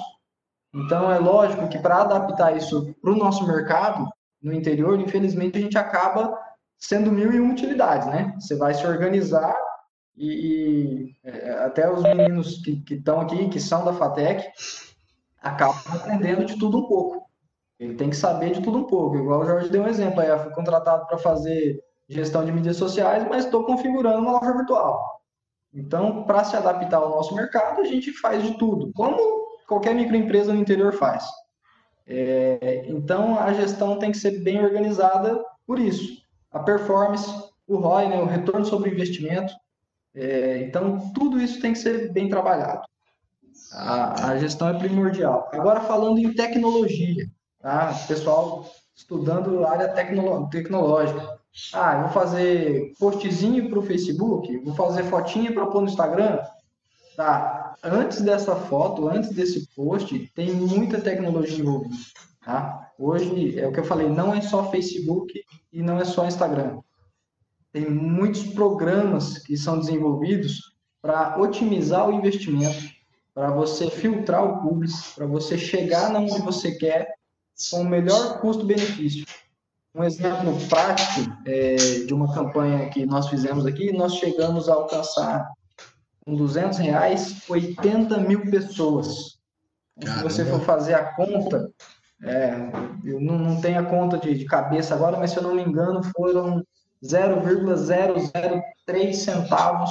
Então, 0.75 1.11
é 1.11 1.19
lógico 1.19 1.69
que 1.69 1.79
para 1.79 2.03
adaptar 2.03 2.57
isso 2.57 2.93
para 3.01 3.13
o 3.13 3.17
nosso 3.17 3.47
mercado, 3.47 4.07
no 4.43 4.53
interior, 4.53 5.01
infelizmente, 5.01 5.57
a 5.57 5.61
gente 5.61 5.79
acaba 5.79 6.37
sendo 6.77 7.11
mil 7.13 7.33
e 7.33 7.41
uma 7.41 7.53
utilidades, 7.53 8.09
né? 8.09 8.35
Você 8.39 8.57
vai 8.57 8.75
se 8.75 8.85
organizar 8.87 9.57
e, 10.17 10.27
e 10.27 11.17
é, 11.25 11.51
até 11.65 11.91
os 11.91 12.03
meninos 12.03 12.59
que 12.59 12.83
estão 12.91 13.21
aqui, 13.21 13.49
que 13.49 13.61
são 13.61 13.85
da 13.85 13.93
FATEC, 13.93 14.45
acabam 15.41 15.81
aprendendo 15.89 16.45
de 16.45 16.59
tudo 16.59 16.79
um 16.79 16.89
pouco. 16.89 17.29
Ele 17.79 17.95
tem 17.95 18.11
que 18.11 18.17
saber 18.17 18.53
de 18.53 18.61
tudo 18.61 18.79
um 18.79 18.85
pouco. 18.85 19.17
Igual 19.17 19.41
o 19.41 19.47
Jorge 19.47 19.71
deu 19.71 19.85
um 19.85 19.89
exemplo 19.89 20.21
aí, 20.21 20.29
eu 20.29 20.39
fui 20.41 20.53
contratado 20.53 21.07
para 21.07 21.17
fazer 21.19 21.81
gestão 22.09 22.45
de 22.45 22.51
mídias 22.51 22.77
sociais, 22.77 23.25
mas 23.29 23.45
estou 23.45 23.65
configurando 23.65 24.19
uma 24.19 24.33
loja 24.33 24.53
virtual. 24.53 25.18
Então, 25.73 26.25
para 26.25 26.45
se 26.45 26.57
adaptar 26.57 26.99
ao 26.99 27.11
nosso 27.11 27.35
mercado, 27.35 27.81
a 27.81 27.85
gente 27.85 28.13
faz 28.13 28.43
de 28.43 28.57
tudo, 28.59 28.91
como 28.95 29.19
qualquer 29.67 29.95
microempresa 29.95 30.53
no 30.53 30.61
interior 30.61 30.93
faz. 30.95 31.25
É, 32.07 32.85
então, 32.87 33.39
a 33.39 33.53
gestão 33.53 33.99
tem 33.99 34.11
que 34.11 34.19
ser 34.19 34.43
bem 34.43 34.65
organizada 34.65 35.39
por 35.67 35.79
isso. 35.79 36.23
A 36.51 36.59
performance, 36.61 37.31
o 37.67 37.77
ROI, 37.77 38.09
né, 38.09 38.17
o 38.17 38.25
retorno 38.25 38.65
sobre 38.65 38.91
investimento. 38.91 39.53
É, 40.15 40.63
então, 40.63 41.13
tudo 41.13 41.39
isso 41.39 41.61
tem 41.61 41.75
que 41.75 41.79
ser 41.79 42.11
bem 42.13 42.29
trabalhado. 42.29 42.83
A, 43.73 44.31
a 44.31 44.39
gestão 44.39 44.69
é 44.69 44.79
primordial. 44.79 45.51
Agora, 45.53 45.81
falando 45.83 46.19
em 46.19 46.33
tecnologia, 46.33 47.29
tá? 47.61 47.93
pessoal 48.07 48.67
estudando 48.97 49.67
área 49.67 49.89
tecnológica. 49.89 51.38
Ah, 51.73 52.03
vou 52.03 52.11
fazer 52.11 52.93
postzinho 52.99 53.69
para 53.69 53.79
o 53.79 53.83
Facebook, 53.83 54.59
vou 54.59 54.75
fazer 54.75 55.05
fotinha 55.05 55.53
para 55.53 55.67
pôr 55.67 55.83
no 55.83 55.89
Instagram. 55.89 56.39
Tá. 57.17 57.75
Antes 57.83 58.21
dessa 58.21 58.55
foto, 58.55 59.09
antes 59.09 59.31
desse 59.31 59.69
post, 59.75 60.31
tem 60.35 60.53
muita 60.53 61.01
tecnologia 61.01 61.59
envolvida. 61.59 61.95
Tá? 62.45 62.91
Hoje, 62.99 63.59
é 63.59 63.67
o 63.67 63.73
que 63.73 63.81
eu 63.81 63.85
falei, 63.85 64.09
não 64.09 64.35
é 64.35 64.41
só 64.41 64.71
Facebook 64.71 65.33
e 65.73 65.83
não 65.83 65.99
é 66.01 66.05
só 66.05 66.27
Instagram. 66.27 66.81
Tem 67.73 67.89
muitos 67.89 68.43
programas 68.43 69.39
que 69.39 69.57
são 69.57 69.79
desenvolvidos 69.79 70.77
para 71.01 71.39
otimizar 71.39 72.09
o 72.09 72.13
investimento, 72.13 72.89
para 73.35 73.51
você 73.51 73.89
filtrar 73.91 74.45
o 74.45 74.63
público, 74.63 74.97
para 75.15 75.27
você 75.27 75.57
chegar 75.57 76.15
onde 76.15 76.41
você 76.41 76.73
quer 76.73 77.15
com 77.71 77.83
o 77.83 77.89
melhor 77.89 78.41
custo-benefício. 78.41 79.27
Um 79.95 80.05
exemplo 80.05 80.55
prático 80.69 81.33
é, 81.47 81.77
de 81.77 82.13
uma 82.13 82.33
campanha 82.33 82.89
que 82.91 83.07
nós 83.07 83.29
fizemos 83.29 83.67
aqui, 83.67 83.93
nós 83.93 84.15
chegamos 84.15 84.69
a 84.69 84.75
alcançar 84.75 85.49
com 86.25 86.35
200 86.35 86.79
reais 86.79 87.43
80 87.49 88.19
mil 88.19 88.51
pessoas. 88.51 89.39
Então, 89.97 90.15
se 90.15 90.23
você 90.23 90.45
for 90.45 90.61
fazer 90.61 90.95
a 90.95 91.15
conta, 91.15 91.71
é, 92.23 92.55
eu 93.05 93.21
não, 93.21 93.39
não 93.39 93.61
tenho 93.61 93.81
a 93.81 93.85
conta 93.85 94.19
de, 94.19 94.37
de 94.37 94.45
cabeça 94.45 94.95
agora, 94.95 95.19
mas 95.19 95.31
se 95.31 95.39
eu 95.39 95.43
não 95.43 95.55
me 95.55 95.63
engano, 95.63 96.03
foram 96.17 96.63
0,003 97.05 99.17
centavos 99.17 99.91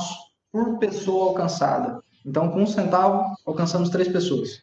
por 0.52 0.78
pessoa 0.78 1.30
alcançada. 1.30 2.02
Então, 2.26 2.50
com 2.50 2.62
um 2.62 2.68
centavo, 2.68 3.36
alcançamos 3.46 3.90
três 3.90 4.08
pessoas. 4.08 4.62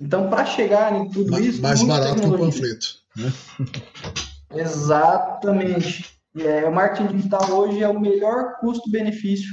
Então, 0.00 0.28
para 0.28 0.44
chegar 0.44 0.94
em 0.94 1.08
tudo 1.08 1.30
mais, 1.30 1.46
isso. 1.46 1.62
Mais 1.62 1.82
barato 1.82 2.20
que 2.20 2.26
o 2.26 2.38
panfleto. 2.38 2.98
Né? 3.16 3.32
Exatamente. 4.54 6.10
É, 6.38 6.64
o 6.64 6.72
marketing 6.72 7.16
digital 7.16 7.50
hoje 7.50 7.82
é 7.82 7.88
o 7.88 8.00
melhor 8.00 8.56
custo-benefício 8.60 9.48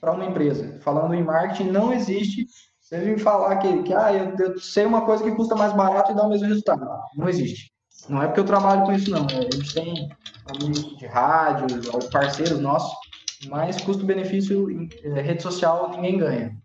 para 0.00 0.12
uma 0.12 0.24
empresa. 0.24 0.78
Falando 0.80 1.14
em 1.14 1.22
marketing, 1.22 1.70
não 1.70 1.92
existe. 1.92 2.46
Você 2.80 2.98
me 2.98 3.18
falar 3.18 3.56
que, 3.56 3.82
que 3.82 3.94
ah, 3.94 4.12
eu, 4.12 4.34
eu, 4.38 4.58
sei 4.58 4.84
uma 4.84 5.04
coisa 5.04 5.24
que 5.24 5.32
custa 5.32 5.54
mais 5.54 5.72
barato 5.72 6.12
e 6.12 6.14
dá 6.14 6.22
o 6.22 6.28
mesmo 6.28 6.48
resultado. 6.48 6.86
Não 7.16 7.28
existe. 7.28 7.72
Não 8.08 8.22
é 8.22 8.26
porque 8.26 8.40
eu 8.40 8.44
trabalho 8.44 8.84
com 8.84 8.92
isso, 8.92 9.10
não. 9.10 9.26
A 9.26 9.56
gente 9.56 9.72
tem 9.72 10.08
amigos 10.46 10.96
de 10.98 11.06
rádio, 11.06 11.66
parceiros 12.10 12.58
nossos, 12.60 12.94
mas 13.48 13.80
custo-benefício 13.80 14.70
em 14.70 14.88
é, 15.02 15.20
rede 15.20 15.42
social 15.42 15.90
ninguém 15.90 16.18
ganha. 16.18 16.56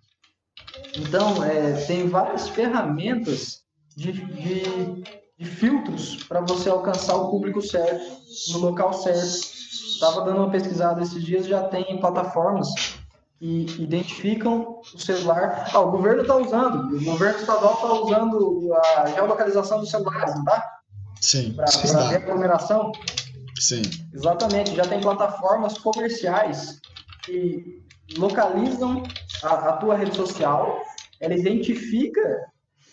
Então, 0.98 1.44
é, 1.44 1.74
tem 1.86 2.08
várias 2.08 2.50
ferramentas 2.50 3.64
de, 3.96 4.12
de 4.12 5.04
de 5.40 5.46
filtros 5.46 6.22
para 6.26 6.42
você 6.42 6.70
alcançar 6.70 7.16
o 7.16 7.32
público 7.32 7.62
certo, 7.62 8.04
no 8.52 8.60
local 8.60 8.92
certo. 8.92 9.58
Estava 9.94 10.22
dando 10.26 10.38
uma 10.38 10.52
pesquisada 10.52 11.02
esses 11.02 11.24
dias, 11.24 11.48
já 11.48 11.64
tem 11.64 12.00
plataformas 12.00 12.68
que 13.40 13.66
identificam 13.80 14.82
o 14.94 15.00
celular. 15.00 15.70
Ah, 15.74 15.80
o 15.80 15.92
governo 15.92 16.24
está 16.24 16.36
usando, 16.36 16.94
o 16.94 17.04
governo 17.06 17.40
estadual 17.40 17.74
está 17.74 17.94
usando 17.94 18.74
a 18.74 19.08
geolocalização 19.08 19.80
do 19.80 19.86
celular, 19.86 20.36
não 20.36 20.44
tá? 20.44 20.80
Sim. 21.22 21.54
Para 21.54 21.66
ver 22.10 22.16
a 22.16 22.16
aglomeração. 22.18 22.92
Sim. 23.58 23.82
Exatamente, 24.14 24.76
já 24.76 24.86
tem 24.86 25.00
plataformas 25.00 25.78
comerciais 25.78 26.80
que 27.24 27.82
localizam 28.18 29.04
a, 29.44 29.70
a 29.70 29.74
tua 29.74 29.96
rede 29.96 30.16
social, 30.16 30.82
ela 31.20 31.34
identifica 31.34 32.49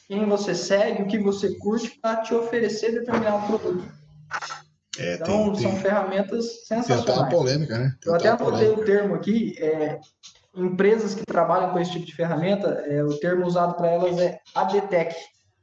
quem 0.06 0.26
você 0.28 0.54
segue, 0.54 1.02
o 1.02 1.06
que 1.06 1.18
você 1.18 1.54
curte 1.56 1.98
para 2.00 2.22
te 2.22 2.34
oferecer 2.34 2.92
determinado 2.92 3.46
produto. 3.46 3.84
É, 4.98 5.14
então, 5.14 5.52
tem, 5.52 5.62
são 5.62 5.72
tem, 5.72 5.80
ferramentas 5.80 6.66
sensacionais. 6.66 7.04
Tem 7.04 7.14
até 7.14 7.30
polêmica, 7.30 7.78
né? 7.78 7.94
Tem 8.00 8.12
Eu 8.12 8.16
até 8.16 8.28
anotei 8.28 8.68
o 8.68 8.84
termo 8.84 9.14
aqui, 9.14 9.54
é, 9.58 9.98
empresas 10.54 11.14
que 11.14 11.26
trabalham 11.26 11.70
com 11.70 11.78
esse 11.78 11.92
tipo 11.92 12.06
de 12.06 12.14
ferramenta, 12.14 12.68
é, 12.86 13.04
o 13.04 13.18
termo 13.18 13.44
usado 13.46 13.74
para 13.74 13.88
elas 13.88 14.18
é 14.18 14.38
ADTech. 14.54 15.14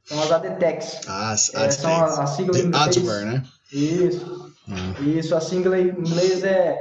São 0.04 0.22
as 0.22 0.30
ADTechs. 0.30 1.00
Ah, 1.08 1.30
as, 1.30 1.54
é, 1.54 1.70
são 1.70 1.90
a, 1.90 2.22
a 2.22 2.26
sigla 2.26 2.58
em 2.58 2.66
inglês. 2.66 2.86
Adware, 2.86 3.24
né? 3.24 3.42
Isso. 3.72 4.52
Uhum. 4.68 5.08
Isso, 5.08 5.34
a 5.34 5.40
sigla 5.40 5.78
em 5.78 5.88
inglês 5.88 6.44
é, 6.44 6.80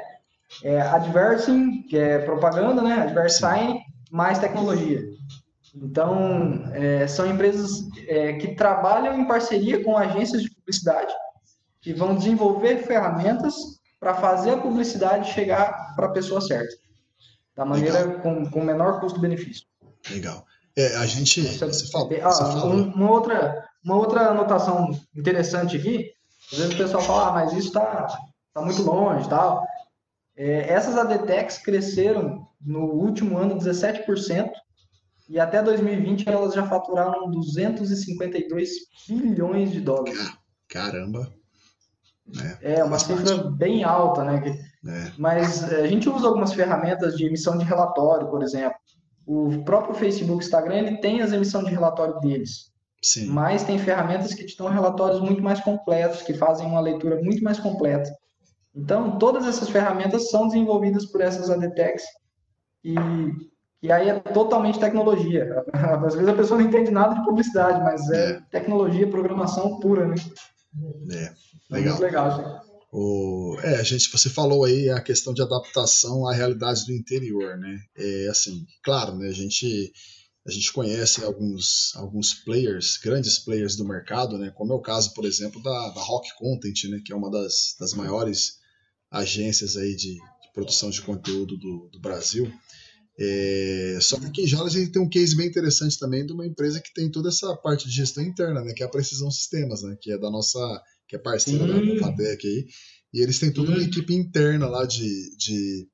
é 0.63 0.81
advertising, 0.81 1.83
que 1.83 1.97
é 1.97 2.19
propaganda, 2.19 2.81
né? 2.81 2.93
Advertising, 3.03 3.79
mais 4.11 4.37
tecnologia. 4.39 5.01
Então, 5.75 6.65
é, 6.73 7.07
são 7.07 7.25
empresas 7.25 7.87
é, 8.07 8.33
que 8.33 8.55
trabalham 8.55 9.19
em 9.19 9.27
parceria 9.27 9.83
com 9.83 9.97
agências 9.97 10.43
de 10.43 10.51
publicidade, 10.51 11.11
que 11.81 11.93
vão 11.93 12.15
desenvolver 12.15 12.83
ferramentas 12.83 13.55
para 13.99 14.13
fazer 14.13 14.51
a 14.51 14.57
publicidade 14.57 15.31
chegar 15.31 15.95
para 15.95 16.07
a 16.07 16.11
pessoa 16.11 16.41
certa, 16.41 16.75
da 17.55 17.65
maneira 17.65 18.19
com, 18.19 18.49
com 18.49 18.61
menor 18.61 18.99
custo-benefício. 18.99 19.65
Legal. 20.11 20.45
É, 20.75 20.95
a 20.97 21.05
gente. 21.05 21.41
Você, 21.41 21.65
você 21.65 21.91
fala, 21.91 22.09
ah, 22.21 22.31
você 22.31 22.43
fala. 22.43 22.65
Uma, 22.65 23.11
outra, 23.11 23.67
uma 23.83 23.95
outra 23.95 24.29
anotação 24.29 24.91
interessante 25.15 25.77
aqui, 25.77 26.11
às 26.51 26.57
vezes 26.57 26.73
o 26.73 26.77
pessoal 26.77 27.03
fala, 27.03 27.27
ah, 27.27 27.31
mas 27.31 27.53
isso 27.53 27.67
está 27.67 28.07
tá 28.53 28.61
muito 28.61 28.81
longe 28.83 29.27
tal. 29.29 29.63
É, 30.35 30.71
essas 30.71 30.97
ADTECs 30.97 31.59
cresceram 31.59 32.47
no 32.59 32.85
último 32.85 33.37
ano 33.37 33.57
17%, 33.57 34.49
e 35.29 35.39
até 35.39 35.61
2020 35.61 36.27
elas 36.27 36.53
já 36.53 36.65
faturaram 36.65 37.29
252 37.31 38.69
bilhões 39.07 39.71
de 39.71 39.81
dólares. 39.81 40.31
Caramba! 40.67 41.31
É, 42.61 42.79
é 42.79 42.83
uma 42.83 42.99
cifra 42.99 43.51
bem 43.51 43.83
alta, 43.83 44.23
né? 44.23 44.57
É. 44.85 45.11
Mas 45.17 45.63
é, 45.71 45.81
a 45.81 45.87
gente 45.87 46.09
usa 46.09 46.27
algumas 46.27 46.53
ferramentas 46.53 47.15
de 47.15 47.25
emissão 47.25 47.57
de 47.57 47.65
relatório, 47.65 48.29
por 48.29 48.41
exemplo. 48.43 48.77
O 49.25 49.63
próprio 49.63 49.95
Facebook, 49.95 50.43
Instagram, 50.43 50.75
ele 50.75 50.97
tem 50.97 51.21
as 51.21 51.31
emissões 51.31 51.65
de 51.65 51.71
relatório 51.71 52.19
deles. 52.19 52.71
Sim. 53.01 53.27
Mas 53.27 53.63
tem 53.63 53.77
ferramentas 53.77 54.33
que 54.33 54.45
te 54.45 54.57
dão 54.57 54.69
relatórios 54.69 55.19
muito 55.19 55.41
mais 55.41 55.59
completos, 55.59 56.21
que 56.21 56.33
fazem 56.33 56.65
uma 56.65 56.79
leitura 56.79 57.21
muito 57.21 57.43
mais 57.43 57.59
completa. 57.59 58.09
Então, 58.75 59.17
todas 59.17 59.45
essas 59.45 59.69
ferramentas 59.69 60.29
são 60.29 60.47
desenvolvidas 60.47 61.05
por 61.05 61.21
essas 61.21 61.49
ADTECs 61.49 62.03
e, 62.83 62.95
e 63.83 63.91
aí 63.91 64.07
é 64.07 64.17
totalmente 64.17 64.79
tecnologia. 64.79 65.45
Às 66.07 66.15
vezes 66.15 66.29
a 66.29 66.33
pessoa 66.33 66.59
não 66.59 66.67
entende 66.67 66.89
nada 66.89 67.15
de 67.15 67.25
publicidade, 67.25 67.83
mas 67.83 68.09
é, 68.09 68.31
é. 68.31 68.41
tecnologia, 68.49 69.09
programação 69.09 69.77
pura, 69.81 70.07
né? 70.07 70.15
É, 71.11 71.33
legal. 71.69 71.93
muito 71.93 72.01
legal, 72.01 72.63
O, 72.93 73.57
é, 73.61 73.83
gente, 73.83 74.09
você 74.09 74.29
falou 74.29 74.63
aí 74.63 74.89
a 74.89 75.01
questão 75.01 75.33
de 75.33 75.41
adaptação 75.41 76.25
à 76.25 76.33
realidade 76.33 76.85
do 76.85 76.93
interior, 76.93 77.57
né? 77.57 77.77
É 77.97 78.29
assim, 78.29 78.65
claro, 78.81 79.17
né? 79.17 79.27
A 79.27 79.33
gente 79.33 79.91
a 80.45 80.51
gente 80.51 80.73
conhece 80.73 81.23
alguns, 81.23 81.93
alguns 81.95 82.33
players, 82.33 82.97
grandes 82.97 83.39
players 83.39 83.77
do 83.77 83.85
mercado, 83.85 84.37
né? 84.37 84.51
Como 84.55 84.73
é 84.73 84.75
o 84.75 84.81
caso, 84.81 85.13
por 85.13 85.25
exemplo, 85.25 85.61
da, 85.61 85.89
da 85.89 86.01
Rock 86.01 86.29
Content, 86.37 86.85
né? 86.89 87.01
Que 87.05 87.13
é 87.13 87.15
uma 87.15 87.31
das, 87.31 87.75
das 87.79 87.93
maiores 87.93 88.59
agências 89.11 89.77
aí 89.77 89.95
de, 89.95 90.15
de 90.15 90.53
produção 90.53 90.89
de 90.89 91.01
conteúdo 91.01 91.57
do, 91.57 91.89
do 91.91 91.99
Brasil. 91.99 92.51
É, 93.19 93.99
só 94.01 94.19
que 94.19 94.25
aqui 94.25 94.41
em 94.43 94.47
Jales 94.47 94.75
a 94.75 94.79
gente 94.79 94.91
tem 94.91 95.01
um 95.01 95.09
case 95.09 95.35
bem 95.35 95.47
interessante 95.47 95.99
também 95.99 96.25
de 96.25 96.33
uma 96.33 96.47
empresa 96.47 96.81
que 96.81 96.93
tem 96.93 97.11
toda 97.11 97.29
essa 97.29 97.55
parte 97.57 97.87
de 97.87 97.93
gestão 97.93 98.23
interna, 98.23 98.61
né? 98.61 98.73
Que 98.73 98.83
é 98.83 98.85
a 98.85 98.89
Precisão 98.89 99.29
Sistemas, 99.29 99.83
né? 99.83 99.95
Que 100.01 100.11
é 100.11 100.17
da 100.17 100.31
nossa, 100.31 100.59
que 101.07 101.15
é 101.15 101.19
parceira 101.19 101.67
Sim. 101.67 101.95
da 101.95 101.99
FATEC 101.99 102.47
aí. 102.47 102.65
E 103.13 103.21
eles 103.21 103.37
têm 103.39 103.51
toda 103.51 103.71
uma 103.71 103.83
equipe 103.83 104.13
interna 104.13 104.67
lá 104.67 104.85
de, 104.85 105.35
de 105.37 105.87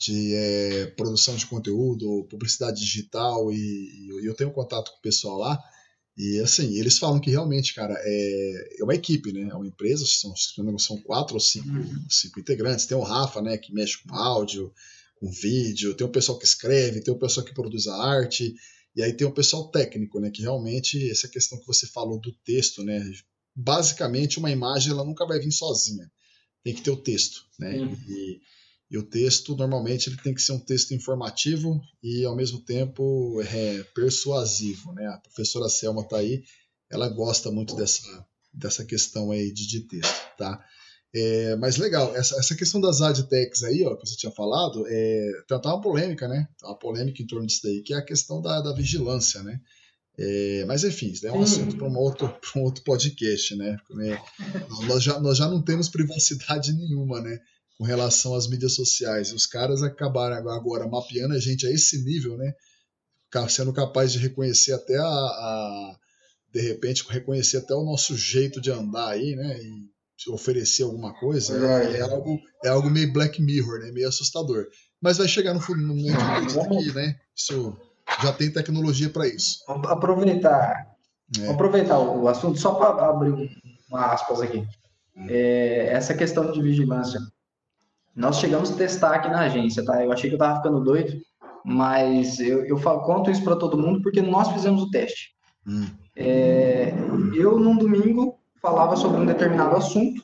de 0.00 0.34
é, 0.34 0.86
produção 0.96 1.36
de 1.36 1.44
conteúdo, 1.44 2.26
publicidade 2.30 2.80
digital, 2.80 3.52
e, 3.52 3.56
e, 3.58 4.26
eu 4.26 4.34
tenho 4.34 4.50
contato 4.50 4.90
com 4.90 4.96
o 4.96 5.02
pessoal 5.02 5.36
lá, 5.36 5.62
e 6.16 6.40
assim, 6.40 6.78
eles 6.78 6.98
falam 6.98 7.20
que 7.20 7.30
realmente, 7.30 7.74
cara, 7.74 7.94
é, 7.98 8.76
é 8.80 8.84
uma 8.84 8.94
equipe, 8.94 9.32
né? 9.32 9.48
É 9.50 9.54
uma 9.54 9.66
empresa, 9.66 10.04
são, 10.06 10.34
são 10.78 11.00
quatro 11.02 11.34
ou 11.34 11.40
cinco, 11.40 11.68
uhum. 11.68 12.04
cinco 12.10 12.40
integrantes. 12.40 12.84
Tem 12.84 12.96
o 12.96 13.02
Rafa, 13.02 13.40
né, 13.40 13.56
que 13.56 13.72
mexe 13.72 14.02
com 14.02 14.14
áudio, 14.14 14.72
com 15.20 15.30
vídeo, 15.30 15.94
tem 15.94 16.06
o 16.06 16.10
pessoal 16.10 16.38
que 16.38 16.46
escreve, 16.46 17.02
tem 17.02 17.12
o 17.12 17.18
pessoal 17.18 17.44
que 17.44 17.54
produz 17.54 17.86
a 17.86 17.94
arte, 17.94 18.54
e 18.96 19.02
aí 19.02 19.12
tem 19.12 19.26
o 19.26 19.32
pessoal 19.32 19.70
técnico, 19.70 20.18
né? 20.18 20.30
Que 20.30 20.42
realmente, 20.42 21.10
essa 21.10 21.28
questão 21.28 21.60
que 21.60 21.66
você 21.66 21.86
falou 21.86 22.18
do 22.18 22.32
texto, 22.44 22.82
né? 22.82 23.00
Basicamente, 23.54 24.38
uma 24.38 24.50
imagem 24.50 24.92
ela 24.92 25.04
nunca 25.04 25.26
vai 25.26 25.38
vir 25.38 25.52
sozinha. 25.52 26.10
Tem 26.64 26.74
que 26.74 26.82
ter 26.82 26.90
o 26.90 26.96
texto, 26.96 27.42
né? 27.58 27.78
Uhum. 27.78 27.96
E, 28.08 28.40
e 28.90 28.98
o 28.98 29.02
texto, 29.02 29.54
normalmente, 29.54 30.08
ele 30.08 30.16
tem 30.16 30.34
que 30.34 30.42
ser 30.42 30.52
um 30.52 30.58
texto 30.58 30.92
informativo 30.92 31.80
e, 32.02 32.24
ao 32.24 32.34
mesmo 32.34 32.60
tempo, 32.60 33.40
é, 33.42 33.82
persuasivo. 33.94 34.92
Né? 34.92 35.06
A 35.06 35.18
professora 35.18 35.68
Selma 35.68 36.02
está 36.02 36.16
aí, 36.16 36.42
ela 36.90 37.08
gosta 37.08 37.50
muito 37.52 37.76
dessa, 37.76 38.26
dessa 38.52 38.84
questão 38.84 39.30
aí 39.30 39.52
de, 39.52 39.68
de 39.68 39.80
texto. 39.82 40.36
Tá? 40.36 40.64
É, 41.12 41.56
mas 41.56 41.76
legal, 41.76 42.14
essa, 42.14 42.38
essa 42.38 42.54
questão 42.54 42.80
das 42.80 43.00
adtechs 43.00 43.64
aí, 43.64 43.84
ó, 43.84 43.96
que 43.96 44.08
você 44.08 44.16
tinha 44.16 44.30
falado, 44.30 44.84
é, 44.86 45.32
tá, 45.48 45.58
tá 45.58 45.74
uma 45.74 45.80
polêmica, 45.80 46.28
né? 46.28 46.48
Tá 46.58 46.68
uma 46.68 46.78
polêmica 46.78 47.22
em 47.22 47.26
torno 47.26 47.46
disso 47.46 47.62
daí, 47.64 47.82
que 47.82 47.92
é 47.92 47.96
a 47.96 48.04
questão 48.04 48.40
da, 48.40 48.60
da 48.60 48.72
vigilância, 48.72 49.42
né? 49.42 49.60
É, 50.18 50.64
mas 50.66 50.84
enfim, 50.84 51.08
isso 51.08 51.26
é 51.26 51.32
um 51.32 51.42
assunto 51.42 51.76
para 51.76 51.88
um, 51.88 51.96
outro, 51.96 52.32
um 52.56 52.60
outro 52.60 52.84
podcast, 52.84 53.56
né? 53.56 53.76
nós, 54.86 55.02
já, 55.02 55.18
nós 55.18 55.38
já 55.38 55.48
não 55.48 55.62
temos 55.62 55.88
privacidade 55.88 56.72
nenhuma, 56.76 57.20
né? 57.20 57.38
com 57.80 57.84
relação 57.84 58.34
às 58.34 58.46
mídias 58.46 58.74
sociais. 58.74 59.32
Os 59.32 59.46
caras 59.46 59.82
acabaram 59.82 60.36
agora 60.50 60.86
mapeando 60.86 61.32
a 61.32 61.38
gente 61.38 61.66
a 61.66 61.70
esse 61.70 62.04
nível, 62.04 62.36
né? 62.36 62.52
Sendo 63.48 63.72
capaz 63.72 64.12
de 64.12 64.18
reconhecer 64.18 64.74
até 64.74 64.98
a, 64.98 65.02
a 65.02 65.96
de 66.52 66.60
repente 66.60 67.02
reconhecer 67.08 67.56
até 67.56 67.72
o 67.72 67.82
nosso 67.82 68.14
jeito 68.14 68.60
de 68.60 68.70
andar 68.70 69.08
aí, 69.08 69.34
né? 69.34 69.58
E 69.62 69.88
oferecer 70.28 70.82
alguma 70.82 71.14
coisa 71.14 71.56
é, 71.66 71.98
é, 71.98 72.00
algo 72.02 72.38
é 72.64 72.68
algo 72.68 72.90
meio 72.90 73.12
Black 73.12 73.40
Mirror, 73.40 73.80
né? 73.80 73.90
Meio 73.92 74.08
assustador. 74.08 74.66
Mas 75.00 75.18
vai 75.18 75.28
chegar 75.28 75.54
no 75.54 75.60
futuro, 75.60 75.92
aqui, 76.76 76.92
né? 76.92 77.16
Isso 77.34 77.76
já 78.22 78.32
tem 78.32 78.52
tecnologia 78.52 79.08
para 79.08 79.26
isso. 79.26 79.64
Vamos 79.66 79.88
aproveitar, 79.88 80.94
é. 81.40 81.48
aproveitar 81.48 81.98
o 81.98 82.28
assunto 82.28 82.58
só 82.58 82.74
para 82.74 83.08
abrir 83.08 83.50
uma 83.88 84.06
aspas 84.12 84.40
aqui. 84.42 84.66
É, 85.28 85.88
essa 85.92 86.14
questão 86.14 86.50
de 86.50 86.60
vigilância 86.60 87.20
nós 88.14 88.38
chegamos 88.38 88.70
a 88.70 88.76
testar 88.76 89.14
aqui 89.14 89.28
na 89.28 89.40
agência, 89.40 89.84
tá? 89.84 90.04
Eu 90.04 90.12
achei 90.12 90.28
que 90.28 90.34
eu 90.34 90.38
tava 90.38 90.56
ficando 90.56 90.80
doido, 90.80 91.18
mas 91.64 92.40
eu, 92.40 92.64
eu 92.64 92.76
falo, 92.76 93.02
conto 93.02 93.30
isso 93.30 93.42
para 93.42 93.56
todo 93.56 93.78
mundo 93.78 94.02
porque 94.02 94.20
nós 94.20 94.52
fizemos 94.52 94.82
o 94.82 94.90
teste. 94.90 95.30
Hum. 95.66 95.86
É, 96.16 96.92
eu, 97.34 97.58
num 97.58 97.76
domingo, 97.76 98.39
falava 98.60 98.96
sobre 98.96 99.20
um 99.20 99.26
determinado 99.26 99.76
assunto. 99.76 100.22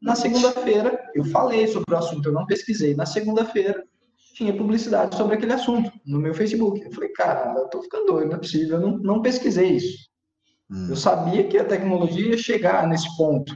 Na 0.00 0.14
segunda-feira, 0.14 1.00
eu 1.14 1.24
falei 1.26 1.66
sobre 1.68 1.94
o 1.94 1.96
assunto, 1.96 2.28
eu 2.28 2.32
não 2.32 2.46
pesquisei. 2.46 2.94
Na 2.94 3.06
segunda-feira, 3.06 3.84
tinha 4.34 4.56
publicidade 4.56 5.16
sobre 5.16 5.36
aquele 5.36 5.52
assunto 5.52 5.92
no 6.04 6.18
meu 6.18 6.34
Facebook. 6.34 6.80
Eu 6.80 6.92
falei, 6.92 7.10
cara, 7.10 7.54
eu 7.56 7.68
tô 7.68 7.82
ficando 7.82 8.06
doido, 8.06 8.28
não 8.28 8.36
é 8.36 8.40
possível, 8.40 8.80
eu 8.80 8.80
não, 8.80 8.98
não 8.98 9.22
pesquisei 9.22 9.72
isso. 9.72 10.08
Hum. 10.70 10.88
Eu 10.90 10.96
sabia 10.96 11.44
que 11.44 11.58
a 11.58 11.64
tecnologia 11.64 12.30
ia 12.30 12.38
chegar 12.38 12.86
nesse 12.88 13.14
ponto. 13.16 13.54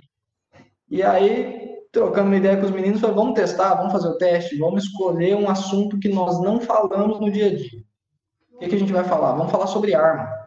E 0.89 1.03
aí, 1.03 1.67
trocando 1.91 2.29
uma 2.29 2.37
ideia 2.37 2.57
com 2.57 2.67
os 2.67 2.71
meninos, 2.71 3.01
falei, 3.01 3.17
vamos 3.17 3.35
testar, 3.35 3.75
vamos 3.75 3.93
fazer 3.93 4.09
o 4.09 4.19
teste, 4.19 4.59
vamos 4.59 4.85
escolher 4.85 5.35
um 5.35 5.49
assunto 5.49 5.99
que 5.99 6.09
nós 6.09 6.41
não 6.41 6.61
falamos 6.61 7.19
no 7.19 7.31
dia 7.31 7.47
a 7.47 7.57
dia. 7.57 7.81
O 8.53 8.59
que, 8.59 8.69
que 8.69 8.77
a 8.77 8.79
gente 8.79 8.93
vai 8.93 9.05
falar? 9.05 9.33
Vamos 9.33 9.51
falar 9.51 9.67
sobre 9.67 9.95
arma. 9.95 10.46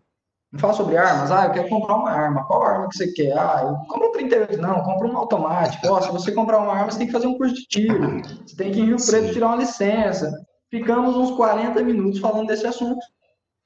Vamos 0.52 0.62
falar 0.62 0.74
sobre 0.74 0.98
armas? 0.98 1.32
Ah, 1.32 1.46
eu 1.46 1.52
quero 1.52 1.70
comprar 1.70 1.96
uma 1.96 2.10
arma. 2.10 2.46
Qual 2.46 2.64
arma 2.64 2.90
que 2.90 2.98
você 2.98 3.12
quer? 3.12 3.38
Ah, 3.38 3.62
eu 3.64 3.88
compro 3.88 4.10
um 4.10 4.12
38. 4.12 4.62
Não, 4.62 4.82
compra 4.82 5.08
um 5.08 5.18
automático. 5.18 5.88
Oh, 5.88 6.02
se 6.02 6.12
você 6.12 6.32
comprar 6.32 6.60
uma 6.60 6.74
arma, 6.74 6.92
você 6.92 6.98
tem 6.98 7.08
que 7.08 7.14
fazer 7.14 7.28
um 7.28 7.38
curso 7.38 7.54
de 7.54 7.68
tiro. 7.68 8.22
Você 8.46 8.56
tem 8.56 8.72
que 8.72 8.80
ir 8.80 8.84
em 8.84 8.86
Rio 8.88 8.98
Preto 9.06 9.34
tirar 9.34 9.48
uma 9.48 9.58
licença. 9.58 10.32
Ficamos 10.72 11.16
uns 11.16 11.32
40 11.32 11.84
minutos 11.84 12.20
falando 12.20 12.48
desse 12.48 12.66
assunto. 12.66 13.00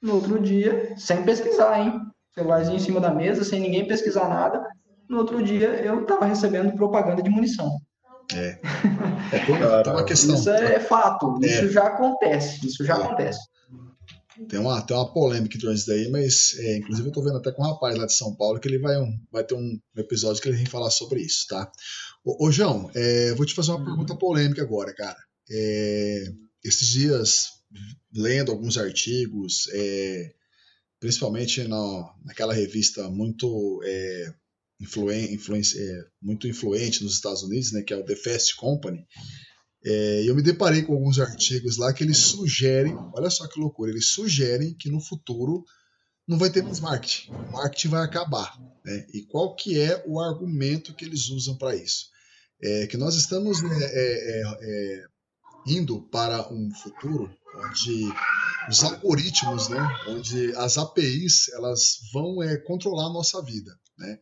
No 0.02 0.16
outro 0.16 0.38
dia, 0.38 0.94
sem 0.96 1.22
pesquisar, 1.22 1.80
hein? 1.80 2.00
Celularzinho 2.34 2.76
em 2.76 2.80
cima 2.80 3.00
da 3.00 3.10
mesa, 3.10 3.44
sem 3.44 3.60
ninguém 3.60 3.86
pesquisar 3.86 4.28
nada 4.28 4.62
no 5.08 5.18
outro 5.18 5.42
dia 5.42 5.68
eu 5.68 6.02
estava 6.02 6.24
recebendo 6.24 6.74
propaganda 6.74 7.22
de 7.22 7.30
munição. 7.30 7.78
É. 8.34 8.58
é 9.32 9.38
tem 9.82 9.92
uma 9.92 10.04
questão. 10.04 10.34
Isso 10.34 10.50
é 10.50 10.80
fato, 10.80 11.38
é. 11.42 11.46
isso 11.46 11.70
já 11.70 11.86
acontece, 11.86 12.66
isso 12.66 12.84
já 12.84 12.94
é. 12.94 13.02
acontece. 13.02 13.40
Tem 14.48 14.58
uma, 14.58 14.82
tem 14.82 14.96
uma 14.96 15.12
polêmica 15.12 15.56
entre 15.56 15.72
isso 15.72 15.86
daí, 15.86 16.10
mas 16.10 16.54
é, 16.58 16.78
inclusive 16.78 17.06
eu 17.06 17.10
estou 17.10 17.24
vendo 17.24 17.36
até 17.38 17.52
com 17.52 17.62
um 17.62 17.66
rapaz 17.66 17.96
lá 17.96 18.06
de 18.06 18.14
São 18.14 18.34
Paulo 18.34 18.58
que 18.58 18.66
ele 18.66 18.78
vai, 18.78 18.98
um, 18.98 19.18
vai 19.30 19.44
ter 19.44 19.54
um 19.54 19.78
episódio 19.96 20.42
que 20.42 20.48
ele 20.48 20.56
vem 20.56 20.66
falar 20.66 20.90
sobre 20.90 21.20
isso, 21.20 21.46
tá? 21.48 21.70
Ô, 22.24 22.46
ô 22.46 22.50
João, 22.50 22.90
é, 22.94 23.32
vou 23.34 23.46
te 23.46 23.54
fazer 23.54 23.70
uma 23.70 23.84
pergunta 23.84 24.16
polêmica 24.16 24.62
agora, 24.62 24.92
cara. 24.94 25.18
É, 25.50 26.24
esses 26.64 26.88
dias, 26.88 27.48
lendo 28.12 28.50
alguns 28.50 28.76
artigos, 28.76 29.68
é, 29.72 30.32
principalmente 30.98 31.62
na, 31.68 32.14
naquela 32.24 32.54
revista 32.54 33.08
muito 33.08 33.80
é, 33.84 34.34
influência, 34.80 35.80
é, 35.80 36.04
muito 36.20 36.48
influente 36.48 37.04
nos 37.04 37.14
Estados 37.14 37.42
Unidos, 37.42 37.72
né, 37.72 37.82
que 37.82 37.92
é 37.92 37.96
o 37.96 38.04
The 38.04 38.16
Fast 38.16 38.56
Company, 38.56 39.06
é, 39.84 40.24
eu 40.26 40.34
me 40.34 40.42
deparei 40.42 40.82
com 40.82 40.94
alguns 40.94 41.18
artigos 41.18 41.76
lá 41.76 41.92
que 41.92 42.02
eles 42.02 42.16
sugerem, 42.16 42.96
olha 43.12 43.28
só 43.28 43.46
que 43.46 43.60
loucura, 43.60 43.90
eles 43.90 44.06
sugerem 44.06 44.72
que 44.72 44.90
no 44.90 45.00
futuro 45.00 45.64
não 46.26 46.38
vai 46.38 46.48
ter 46.48 46.62
mais 46.62 46.80
marketing, 46.80 47.30
o 47.32 47.52
marketing 47.52 47.88
vai 47.88 48.02
acabar. 48.02 48.58
Né? 48.82 49.06
E 49.12 49.22
qual 49.22 49.54
que 49.54 49.78
é 49.78 50.02
o 50.06 50.18
argumento 50.18 50.94
que 50.94 51.04
eles 51.04 51.28
usam 51.28 51.56
para 51.56 51.76
isso? 51.76 52.06
É 52.62 52.86
que 52.86 52.96
nós 52.96 53.14
estamos 53.14 53.62
né, 53.62 53.76
é, 53.78 54.40
é, 54.40 54.42
é, 54.62 55.04
indo 55.66 56.00
para 56.00 56.50
um 56.50 56.70
futuro 56.74 57.30
onde 57.56 58.08
os 58.68 58.82
algoritmos, 58.82 59.68
né, 59.68 59.86
onde 60.08 60.54
as 60.56 60.78
APIs, 60.78 61.50
elas 61.50 61.98
vão 62.12 62.42
é, 62.42 62.56
controlar 62.56 63.06
a 63.06 63.12
nossa 63.12 63.42
vida, 63.42 63.78
né? 63.98 64.18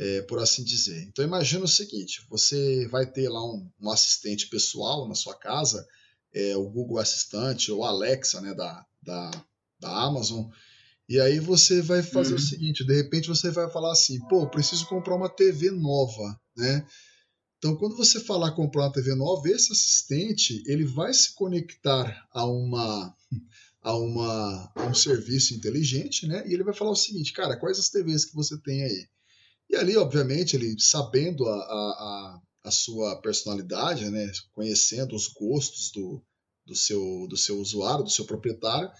É, 0.00 0.22
por 0.22 0.38
assim 0.38 0.64
dizer. 0.64 1.02
Então 1.02 1.22
imagina 1.22 1.64
o 1.64 1.68
seguinte: 1.68 2.24
você 2.30 2.88
vai 2.88 3.04
ter 3.04 3.28
lá 3.28 3.44
um, 3.44 3.70
um 3.78 3.90
assistente 3.90 4.48
pessoal 4.48 5.06
na 5.06 5.14
sua 5.14 5.36
casa, 5.36 5.86
é, 6.32 6.56
o 6.56 6.70
Google 6.70 6.98
Assistante 6.98 7.70
ou 7.70 7.84
Alexa 7.84 8.40
né, 8.40 8.54
da, 8.54 8.86
da, 9.02 9.30
da 9.78 10.02
Amazon. 10.02 10.48
E 11.06 11.20
aí 11.20 11.38
você 11.38 11.82
vai 11.82 12.02
fazer 12.02 12.30
uhum. 12.30 12.38
o 12.38 12.42
seguinte: 12.42 12.82
de 12.82 12.94
repente 12.94 13.28
você 13.28 13.50
vai 13.50 13.70
falar 13.70 13.92
assim, 13.92 14.18
pô, 14.26 14.48
preciso 14.48 14.86
comprar 14.86 15.16
uma 15.16 15.28
TV 15.28 15.70
nova, 15.70 16.40
né? 16.56 16.86
Então, 17.58 17.76
quando 17.76 17.94
você 17.94 18.18
falar 18.18 18.52
comprar 18.52 18.84
uma 18.84 18.92
TV 18.92 19.14
nova, 19.14 19.46
esse 19.50 19.70
assistente 19.70 20.62
ele 20.66 20.84
vai 20.86 21.12
se 21.12 21.34
conectar 21.34 22.26
a 22.32 22.46
uma 22.46 23.14
a, 23.82 23.94
uma, 23.96 24.72
a 24.74 24.86
um 24.86 24.94
serviço 24.94 25.52
inteligente, 25.52 26.26
né? 26.26 26.42
E 26.46 26.54
ele 26.54 26.64
vai 26.64 26.72
falar 26.72 26.90
o 26.90 26.96
seguinte, 26.96 27.34
cara, 27.34 27.58
quais 27.58 27.78
as 27.78 27.90
TVs 27.90 28.24
que 28.24 28.34
você 28.34 28.58
tem 28.62 28.82
aí? 28.82 29.06
E 29.70 29.76
ali, 29.76 29.96
obviamente, 29.96 30.56
ele 30.56 30.74
sabendo 30.80 31.46
a, 31.46 31.54
a, 31.54 32.40
a 32.64 32.70
sua 32.72 33.20
personalidade, 33.22 34.10
né? 34.10 34.30
Conhecendo 34.52 35.14
os 35.14 35.28
gostos 35.28 35.92
do, 35.92 36.20
do, 36.66 36.74
seu, 36.74 37.26
do 37.28 37.36
seu 37.36 37.56
usuário, 37.56 38.02
do 38.02 38.10
seu 38.10 38.24
proprietário, 38.24 38.90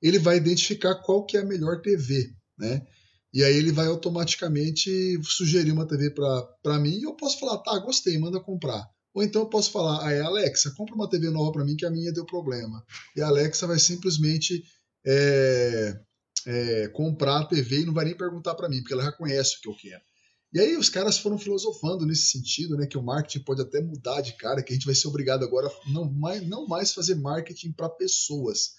ele 0.00 0.20
vai 0.20 0.36
identificar 0.36 0.94
qual 0.94 1.26
que 1.26 1.36
é 1.36 1.40
a 1.40 1.44
melhor 1.44 1.82
TV, 1.82 2.32
né? 2.56 2.86
E 3.32 3.42
aí 3.42 3.56
ele 3.56 3.72
vai 3.72 3.86
automaticamente 3.86 5.20
sugerir 5.24 5.72
uma 5.72 5.86
TV 5.86 6.10
para 6.10 6.78
mim 6.78 6.96
e 6.96 7.02
eu 7.02 7.14
posso 7.14 7.38
falar, 7.38 7.58
tá, 7.58 7.76
gostei, 7.78 8.16
manda 8.16 8.40
comprar. 8.40 8.88
Ou 9.12 9.24
então 9.24 9.42
eu 9.42 9.48
posso 9.48 9.72
falar, 9.72 10.08
ah, 10.08 10.26
Alexa, 10.26 10.72
compra 10.76 10.94
uma 10.94 11.10
TV 11.10 11.30
nova 11.30 11.52
para 11.52 11.64
mim 11.64 11.76
que 11.76 11.86
a 11.86 11.90
minha 11.90 12.12
deu 12.12 12.24
problema. 12.24 12.84
E 13.16 13.20
a 13.20 13.26
Alexa 13.26 13.66
vai 13.66 13.78
simplesmente 13.78 14.62
é, 15.04 16.00
é, 16.46 16.88
comprar 16.88 17.40
a 17.40 17.46
TV 17.46 17.80
e 17.80 17.86
não 17.86 17.92
vai 17.92 18.04
nem 18.04 18.16
perguntar 18.16 18.54
para 18.54 18.68
mim, 18.68 18.78
porque 18.78 18.92
ela 18.92 19.04
já 19.04 19.12
conhece 19.12 19.56
o 19.56 19.60
que 19.60 19.68
eu 19.68 19.76
quero. 19.76 20.09
E 20.52 20.58
aí 20.58 20.76
os 20.76 20.88
caras 20.88 21.18
foram 21.18 21.38
filosofando 21.38 22.04
nesse 22.04 22.28
sentido, 22.28 22.76
né, 22.76 22.86
que 22.86 22.98
o 22.98 23.02
marketing 23.02 23.44
pode 23.44 23.62
até 23.62 23.80
mudar 23.80 24.20
de 24.20 24.32
cara, 24.32 24.62
que 24.62 24.72
a 24.72 24.74
gente 24.74 24.86
vai 24.86 24.94
ser 24.94 25.06
obrigado 25.06 25.44
agora 25.44 25.68
a 25.68 25.90
não 25.90 26.10
mais, 26.10 26.46
não 26.46 26.66
mais 26.66 26.92
fazer 26.92 27.14
marketing 27.14 27.70
para 27.70 27.88
pessoas, 27.88 28.72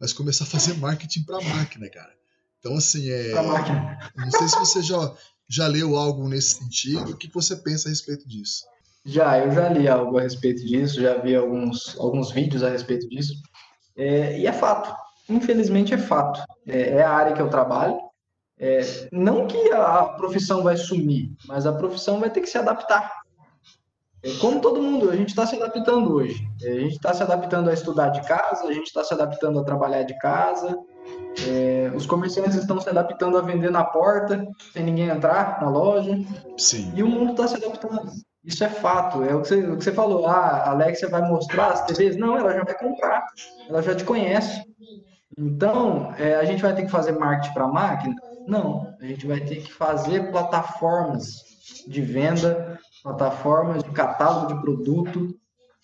mas 0.00 0.12
começar 0.12 0.44
a 0.44 0.48
fazer 0.48 0.74
marketing 0.74 1.24
para 1.24 1.40
máquina, 1.40 1.88
cara. 1.90 2.16
Então, 2.58 2.76
assim, 2.76 3.08
é. 3.10 3.32
Não 4.16 4.30
sei 4.30 4.48
se 4.48 4.58
você 4.58 4.82
já, 4.82 5.14
já 5.48 5.66
leu 5.66 5.96
algo 5.96 6.28
nesse 6.28 6.56
sentido. 6.56 7.12
O 7.12 7.16
que 7.16 7.32
você 7.32 7.54
pensa 7.56 7.88
a 7.88 7.90
respeito 7.90 8.26
disso? 8.26 8.64
Já, 9.04 9.38
eu 9.38 9.52
já 9.52 9.68
li 9.68 9.86
algo 9.86 10.18
a 10.18 10.22
respeito 10.22 10.64
disso, 10.64 11.00
já 11.00 11.18
vi 11.18 11.34
alguns, 11.34 11.96
alguns 11.98 12.30
vídeos 12.30 12.62
a 12.62 12.70
respeito 12.70 13.08
disso. 13.08 13.34
É, 13.96 14.38
e 14.40 14.46
é 14.46 14.52
fato. 14.52 14.94
Infelizmente 15.28 15.94
é 15.94 15.98
fato. 15.98 16.40
É, 16.66 16.90
é 16.90 17.02
a 17.02 17.10
área 17.10 17.34
que 17.34 17.40
eu 17.40 17.48
trabalho. 17.50 18.07
É, 18.60 19.08
não 19.12 19.46
que 19.46 19.70
a 19.72 20.04
profissão 20.04 20.62
vai 20.62 20.76
sumir, 20.76 21.30
mas 21.46 21.66
a 21.66 21.72
profissão 21.72 22.18
vai 22.18 22.30
ter 22.30 22.40
que 22.40 22.48
se 22.48 22.58
adaptar. 22.58 23.22
É, 24.22 24.32
como 24.40 24.60
todo 24.60 24.82
mundo, 24.82 25.10
a 25.10 25.16
gente 25.16 25.28
está 25.28 25.46
se 25.46 25.54
adaptando 25.56 26.14
hoje. 26.14 26.44
É, 26.62 26.72
a 26.72 26.80
gente 26.80 26.96
está 26.96 27.14
se 27.14 27.22
adaptando 27.22 27.70
a 27.70 27.72
estudar 27.72 28.08
de 28.08 28.20
casa, 28.26 28.66
a 28.66 28.72
gente 28.72 28.86
está 28.86 29.04
se 29.04 29.14
adaptando 29.14 29.60
a 29.60 29.64
trabalhar 29.64 30.02
de 30.02 30.18
casa, 30.18 30.76
é, 31.46 31.92
os 31.94 32.04
comerciantes 32.04 32.56
estão 32.56 32.80
se 32.80 32.88
adaptando 32.88 33.38
a 33.38 33.42
vender 33.42 33.70
na 33.70 33.84
porta, 33.84 34.44
sem 34.72 34.82
ninguém 34.82 35.08
entrar 35.08 35.60
na 35.60 35.70
loja. 35.70 36.18
Sim. 36.56 36.92
E 36.96 37.02
o 37.02 37.06
mundo 37.06 37.30
está 37.30 37.46
se 37.46 37.56
adaptando. 37.56 38.10
Isso 38.44 38.64
é 38.64 38.68
fato. 38.68 39.22
É 39.22 39.34
o 39.34 39.42
que, 39.42 39.48
você, 39.48 39.60
o 39.62 39.76
que 39.76 39.84
você 39.84 39.92
falou. 39.92 40.26
Ah, 40.26 40.64
a 40.64 40.70
Alexia 40.70 41.08
vai 41.08 41.22
mostrar 41.22 41.68
as 41.68 41.84
TVs? 41.84 42.16
Não, 42.16 42.36
ela 42.36 42.52
já 42.52 42.64
vai 42.64 42.76
comprar. 42.76 43.24
Ela 43.68 43.82
já 43.82 43.94
te 43.94 44.04
conhece. 44.04 44.62
Então, 45.36 46.12
é, 46.18 46.34
a 46.34 46.44
gente 46.44 46.62
vai 46.62 46.74
ter 46.74 46.82
que 46.82 46.90
fazer 46.90 47.12
marketing 47.12 47.54
para 47.54 47.68
máquina? 47.68 48.16
Não. 48.48 48.96
A 49.00 49.04
gente 49.04 49.26
vai 49.26 49.40
ter 49.40 49.56
que 49.56 49.72
fazer 49.72 50.30
plataformas 50.30 51.44
de 51.86 52.00
venda, 52.00 52.80
plataformas 53.02 53.84
de 53.84 53.90
catálogo 53.90 54.54
de 54.54 54.60
produto. 54.60 55.38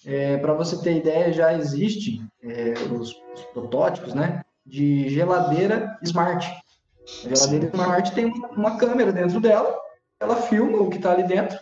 É, 0.06 0.36
para 0.38 0.54
você 0.54 0.76
ter 0.82 0.96
ideia, 0.96 1.32
já 1.32 1.54
existe 1.54 2.20
é, 2.42 2.74
os, 2.90 3.10
os 3.34 3.44
protótipos, 3.52 4.14
né? 4.14 4.44
de 4.64 5.08
geladeira 5.10 5.98
smart. 6.02 6.50
A 7.24 7.34
geladeira 7.34 7.66
smart 7.66 8.14
tem 8.14 8.32
uma 8.56 8.78
câmera 8.78 9.12
dentro 9.12 9.40
dela, 9.40 9.76
ela 10.18 10.36
filma 10.36 10.78
o 10.78 10.88
que 10.88 10.96
está 10.96 11.12
ali 11.12 11.24
dentro. 11.24 11.58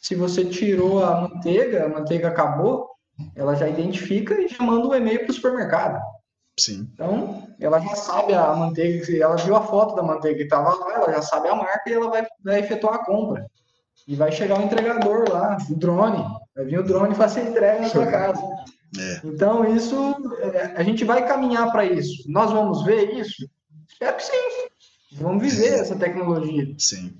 Se 0.00 0.14
você 0.14 0.44
tirou 0.44 1.04
a 1.04 1.20
manteiga, 1.22 1.84
a 1.84 1.88
manteiga 1.88 2.28
acabou, 2.28 2.88
ela 3.36 3.54
já 3.54 3.68
identifica 3.68 4.40
e 4.40 4.48
já 4.48 4.64
manda 4.64 4.88
um 4.88 4.94
e-mail 4.94 5.20
para 5.20 5.30
o 5.30 5.34
supermercado. 5.34 6.02
Sim. 6.60 6.88
Então, 6.92 7.48
ela 7.58 7.80
já 7.80 7.94
sabe 7.94 8.34
a 8.34 8.54
manteiga, 8.54 9.16
ela 9.22 9.36
viu 9.36 9.56
a 9.56 9.62
foto 9.62 9.94
da 9.94 10.02
manteiga 10.02 10.38
que 10.38 10.44
estava 10.44 10.74
lá, 10.74 10.94
ela 10.94 11.12
já 11.12 11.22
sabe 11.22 11.48
a 11.48 11.54
marca 11.54 11.88
e 11.88 11.92
ela 11.92 12.10
vai, 12.10 12.26
vai 12.44 12.60
efetuar 12.60 12.94
a 12.94 13.04
compra. 13.04 13.46
E 14.06 14.14
vai 14.14 14.30
chegar 14.32 14.58
o 14.58 14.62
entregador 14.62 15.30
lá, 15.30 15.56
o 15.70 15.74
drone. 15.74 16.24
Vai 16.54 16.64
vir 16.64 16.80
o 16.80 16.84
drone 16.84 17.12
e 17.12 17.16
fazer 17.16 17.48
entrega 17.48 17.80
na 17.80 17.88
sua 17.88 18.06
casa. 18.06 18.42
É. 18.98 19.20
Então, 19.24 19.64
isso, 19.74 19.94
é, 20.40 20.74
a 20.76 20.82
gente 20.82 21.04
vai 21.04 21.26
caminhar 21.26 21.70
para 21.70 21.84
isso. 21.84 22.24
Nós 22.30 22.50
vamos 22.50 22.84
ver 22.84 23.14
isso? 23.14 23.48
Espero 23.88 24.16
que 24.16 24.24
sim. 24.24 24.68
Vamos 25.12 25.42
viver 25.42 25.74
essa 25.74 25.96
tecnologia. 25.96 26.74
Sim. 26.78 27.16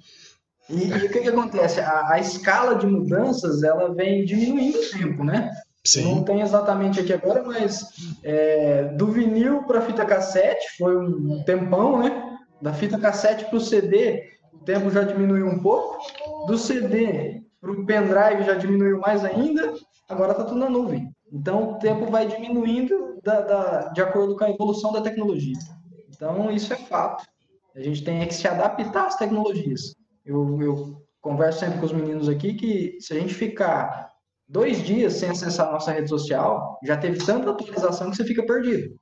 E, 0.68 0.86
e 0.86 1.06
o 1.06 1.10
que, 1.10 1.20
que 1.20 1.28
acontece? 1.28 1.80
A, 1.80 2.12
a, 2.12 2.18
escala 2.20 2.76
de 2.76 2.86
mudanças, 2.86 3.62
ela 3.62 3.92
vem 3.94 4.24
diminuindo 4.24 4.78
o 4.78 4.90
tempo, 4.90 5.24
né? 5.24 5.50
Sim. 5.84 6.14
Não 6.14 6.24
tem 6.24 6.42
exatamente 6.42 7.00
aqui 7.00 7.12
agora, 7.12 7.42
mas 7.42 7.88
é, 8.22 8.84
do 8.96 9.06
vinil 9.06 9.62
para 9.62 9.80
fita 9.80 10.04
cassete 10.04 10.76
foi 10.76 10.96
um 10.96 11.42
tempão, 11.44 12.02
né? 12.02 12.38
Da 12.60 12.72
fita 12.74 12.98
cassete 12.98 13.46
para 13.46 13.56
o 13.56 13.60
CD, 13.60 14.28
o 14.52 14.58
tempo 14.58 14.90
já 14.90 15.02
diminuiu 15.02 15.46
um 15.46 15.62
pouco. 15.62 15.98
Do 16.46 16.58
CD 16.58 17.42
para 17.60 17.72
o 17.72 17.86
pendrive 17.86 18.44
já 18.44 18.54
diminuiu 18.54 19.00
mais 19.00 19.24
ainda. 19.24 19.74
Agora 20.08 20.32
está 20.32 20.44
tudo 20.44 20.58
na 20.58 20.68
nuvem. 20.68 21.10
Então, 21.32 21.72
o 21.72 21.78
tempo 21.78 22.06
vai 22.06 22.26
diminuindo 22.26 23.20
da, 23.22 23.40
da, 23.40 23.88
de 23.88 24.02
acordo 24.02 24.36
com 24.36 24.44
a 24.44 24.50
evolução 24.50 24.92
da 24.92 25.00
tecnologia. 25.00 25.56
Então, 26.08 26.50
isso 26.50 26.72
é 26.72 26.76
fato. 26.76 27.24
A 27.74 27.80
gente 27.80 28.02
tem 28.02 28.26
que 28.26 28.34
se 28.34 28.48
adaptar 28.48 29.06
às 29.06 29.16
tecnologias. 29.16 29.94
Eu, 30.26 30.60
eu 30.60 31.02
converso 31.20 31.60
sempre 31.60 31.78
com 31.78 31.86
os 31.86 31.92
meninos 31.92 32.28
aqui 32.28 32.54
que 32.54 32.98
se 33.00 33.12
a 33.12 33.20
gente 33.20 33.32
ficar 33.32 34.09
dois 34.50 34.82
dias 34.82 35.14
sem 35.14 35.30
acessar 35.30 35.68
a 35.68 35.72
nossa 35.72 35.92
rede 35.92 36.08
social, 36.08 36.78
já 36.82 36.96
teve 36.96 37.24
tanta 37.24 37.50
atualização 37.50 38.10
que 38.10 38.16
você 38.16 38.24
fica 38.24 38.44
perdido. 38.44 38.96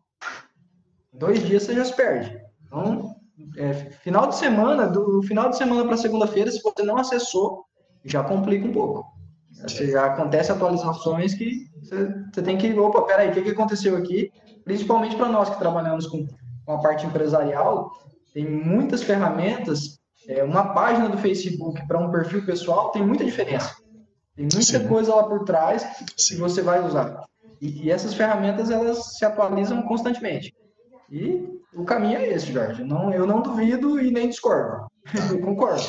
Dois 1.12 1.44
dias 1.44 1.62
você 1.62 1.74
já 1.74 1.84
se 1.84 1.96
perde. 1.96 2.38
Então, 2.66 3.14
é, 3.56 3.72
final 3.72 4.28
de 4.28 4.36
semana, 4.36 4.86
do 4.86 5.22
final 5.22 5.48
de 5.48 5.56
semana 5.56 5.84
para 5.86 5.96
segunda-feira, 5.96 6.50
se 6.50 6.62
você 6.62 6.82
não 6.82 6.98
acessou, 6.98 7.64
já 8.04 8.22
complica 8.22 8.66
um 8.66 8.72
pouco. 8.72 9.04
Você 9.50 9.90
já 9.90 10.04
acontece 10.06 10.52
atualizações 10.52 11.34
que 11.34 11.66
você, 11.82 12.14
você 12.32 12.42
tem 12.42 12.58
que, 12.58 12.72
opa, 12.78 13.02
peraí, 13.02 13.30
o 13.30 13.32
que, 13.32 13.42
que 13.42 13.50
aconteceu 13.50 13.96
aqui? 13.96 14.30
Principalmente 14.64 15.16
para 15.16 15.28
nós 15.28 15.48
que 15.48 15.58
trabalhamos 15.58 16.06
com, 16.06 16.26
com 16.64 16.72
a 16.72 16.78
parte 16.78 17.06
empresarial, 17.06 17.90
tem 18.34 18.48
muitas 18.48 19.02
ferramentas. 19.02 19.98
É, 20.28 20.44
uma 20.44 20.74
página 20.74 21.08
do 21.08 21.16
Facebook 21.16 21.86
para 21.86 21.98
um 21.98 22.10
perfil 22.10 22.44
pessoal 22.44 22.90
tem 22.90 23.04
muita 23.04 23.24
diferença. 23.24 23.74
Tem 24.38 24.46
muita 24.54 24.78
Sim. 24.78 24.86
coisa 24.86 25.12
lá 25.12 25.24
por 25.24 25.44
trás 25.44 25.84
Sim. 26.16 26.36
que 26.36 26.40
você 26.40 26.62
vai 26.62 26.80
usar. 26.86 27.24
E, 27.60 27.86
e, 27.86 27.90
essas 27.90 28.14
ferramentas 28.14 28.70
elas 28.70 29.16
se 29.16 29.24
atualizam 29.24 29.82
constantemente. 29.82 30.54
E 31.10 31.44
o 31.74 31.84
caminho 31.84 32.18
é 32.18 32.28
esse, 32.28 32.52
Jorge. 32.52 32.84
Não, 32.84 33.12
eu 33.12 33.26
não 33.26 33.42
duvido 33.42 33.98
e 33.98 34.12
nem 34.12 34.28
discordo. 34.28 34.86
Tá. 35.12 35.26
Eu 35.32 35.40
concordo. 35.40 35.82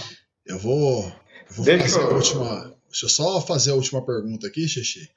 Eu 0.47 0.57
vou, 0.57 1.03
eu 1.03 1.55
vou 1.55 1.65
fazer 1.65 1.99
a 1.99 2.07
última, 2.07 2.73
Deixa 2.87 3.05
eu 3.05 3.09
só 3.09 3.39
fazer 3.39 3.69
a 3.69 3.75
última 3.75 4.03
pergunta 4.03 4.47
aqui, 4.47 4.67
Xixi. 4.67 5.07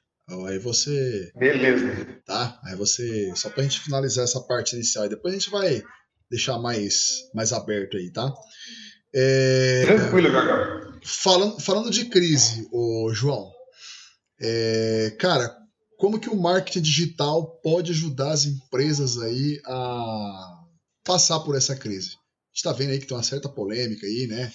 Aí 0.47 0.59
você. 0.59 1.31
Beleza. 1.35 2.21
Tá? 2.23 2.59
Aí 2.65 2.75
você. 2.75 3.33
Só 3.35 3.49
pra 3.49 3.63
gente 3.63 3.79
finalizar 3.79 4.25
essa 4.25 4.39
parte 4.41 4.75
inicial. 4.75 5.05
E 5.05 5.09
depois 5.09 5.33
a 5.33 5.37
gente 5.39 5.49
vai 5.49 5.81
deixar 6.29 6.59
mais, 6.59 7.29
mais 7.33 7.51
aberto 7.51 7.97
aí, 7.97 8.11
tá? 8.11 8.31
É... 9.15 9.85
Tranquilo, 9.87 10.31
Gaga. 10.31 10.82
Falando, 11.05 11.59
falando 11.59 11.91
de 11.91 12.05
crise, 12.05 12.67
ô 12.71 13.11
João. 13.13 13.51
É, 14.39 15.15
cara, 15.19 15.55
como 15.97 16.19
que 16.19 16.29
o 16.29 16.39
marketing 16.39 16.81
digital 16.81 17.59
pode 17.61 17.91
ajudar 17.91 18.31
as 18.31 18.45
empresas 18.45 19.17
aí 19.19 19.61
a 19.65 20.63
passar 21.03 21.39
por 21.41 21.55
essa 21.55 21.75
crise? 21.75 22.09
A 22.09 22.49
gente 22.49 22.55
está 22.55 22.73
vendo 22.73 22.91
aí 22.91 22.99
que 22.99 23.07
tem 23.07 23.15
uma 23.17 23.23
certa 23.23 23.49
polêmica 23.49 24.05
aí, 24.05 24.27
né? 24.27 24.51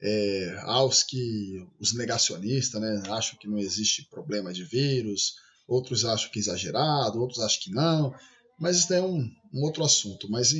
é, 0.00 0.60
aos 0.62 1.02
que 1.02 1.66
os 1.80 1.92
negacionistas 1.92 2.80
né, 2.80 3.02
acham 3.08 3.38
que 3.38 3.48
não 3.48 3.58
existe 3.58 4.08
problema 4.08 4.52
de 4.52 4.64
vírus, 4.64 5.34
outros 5.66 6.04
acham 6.04 6.30
que 6.30 6.38
é 6.38 6.42
exagerado, 6.42 7.20
outros 7.20 7.40
acham 7.40 7.60
que 7.62 7.70
não, 7.70 8.14
mas 8.58 8.78
isso 8.78 8.92
é 8.92 9.02
um, 9.02 9.28
um 9.52 9.62
outro 9.62 9.84
assunto. 9.84 10.30
Mas 10.30 10.52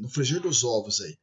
no 0.00 0.08
frigir 0.08 0.40
dos 0.40 0.64
ovos 0.64 1.00
aí, 1.00 1.16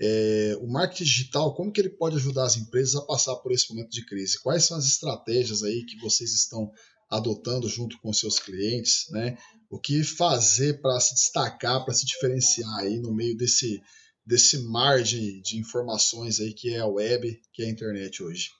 é, 0.00 0.56
o 0.60 0.66
marketing 0.66 1.04
digital, 1.04 1.54
como 1.54 1.70
que 1.70 1.80
ele 1.80 1.90
pode 1.90 2.16
ajudar 2.16 2.44
as 2.44 2.56
empresas 2.56 2.96
a 2.96 3.02
passar 3.02 3.36
por 3.36 3.52
esse 3.52 3.72
momento 3.72 3.90
de 3.90 4.04
crise? 4.04 4.40
Quais 4.40 4.64
são 4.64 4.76
as 4.76 4.84
estratégias 4.86 5.62
aí 5.62 5.84
que 5.84 5.98
vocês 6.00 6.32
estão 6.32 6.70
adotando 7.10 7.68
junto 7.68 7.98
com 8.00 8.12
seus 8.12 8.38
clientes, 8.38 9.06
né? 9.10 9.36
O 9.70 9.78
que 9.78 10.02
fazer 10.02 10.80
para 10.80 10.98
se 10.98 11.14
destacar, 11.14 11.84
para 11.84 11.94
se 11.94 12.06
diferenciar 12.06 12.78
aí 12.78 12.98
no 12.98 13.12
meio 13.14 13.36
desse 13.36 13.80
desse 14.24 14.58
mar 14.68 15.02
de, 15.02 15.42
de 15.42 15.58
informações 15.58 16.40
aí 16.40 16.52
que 16.52 16.72
é 16.72 16.78
a 16.78 16.86
web, 16.86 17.40
que 17.52 17.62
é 17.62 17.66
a 17.66 17.70
internet 17.70 18.22
hoje? 18.22 18.50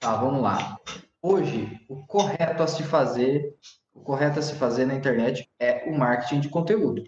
Tá, 0.00 0.16
vamos 0.16 0.42
lá. 0.42 0.78
Hoje, 1.22 1.80
o 1.88 2.04
correto 2.06 2.62
a 2.62 2.66
se 2.66 2.82
fazer, 2.82 3.56
o 3.94 4.00
correto 4.00 4.40
a 4.40 4.42
se 4.42 4.54
fazer 4.54 4.84
na 4.84 4.94
internet 4.94 5.48
é 5.58 5.88
o 5.88 5.96
marketing 5.96 6.40
de 6.40 6.48
conteúdo. 6.48 7.04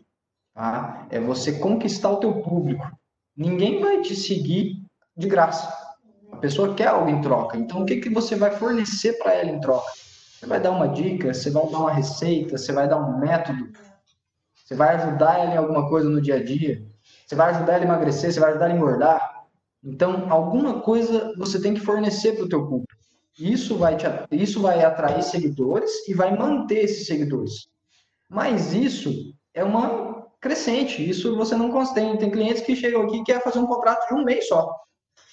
Tá? 0.55 1.07
É 1.11 1.21
você 1.21 1.59
conquistar 1.59 2.13
o 2.13 2.21
teu 2.21 2.43
público. 2.43 2.87
Ninguém 3.37 3.81
vai 3.81 4.01
te 4.01 4.17
seguir 4.17 4.83
de 5.17 5.29
graça. 5.29 5.73
A 6.33 6.37
pessoa 6.37 6.75
quer 6.75 6.89
algo 6.89 7.11
em 7.11 7.21
troca. 7.21 7.57
Então, 7.57 7.83
o 7.83 7.87
que, 7.87 7.97
que 7.97 8.09
você 8.09 8.35
vai 8.35 8.51
fornecer 8.53 9.19
para 9.19 9.35
ela 9.35 9.51
em 9.51 9.61
troca? 9.61 9.91
Você 10.39 10.47
vai 10.47 10.61
dar 10.61 10.71
uma 10.71 10.89
dica, 10.89 11.33
você 11.33 11.51
vai 11.51 11.69
dar 11.71 11.79
uma 11.79 11.93
receita, 11.93 12.59
você 12.59 12.73
vai 12.73 12.89
dar 12.89 12.99
um 12.99 13.19
método, 13.19 13.73
você 14.55 14.75
vai 14.75 14.97
ajudar 14.97 15.39
ela 15.39 15.55
em 15.55 15.57
alguma 15.57 15.89
coisa 15.89 16.09
no 16.09 16.21
dia 16.21 16.37
a 16.37 16.45
dia, 16.45 16.85
você 17.27 17.35
vai 17.35 17.51
ajudar 17.51 17.75
ela 17.75 17.85
a 17.85 17.87
emagrecer, 17.87 18.33
você 18.33 18.41
vai 18.41 18.51
ajudar 18.51 18.67
ela 18.67 18.75
a 18.75 18.77
engordar. 18.77 19.45
Então, 19.83 20.31
alguma 20.31 20.81
coisa 20.81 21.33
você 21.37 21.61
tem 21.61 21.75
que 21.75 21.81
fornecer 21.81 22.33
para 22.33 22.45
o 22.45 22.49
teu 22.49 22.67
público. 22.67 22.95
Isso 23.39 23.77
vai, 23.77 23.97
te, 23.97 24.07
isso 24.33 24.61
vai 24.61 24.83
atrair 24.83 25.23
seguidores 25.23 26.07
e 26.09 26.15
vai 26.15 26.37
manter 26.37 26.85
esses 26.85 27.07
seguidores. 27.07 27.69
Mas 28.29 28.73
isso 28.73 29.13
é 29.55 29.63
uma 29.63 30.16
crescente. 30.47 31.09
Isso 31.09 31.37
você 31.37 31.57
não 31.57 31.71
consegue. 31.71 32.19
Tem 32.19 32.31
clientes 32.31 32.63
que 32.63 32.77
chegam 32.77 33.03
aqui 33.03 33.19
e 33.19 33.25
querem 33.25 33.43
fazer 33.43 33.59
um 33.59 33.67
contrato 33.67 34.09
de 34.09 34.15
um 34.15 34.25
mês 34.25 34.47
só. 34.47 34.73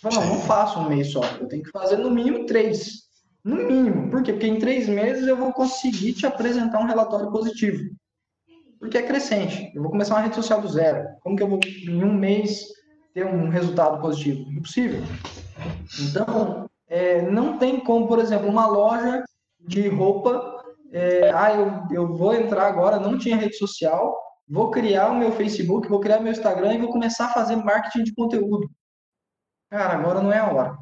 Fala, 0.02 0.16
não, 0.16 0.36
não 0.36 0.42
faço 0.42 0.80
um 0.80 0.90
mês 0.90 1.12
só. 1.12 1.22
Eu 1.40 1.48
tenho 1.48 1.64
que 1.64 1.72
fazer 1.72 1.98
no 1.98 2.10
mínimo 2.10 2.46
três. 2.46 3.04
No 3.44 3.56
mínimo. 3.56 4.10
Por 4.10 4.24
quê? 4.24 4.34
Porque 4.34 4.48
em 4.48 4.60
três 4.60 4.90
meses 4.90 5.28
eu 5.28 5.38
vou 5.38 5.54
conseguir 5.54 6.14
te 6.14 6.26
apresentar 6.26 6.80
um 6.80 6.88
relatório 6.88 7.32
positivo. 7.32 7.84
Porque 8.80 8.98
é 8.98 9.04
crescente. 9.04 9.72
Eu 9.76 9.82
vou 9.82 9.92
começar 9.92 10.16
uma 10.16 10.22
rede 10.22 10.36
social 10.36 10.60
do 10.60 10.68
zero. 10.68 11.08
Como 11.22 11.36
que 11.36 11.44
eu 11.44 11.48
vou, 11.48 11.60
em 11.64 12.04
um 12.04 12.14
mês, 12.14 12.66
ter 13.14 13.26
um 13.26 13.50
resultado 13.50 14.02
positivo? 14.02 14.50
Impossível. 14.52 15.02
Então, 16.02 16.70
é, 16.88 17.22
não 17.22 17.58
tem 17.58 17.80
como, 17.80 18.08
por 18.08 18.20
exemplo, 18.20 18.50
uma 18.50 18.66
loja 18.66 19.24
de 19.60 19.88
roupa. 19.88 20.64
É, 20.92 21.32
ah, 21.34 21.54
eu, 21.54 21.96
eu 21.96 22.14
vou 22.16 22.34
entrar 22.34 22.68
agora, 22.68 23.00
não 23.00 23.18
tinha 23.18 23.38
rede 23.38 23.58
social, 23.58 24.23
vou 24.48 24.72
criar 24.72 25.10
o 25.12 25.16
meu 25.16 25.32
Facebook, 25.32 25.88
vou 25.88 26.00
criar 26.00 26.20
meu 26.20 26.32
Instagram 26.32 26.74
e 26.74 26.82
vou 26.82 26.92
começar 26.92 27.26
a 27.26 27.34
fazer 27.34 27.56
marketing 27.56 28.04
de 28.04 28.14
conteúdo. 28.14 28.70
Cara, 29.70 29.94
agora 29.98 30.22
não 30.22 30.32
é 30.32 30.40
a 30.40 30.52
hora. 30.52 30.78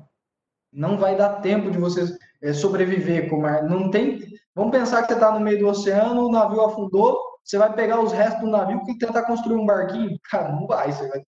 Não 0.71 0.97
vai 0.97 1.15
dar 1.15 1.41
tempo 1.41 1.69
de 1.69 1.77
você 1.77 2.17
é, 2.41 2.53
sobreviver 2.53 3.29
com 3.29 3.41
mar... 3.41 3.63
Não 3.63 3.89
tem. 3.89 4.21
Vamos 4.55 4.71
pensar 4.71 5.01
que 5.01 5.07
você 5.07 5.13
está 5.13 5.31
no 5.31 5.39
meio 5.39 5.59
do 5.59 5.67
oceano, 5.67 6.27
o 6.27 6.31
navio 6.31 6.61
afundou, 6.61 7.17
você 7.43 7.57
vai 7.57 7.73
pegar 7.73 7.99
os 7.99 8.11
restos 8.11 8.41
do 8.41 8.49
navio 8.49 8.81
e 8.87 8.97
tentar 8.97 9.23
construir 9.23 9.55
um 9.55 9.65
barquinho? 9.65 10.17
Cara, 10.29 10.51
não 10.51 10.67
vai. 10.67 10.91
Você 10.91 11.07
vai... 11.07 11.23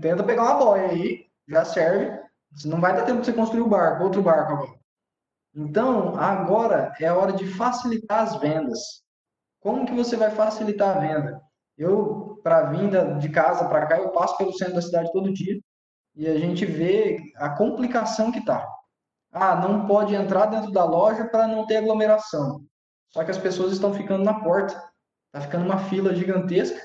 tenta 0.00 0.22
pegar 0.22 0.42
uma 0.42 0.54
boia 0.54 0.88
aí, 0.88 1.26
já 1.48 1.64
serve. 1.64 2.20
Não 2.64 2.80
vai 2.80 2.94
dar 2.94 3.04
tempo 3.04 3.20
de 3.20 3.26
você 3.26 3.32
construir 3.32 3.62
o 3.62 3.66
um 3.66 3.68
barco, 3.68 4.04
outro 4.04 4.22
barco 4.22 4.52
agora. 4.52 4.78
Então, 5.56 6.16
agora 6.16 6.92
é 7.00 7.06
a 7.06 7.16
hora 7.16 7.32
de 7.32 7.46
facilitar 7.46 8.22
as 8.22 8.36
vendas. 8.36 9.02
Como 9.60 9.86
que 9.86 9.92
você 9.92 10.16
vai 10.16 10.30
facilitar 10.30 10.96
a 10.96 11.00
venda? 11.00 11.40
Eu, 11.76 12.40
para 12.42 12.70
vinda 12.70 13.14
de 13.14 13.28
casa 13.28 13.68
para 13.68 13.86
cá, 13.86 13.98
eu 13.98 14.10
passo 14.10 14.36
pelo 14.36 14.52
centro 14.52 14.74
da 14.74 14.82
cidade 14.82 15.12
todo 15.12 15.32
dia 15.32 15.58
e 16.14 16.28
a 16.28 16.38
gente 16.38 16.64
vê 16.64 17.18
a 17.36 17.50
complicação 17.50 18.30
que 18.30 18.44
tá. 18.44 18.66
Ah, 19.32 19.56
não 19.56 19.86
pode 19.86 20.14
entrar 20.14 20.46
dentro 20.46 20.70
da 20.70 20.84
loja 20.84 21.24
para 21.24 21.48
não 21.48 21.66
ter 21.66 21.78
aglomeração. 21.78 22.64
Só 23.10 23.24
que 23.24 23.30
as 23.30 23.38
pessoas 23.38 23.72
estão 23.72 23.92
ficando 23.92 24.22
na 24.22 24.40
porta. 24.40 24.80
Tá 25.32 25.40
ficando 25.40 25.64
uma 25.64 25.78
fila 25.78 26.14
gigantesca 26.14 26.80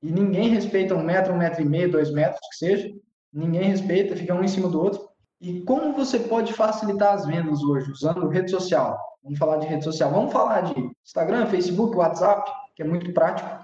e 0.00 0.12
ninguém 0.12 0.48
respeita 0.50 0.94
um 0.94 1.02
metro, 1.02 1.32
um 1.32 1.36
metro 1.36 1.60
e 1.60 1.64
meio, 1.64 1.90
dois 1.90 2.12
metros, 2.12 2.40
que 2.50 2.56
seja. 2.56 2.88
Ninguém 3.32 3.64
respeita, 3.64 4.16
fica 4.16 4.34
um 4.34 4.44
em 4.44 4.48
cima 4.48 4.68
do 4.68 4.80
outro. 4.80 5.08
E 5.40 5.60
como 5.62 5.92
você 5.92 6.20
pode 6.20 6.52
facilitar 6.52 7.14
as 7.14 7.26
vendas 7.26 7.62
hoje 7.62 7.90
usando 7.90 8.28
rede 8.28 8.50
social? 8.50 8.98
Vamos 9.22 9.38
falar 9.38 9.56
de 9.56 9.66
rede 9.66 9.82
social. 9.82 10.10
Vamos 10.10 10.32
falar 10.32 10.60
de 10.60 10.90
Instagram, 11.04 11.46
Facebook, 11.46 11.96
WhatsApp, 11.96 12.50
que 12.76 12.82
é 12.82 12.86
muito 12.86 13.12
prático 13.12 13.59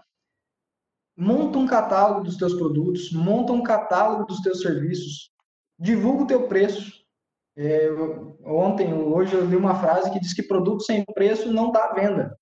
monta 1.17 1.59
um 1.59 1.67
catálogo 1.67 2.25
dos 2.25 2.37
teus 2.37 2.55
produtos, 2.55 3.11
monta 3.13 3.53
um 3.53 3.63
catálogo 3.63 4.27
dos 4.27 4.41
teus 4.41 4.61
serviços, 4.61 5.31
divulga 5.79 6.25
o 6.25 6.27
teu 6.27 6.47
preço. 6.47 6.93
É, 7.57 7.89
ontem, 8.45 8.93
hoje 8.93 9.35
eu 9.35 9.47
li 9.47 9.57
uma 9.57 9.81
frase 9.81 10.11
que 10.11 10.21
diz 10.21 10.35
que 10.35 10.43
produto 10.43 10.83
sem 10.83 11.05
preço 11.15 11.51
não 11.51 11.73
dá 11.73 11.93
venda. 11.95 12.39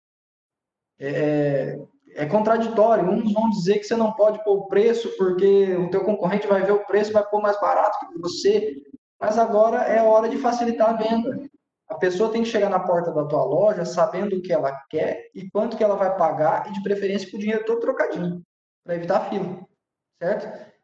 É, 0.99 1.79
é 2.15 2.27
contraditório. 2.27 3.09
Uns 3.09 3.33
vão 3.33 3.49
dizer 3.51 3.79
que 3.79 3.85
você 3.85 3.95
não 3.95 4.13
pode 4.13 4.43
pôr 4.43 4.67
preço 4.67 5.09
porque 5.17 5.77
o 5.77 5.89
teu 5.91 6.05
concorrente 6.05 6.49
vai 6.49 6.63
ver 6.63 6.73
o 6.73 6.85
preço 6.85 7.11
e 7.11 7.15
vai 7.15 7.25
pôr 7.25 7.41
mais 7.41 7.61
barato 7.61 7.99
que 8.01 8.19
você. 8.19 8.75
Mas 9.21 9.39
agora 9.39 9.85
é 9.85 10.03
hora 10.03 10.29
de 10.29 10.39
facilitar 10.39 10.91
a 10.91 10.93
venda. 10.95 11.49
A 11.89 11.95
pessoa 11.95 12.33
tem 12.33 12.43
que 12.43 12.49
chegar 12.49 12.69
na 12.69 12.81
porta 12.81 13.13
da 13.13 13.25
tua 13.25 13.45
loja 13.45 13.85
sabendo 13.85 14.37
o 14.37 14.43
que 14.43 14.53
ela 14.53 14.73
quer 14.91 15.31
e 15.33 15.49
quanto 15.51 15.77
que 15.77 15.85
ela 15.85 15.95
vai 15.95 16.17
pagar 16.17 16.69
e 16.69 16.73
de 16.73 16.83
preferência 16.83 17.31
com 17.31 17.37
o 17.37 17.41
dinheiro 17.41 17.65
todo 17.65 17.81
trocadinho 17.81 18.43
para 18.85 18.97
evitar 18.97 19.29
fila, 19.31 19.67
certo? 20.23 20.75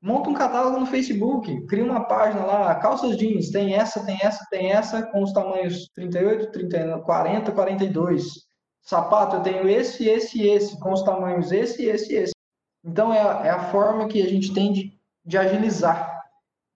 Monta 0.00 0.30
um 0.30 0.34
catálogo 0.34 0.78
no 0.78 0.86
Facebook, 0.86 1.66
cria 1.66 1.84
uma 1.84 2.04
página 2.04 2.44
lá, 2.44 2.74
calças 2.76 3.16
jeans, 3.16 3.50
tem 3.50 3.74
essa, 3.74 4.04
tem 4.04 4.16
essa, 4.22 4.46
tem 4.48 4.72
essa, 4.72 5.02
com 5.02 5.22
os 5.22 5.32
tamanhos 5.32 5.88
38, 5.94 6.52
30, 6.52 7.00
40, 7.00 7.52
42. 7.52 8.46
Sapato, 8.80 9.36
eu 9.36 9.42
tenho 9.42 9.68
esse, 9.68 10.08
esse 10.08 10.38
e 10.38 10.48
esse, 10.48 10.78
com 10.78 10.92
os 10.92 11.02
tamanhos 11.02 11.50
esse, 11.50 11.84
esse 11.84 12.12
e 12.12 12.16
esse. 12.16 12.32
Então, 12.84 13.12
é 13.12 13.20
a, 13.20 13.46
é 13.46 13.50
a 13.50 13.70
forma 13.70 14.06
que 14.06 14.22
a 14.22 14.28
gente 14.28 14.54
tem 14.54 14.72
de, 14.72 14.98
de 15.24 15.36
agilizar. 15.36 16.22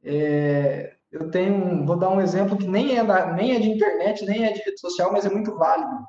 É, 0.03 0.93
eu 1.13 1.31
tenho, 1.31 1.87
vou 1.87 1.97
dar 1.97 2.11
um 2.11 2.21
exemplo 2.21 2.59
que 2.59 2.67
nem 2.67 2.99
é, 2.99 3.05
da, 3.05 3.33
nem 3.33 3.55
é 3.55 3.61
de 3.61 3.71
internet, 3.71 4.25
nem 4.25 4.45
é 4.45 4.53
de 4.53 4.63
rede 4.63 4.81
social, 4.81 5.13
mas 5.13 5.25
é 5.25 5.31
muito 5.31 5.57
válido. 5.57 6.07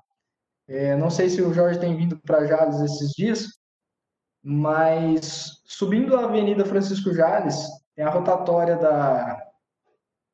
É, 0.68 0.96
não 0.96 1.12
sei 1.12 1.30
se 1.30 1.42
o 1.42 1.54
Jorge 1.54 1.80
tem 1.80 1.96
vindo 1.96 2.20
para 2.26 2.46
Jales 2.46 2.80
esses 2.82 3.12
dias, 3.12 3.48
mas 4.44 5.62
subindo 5.66 6.18
a 6.18 6.26
Avenida 6.26 6.66
Francisco 6.66 7.14
Jales, 7.14 7.56
tem 7.96 8.04
a 8.04 8.10
rotatória 8.10 8.76
da, 8.76 9.42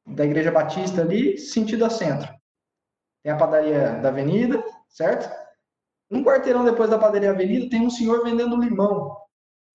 da 0.07 0.25
Igreja 0.25 0.51
Batista 0.51 1.01
ali, 1.01 1.37
sentido 1.37 1.85
a 1.85 1.89
centro. 1.89 2.27
Tem 3.21 3.31
a 3.31 3.37
padaria 3.37 3.99
da 4.01 4.09
Avenida, 4.09 4.63
certo? 4.87 5.29
Um 6.09 6.23
quarteirão 6.23 6.65
depois 6.65 6.89
da 6.89 6.97
padaria 6.97 7.29
Avenida 7.29 7.69
tem 7.69 7.85
um 7.85 7.89
senhor 7.89 8.23
vendendo 8.23 8.59
limão. 8.59 9.15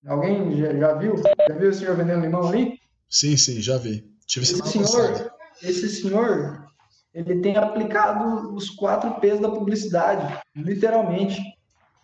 Alguém 0.06 0.56
já, 0.56 0.74
já 0.74 0.94
viu? 0.94 1.16
Já 1.16 1.54
viu 1.54 1.70
o 1.70 1.74
senhor 1.74 1.96
vendendo 1.96 2.22
limão 2.22 2.48
ali? 2.48 2.80
Sim, 3.08 3.36
sim, 3.36 3.60
já 3.60 3.78
vi. 3.78 4.12
Tive 4.26 4.44
esse 4.44 4.66
senhor, 4.66 5.32
esse 5.62 5.88
senhor, 5.88 6.66
ele 7.12 7.40
tem 7.40 7.56
aplicado 7.56 8.52
os 8.54 8.70
quatro 8.70 9.20
P's 9.20 9.38
da 9.38 9.50
publicidade, 9.50 10.40
literalmente. 10.56 11.40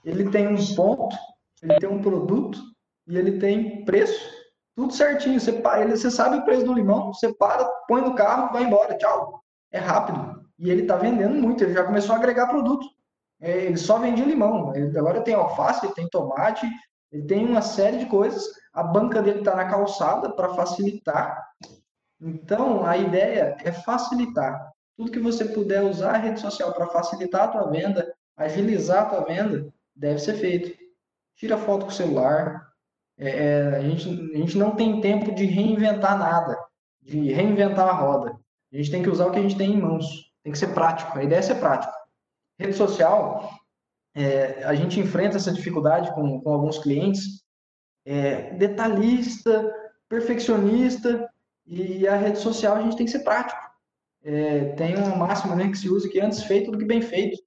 Ele 0.05 0.31
tem 0.31 0.47
um 0.47 0.75
ponto 0.75 1.17
ele 1.63 1.79
tem 1.79 1.89
um 1.89 2.03
produto 2.03 2.59
e 3.07 3.17
ele 3.17 3.39
tem 3.39 3.85
preço, 3.85 4.31
tudo 4.75 4.93
certinho. 4.93 5.39
Você, 5.39 5.51
ele, 5.81 5.97
você 5.97 6.11
sabe 6.11 6.39
o 6.39 6.45
preço 6.45 6.65
do 6.65 6.73
limão, 6.73 7.13
você 7.13 7.33
para, 7.35 7.65
põe 7.87 8.01
no 8.01 8.15
carro, 8.15 8.53
vai 8.53 8.65
embora, 8.65 8.97
tchau. 8.97 9.43
É 9.71 9.79
rápido. 9.79 10.41
E 10.59 10.71
ele 10.71 10.83
está 10.83 10.97
vendendo 10.97 11.35
muito, 11.35 11.63
ele 11.63 11.75
já 11.75 11.85
começou 11.85 12.15
a 12.15 12.19
agregar 12.19 12.49
produto. 12.49 12.87
É, 13.41 13.65
ele 13.65 13.77
só 13.77 13.99
vendia 13.99 14.25
limão. 14.25 14.75
Ele, 14.75 14.97
agora 14.99 15.23
tem 15.23 15.35
alface, 15.35 15.95
tem 15.95 16.09
tomate, 16.09 16.69
ele 17.11 17.25
tem 17.25 17.47
uma 17.47 17.63
série 17.63 17.99
de 17.99 18.07
coisas. 18.07 18.45
A 18.73 18.83
banca 18.83 19.23
dele 19.23 19.41
está 19.41 19.57
na 19.57 19.65
calçada 19.65 20.31
para 20.31 20.55
facilitar. 20.55 21.43
Então, 22.21 22.85
a 22.85 22.97
ideia 22.97 23.57
é 23.65 23.73
facilitar. 23.73 24.71
Tudo 24.97 25.11
que 25.11 25.19
você 25.19 25.47
puder 25.47 25.83
usar 25.83 26.15
a 26.15 26.19
rede 26.19 26.41
social 26.41 26.73
para 26.73 26.89
facilitar 26.89 27.45
a 27.45 27.49
tua 27.49 27.71
venda, 27.71 28.13
agilizar 28.37 29.05
a 29.05 29.07
tua 29.07 29.25
venda, 29.25 29.73
deve 29.97 30.19
ser 30.19 30.35
feito 30.35 30.79
tira 31.41 31.57
foto 31.57 31.87
com 31.87 31.91
o 31.91 31.95
celular. 31.95 32.69
É, 33.19 33.29
é, 33.29 33.77
a, 33.77 33.81
gente, 33.81 34.09
a 34.09 34.37
gente 34.37 34.59
não 34.59 34.77
tem 34.77 35.01
tempo 35.01 35.35
de 35.35 35.47
reinventar 35.47 36.19
nada, 36.19 36.59
de 37.03 37.33
reinventar 37.33 37.89
a 37.89 37.93
roda. 37.93 38.37
A 38.73 38.77
gente 38.77 38.91
tem 38.91 39.03
que 39.03 39.09
usar 39.09 39.27
o 39.27 39.33
que 39.33 39.39
a 39.39 39.43
gente 39.43 39.57
tem 39.57 39.73
em 39.73 39.81
mãos. 39.81 40.31
Tem 40.45 40.53
que 40.53 40.59
ser 40.59 40.75
prático. 40.75 41.19
A 41.19 41.25
ideia 41.25 41.39
é 41.39 41.43
ser 41.43 41.57
prático. 41.57 41.93
Rede 42.59 42.75
social, 42.75 43.51
é, 44.15 44.63
a 44.65 44.75
gente 44.75 45.01
enfrenta 45.01 45.39
essa 45.39 45.53
dificuldade 45.53 46.15
com, 46.15 46.41
com 46.41 46.53
alguns 46.53 46.79
clientes. 46.79 47.43
É, 48.05 48.55
detalhista, 48.55 49.75
perfeccionista, 50.09 51.29
e 51.67 52.07
a 52.07 52.17
rede 52.17 52.39
social 52.39 52.77
a 52.77 52.83
gente 52.83 52.97
tem 52.97 53.07
que 53.07 53.13
ser 53.13 53.21
prático. 53.21 53.61
É, 54.23 54.73
tem 54.73 54.97
uma 54.97 55.17
máxima 55.17 55.55
né, 55.55 55.71
que 55.71 55.79
se 55.79 55.89
usa 55.89 56.09
que 56.09 56.21
antes 56.21 56.43
feito 56.43 56.71
do 56.71 56.79
que 56.79 56.85
bem 56.85 57.01
feito. 57.01 57.41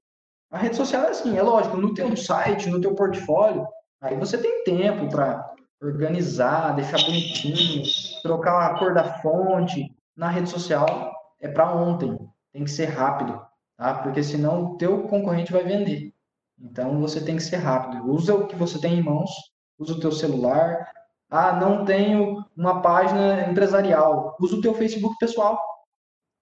A 0.50 0.58
rede 0.58 0.76
social 0.76 1.04
é 1.04 1.10
assim, 1.10 1.38
é 1.38 1.42
lógico, 1.42 1.78
no 1.78 1.94
teu 1.94 2.16
site, 2.16 2.70
no 2.70 2.80
teu 2.80 2.96
portfólio, 2.96 3.68
Aí 4.04 4.18
você 4.18 4.38
tem 4.38 4.66
tempo 4.66 5.10
para 5.10 5.50
organizar, 5.82 6.76
deixar 6.76 6.98
bonitinho, 7.06 7.84
trocar 8.22 8.66
a 8.66 8.78
cor 8.78 8.94
da 8.94 9.22
fonte. 9.22 9.96
Na 10.16 10.28
rede 10.28 10.50
social 10.50 11.12
é 11.40 11.48
para 11.48 11.74
ontem, 11.74 12.16
tem 12.52 12.66
que 12.66 12.70
ser 12.70 12.86
rápido, 12.86 13.42
tá? 13.78 13.96
Porque 13.96 14.22
senão 14.22 14.64
o 14.64 14.78
teu 14.78 15.04
concorrente 15.08 15.54
vai 15.54 15.64
vender. 15.64 16.14
Então 16.60 17.00
você 17.00 17.24
tem 17.24 17.38
que 17.38 17.44
ser 17.44 17.56
rápido. 17.56 18.06
Usa 18.12 18.36
o 18.36 18.46
que 18.46 18.58
você 18.58 18.78
tem 18.78 19.00
em 19.00 19.02
mãos, 19.02 19.32
usa 19.80 19.94
o 19.94 20.00
teu 20.00 20.12
celular. 20.12 20.86
Ah, 21.30 21.54
não 21.54 21.86
tenho 21.86 22.44
uma 22.56 22.82
página 22.82 23.50
empresarial. 23.50 24.36
Usa 24.40 24.58
o 24.58 24.62
teu 24.62 24.74
Facebook 24.74 25.18
pessoal. 25.18 25.58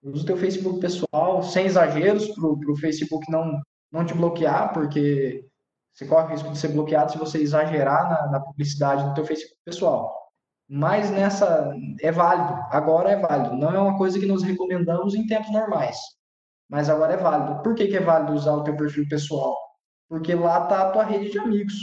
Usa 0.03 0.23
o 0.23 0.25
teu 0.25 0.37
Facebook 0.37 0.79
pessoal, 0.79 1.43
sem 1.43 1.67
exageros, 1.67 2.27
para 2.29 2.71
o 2.71 2.75
Facebook 2.75 3.31
não, 3.31 3.61
não 3.91 4.03
te 4.03 4.15
bloquear, 4.15 4.73
porque 4.73 5.47
você 5.93 6.05
corre 6.05 6.27
o 6.27 6.29
risco 6.29 6.51
de 6.51 6.57
ser 6.57 6.69
bloqueado 6.69 7.11
se 7.11 7.17
você 7.17 7.39
exagerar 7.39 8.09
na, 8.09 8.31
na 8.31 8.39
publicidade 8.39 9.03
do 9.03 9.13
teu 9.13 9.25
Facebook 9.25 9.59
pessoal. 9.65 10.11
mas 10.69 11.11
nessa 11.11 11.73
é 12.01 12.11
válido, 12.11 12.53
agora 12.69 13.11
é 13.11 13.17
válido. 13.17 13.55
Não 13.55 13.73
é 13.73 13.79
uma 13.79 13.97
coisa 13.97 14.19
que 14.19 14.25
nós 14.25 14.41
recomendamos 14.41 15.13
em 15.15 15.27
tempos 15.27 15.51
normais, 15.51 15.97
mas 16.69 16.89
agora 16.89 17.13
é 17.13 17.17
válido. 17.17 17.61
Por 17.61 17.75
que, 17.75 17.87
que 17.87 17.97
é 17.97 18.01
válido 18.01 18.33
usar 18.33 18.53
o 18.53 18.63
teu 18.63 18.75
perfil 18.75 19.07
pessoal? 19.09 19.57
Porque 20.07 20.33
lá 20.33 20.63
está 20.63 20.81
a 20.81 20.91
tua 20.91 21.03
rede 21.03 21.31
de 21.31 21.39
amigos. 21.39 21.73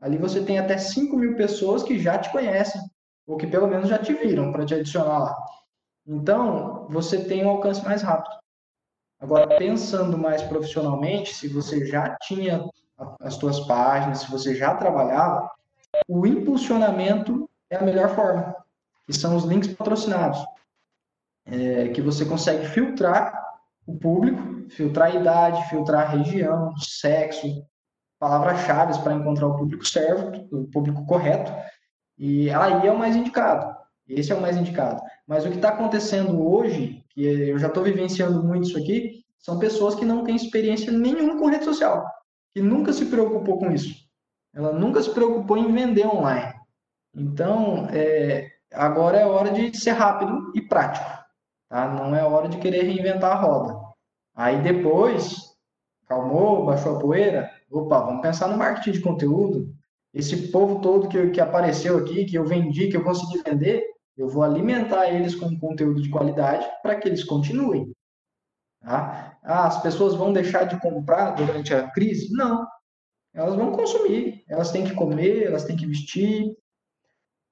Ali 0.00 0.16
você 0.16 0.42
tem 0.44 0.58
até 0.58 0.78
5 0.78 1.16
mil 1.16 1.36
pessoas 1.36 1.82
que 1.82 1.98
já 1.98 2.18
te 2.18 2.30
conhecem, 2.30 2.80
ou 3.26 3.36
que 3.36 3.46
pelo 3.46 3.66
menos 3.66 3.88
já 3.88 3.98
te 3.98 4.12
viram 4.12 4.52
para 4.52 4.64
te 4.64 4.74
adicionar 4.74 5.18
lá. 5.18 5.36
Então, 6.06 6.86
você 6.88 7.24
tem 7.24 7.44
um 7.44 7.50
alcance 7.50 7.84
mais 7.84 8.02
rápido. 8.02 8.34
Agora, 9.18 9.56
pensando 9.56 10.16
mais 10.16 10.42
profissionalmente, 10.42 11.34
se 11.34 11.48
você 11.48 11.86
já 11.86 12.16
tinha 12.22 12.64
as 13.20 13.34
suas 13.34 13.60
páginas, 13.60 14.20
se 14.20 14.30
você 14.30 14.54
já 14.54 14.74
trabalhava, 14.74 15.50
o 16.08 16.26
impulsionamento 16.26 17.48
é 17.70 17.76
a 17.76 17.82
melhor 17.82 18.14
forma, 18.14 18.56
que 19.06 19.12
são 19.12 19.36
os 19.36 19.44
links 19.44 19.72
patrocinados, 19.72 20.38
é, 21.44 21.88
que 21.88 22.00
você 22.00 22.24
consegue 22.24 22.66
filtrar 22.66 23.44
o 23.86 23.96
público, 23.96 24.68
filtrar 24.70 25.08
a 25.08 25.14
idade, 25.14 25.68
filtrar 25.68 26.06
a 26.06 26.10
região, 26.10 26.76
sexo, 26.76 27.64
palavras-chave 28.18 28.98
para 29.02 29.14
encontrar 29.14 29.46
o 29.46 29.56
público 29.56 29.86
certo, 29.86 30.48
o 30.54 30.66
público 30.66 31.04
correto, 31.06 31.52
e 32.18 32.50
aí 32.50 32.86
é 32.86 32.90
o 32.90 32.98
mais 32.98 33.14
indicado. 33.14 33.76
Esse 34.08 34.32
é 34.32 34.34
o 34.34 34.40
mais 34.40 34.56
indicado. 34.56 35.02
Mas 35.26 35.44
o 35.44 35.50
que 35.50 35.56
está 35.56 35.70
acontecendo 35.70 36.40
hoje, 36.48 37.04
que 37.10 37.22
eu 37.22 37.58
já 37.58 37.66
estou 37.66 37.82
vivenciando 37.82 38.42
muito 38.42 38.68
isso 38.68 38.78
aqui, 38.78 39.24
são 39.38 39.58
pessoas 39.58 39.94
que 39.94 40.04
não 40.04 40.24
têm 40.24 40.36
experiência 40.36 40.92
nenhuma 40.92 41.38
com 41.38 41.48
rede 41.48 41.64
social, 41.64 42.06
que 42.56 42.62
nunca 42.62 42.90
se 42.90 43.04
preocupou 43.04 43.58
com 43.58 43.70
isso. 43.70 43.94
Ela 44.54 44.72
nunca 44.72 45.02
se 45.02 45.10
preocupou 45.10 45.58
em 45.58 45.70
vender 45.70 46.06
online. 46.06 46.54
Então, 47.14 47.86
é, 47.92 48.48
agora 48.72 49.18
é 49.18 49.26
hora 49.26 49.50
de 49.50 49.78
ser 49.78 49.90
rápido 49.90 50.52
e 50.54 50.62
prático. 50.62 51.04
Tá? 51.68 51.86
Não 51.86 52.16
é 52.16 52.24
hora 52.24 52.48
de 52.48 52.56
querer 52.56 52.84
reinventar 52.84 53.32
a 53.32 53.40
roda. 53.40 53.78
Aí 54.34 54.62
depois, 54.62 55.54
calmou, 56.08 56.64
baixou 56.64 56.96
a 56.96 56.98
poeira, 56.98 57.50
opa, 57.70 58.00
vamos 58.00 58.22
pensar 58.22 58.48
no 58.48 58.56
marketing 58.56 58.92
de 58.92 59.00
conteúdo. 59.02 59.74
Esse 60.14 60.48
povo 60.48 60.80
todo 60.80 61.10
que, 61.10 61.28
que 61.32 61.40
apareceu 61.42 61.98
aqui, 61.98 62.24
que 62.24 62.38
eu 62.38 62.46
vendi, 62.46 62.88
que 62.88 62.96
eu 62.96 63.04
consegui 63.04 63.42
vender, 63.42 63.84
eu 64.16 64.30
vou 64.30 64.42
alimentar 64.42 65.10
eles 65.10 65.34
com 65.34 65.58
conteúdo 65.58 66.00
de 66.00 66.08
qualidade 66.08 66.66
para 66.82 66.96
que 66.96 67.06
eles 67.06 67.22
continuem. 67.22 67.92
Tá? 68.86 69.36
Ah, 69.42 69.66
as 69.66 69.82
pessoas 69.82 70.14
vão 70.14 70.32
deixar 70.32 70.64
de 70.64 70.80
comprar 70.80 71.32
durante 71.32 71.74
a 71.74 71.90
crise? 71.90 72.32
Não. 72.32 72.64
Elas 73.34 73.56
vão 73.56 73.72
consumir, 73.72 74.44
elas 74.48 74.70
têm 74.70 74.84
que 74.84 74.94
comer, 74.94 75.42
elas 75.42 75.64
têm 75.64 75.76
que 75.76 75.86
vestir, 75.86 76.56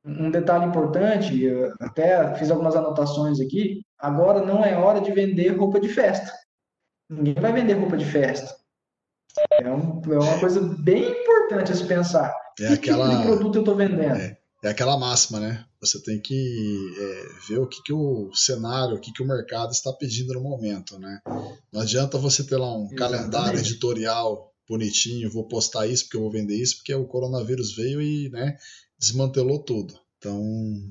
um 0.05 0.30
detalhe 0.30 0.64
importante, 0.64 1.47
até 1.80 2.35
fiz 2.37 2.51
algumas 2.51 2.76
anotações 2.76 3.41
aqui, 3.41 3.82
agora 3.99 4.45
não 4.45 4.64
é 4.64 4.76
hora 4.76 5.01
de 5.01 5.12
vender 5.12 5.57
roupa 5.57 5.80
de 5.80 5.89
festa. 5.89 6.32
Ninguém 7.11 7.35
vai 7.35 7.53
vender 7.53 7.74
roupa 7.74 7.97
de 7.97 8.05
festa. 8.05 8.55
É, 9.61 9.68
um, 9.68 10.01
é 10.07 10.18
uma 10.18 10.39
coisa 10.39 10.61
bem 10.61 11.11
importante 11.11 11.72
a 11.72 11.74
se 11.74 11.85
pensar. 11.85 12.32
É 12.61 12.68
que 12.68 12.91
aquela, 12.91 13.11
tipo 13.11 13.20
de 13.22 13.26
produto 13.26 13.55
eu 13.57 13.61
estou 13.62 13.76
vendendo? 13.76 14.16
É, 14.16 14.39
é, 14.62 14.68
aquela 14.70 14.97
máxima, 14.97 15.41
né? 15.41 15.64
Você 15.85 16.03
tem 16.03 16.20
que 16.20 16.95
é, 16.99 17.49
ver 17.49 17.59
o 17.59 17.66
que, 17.66 17.82
que 17.82 17.93
o 17.93 18.30
cenário, 18.35 18.97
o 18.97 19.01
que, 19.01 19.12
que 19.12 19.22
o 19.22 19.26
mercado 19.26 19.72
está 19.72 19.93
pedindo 19.93 20.32
no 20.35 20.41
momento, 20.41 20.99
né? 20.99 21.20
Não 21.72 21.80
adianta 21.80 22.18
você 22.18 22.45
ter 22.45 22.57
lá 22.57 22.72
um 22.72 22.87
Exatamente. 22.87 22.97
calendário 22.97 23.59
editorial 23.59 24.53
bonitinho, 24.68 25.30
vou 25.30 25.47
postar 25.47 25.87
isso 25.87 26.05
porque 26.05 26.16
eu 26.16 26.22
vou 26.22 26.30
vender 26.30 26.57
isso, 26.57 26.76
porque 26.76 26.95
o 26.95 27.07
coronavírus 27.07 27.74
veio 27.76 28.01
e, 28.01 28.30
né, 28.30 28.57
desmantelou 28.99 29.59
tudo. 29.59 29.95
Então, 30.18 30.43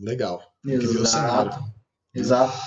legal. 0.01 0.41
Exato. 0.63 1.59
Exato. 2.13 2.57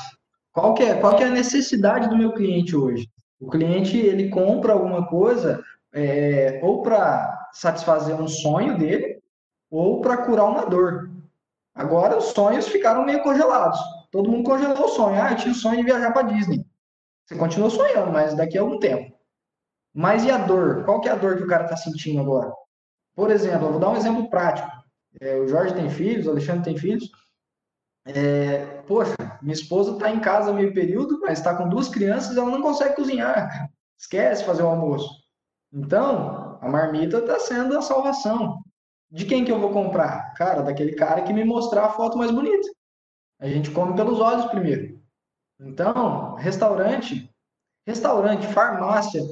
Qual 0.52 0.74
que, 0.74 0.82
é, 0.82 0.94
qual 0.94 1.16
que 1.16 1.22
é 1.22 1.26
a 1.26 1.30
necessidade 1.30 2.08
do 2.08 2.16
meu 2.16 2.32
cliente 2.32 2.74
hoje? 2.74 3.08
O 3.38 3.48
cliente 3.48 3.96
ele 3.96 4.30
compra 4.30 4.72
alguma 4.72 5.06
coisa 5.06 5.62
é, 5.92 6.60
ou 6.62 6.82
para 6.82 7.48
satisfazer 7.52 8.20
um 8.20 8.26
sonho 8.26 8.76
dele 8.78 9.20
ou 9.70 10.00
para 10.00 10.18
curar 10.18 10.46
uma 10.46 10.64
dor. 10.64 11.10
Agora 11.76 12.16
os 12.16 12.24
sonhos 12.26 12.66
ficaram 12.66 13.04
meio 13.04 13.22
congelados. 13.22 13.78
Todo 14.10 14.30
mundo 14.30 14.48
congelou 14.48 14.86
o 14.86 14.88
sonho. 14.88 15.22
Ah, 15.22 15.32
eu 15.32 15.36
tinha 15.36 15.52
o 15.52 15.54
sonho 15.54 15.76
de 15.76 15.84
viajar 15.84 16.10
para 16.12 16.26
Disney. 16.26 16.66
Você 17.26 17.36
continua 17.36 17.68
sonhando, 17.68 18.10
mas 18.10 18.34
daqui 18.34 18.56
a 18.56 18.62
algum 18.62 18.78
tempo. 18.78 19.14
Mas 19.94 20.24
e 20.24 20.30
a 20.30 20.38
dor? 20.38 20.84
Qual 20.84 21.00
que 21.00 21.08
é 21.08 21.12
a 21.12 21.16
dor 21.16 21.36
que 21.36 21.42
o 21.42 21.46
cara 21.46 21.64
está 21.64 21.76
sentindo 21.76 22.20
agora? 22.20 22.50
Por 23.14 23.30
exemplo, 23.30 23.66
eu 23.66 23.72
vou 23.72 23.80
dar 23.80 23.90
um 23.90 23.96
exemplo 23.96 24.30
prático. 24.30 24.70
É, 25.20 25.36
o 25.36 25.46
Jorge 25.46 25.74
tem 25.74 25.90
filhos, 25.90 26.26
o 26.26 26.30
Alexandre 26.30 26.64
tem 26.64 26.78
filhos. 26.78 27.10
É, 28.06 28.82
poxa, 28.86 29.14
minha 29.42 29.54
esposa 29.54 29.92
está 29.92 30.10
em 30.10 30.20
casa 30.20 30.52
meio 30.52 30.72
período, 30.72 31.20
mas 31.20 31.38
está 31.38 31.56
com 31.56 31.68
duas 31.68 31.88
crianças, 31.88 32.36
ela 32.36 32.50
não 32.50 32.62
consegue 32.62 32.94
cozinhar, 32.94 33.68
esquece 33.98 34.44
fazer 34.44 34.62
o 34.62 34.68
almoço. 34.68 35.10
Então, 35.72 36.58
a 36.60 36.68
marmita 36.68 37.18
está 37.18 37.38
sendo 37.38 37.76
a 37.76 37.82
salvação. 37.82 38.62
De 39.10 39.24
quem 39.24 39.44
que 39.44 39.52
eu 39.52 39.60
vou 39.60 39.70
comprar? 39.70 40.34
Cara, 40.34 40.62
daquele 40.62 40.94
cara 40.94 41.22
que 41.22 41.32
me 41.32 41.44
mostrar 41.44 41.86
a 41.86 41.92
foto 41.92 42.18
mais 42.18 42.30
bonita. 42.30 42.68
A 43.40 43.46
gente 43.46 43.70
come 43.70 43.94
pelos 43.94 44.18
olhos 44.18 44.46
primeiro. 44.46 45.00
Então, 45.60 46.34
restaurante, 46.34 47.30
restaurante, 47.86 48.46
farmácia, 48.46 49.22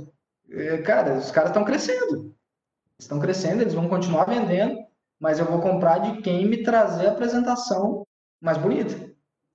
é, 0.50 0.78
cara, 0.78 1.18
os 1.18 1.30
caras 1.30 1.50
estão 1.50 1.64
crescendo. 1.64 2.34
Estão 2.98 3.18
crescendo, 3.18 3.62
eles 3.62 3.74
vão 3.74 3.88
continuar 3.88 4.24
vendendo 4.24 4.84
mas 5.24 5.38
eu 5.38 5.46
vou 5.46 5.58
comprar 5.58 6.00
de 6.00 6.20
quem 6.20 6.46
me 6.46 6.62
trazer 6.62 7.06
a 7.06 7.12
apresentação 7.12 8.06
mais 8.42 8.58
bonita. 8.58 8.94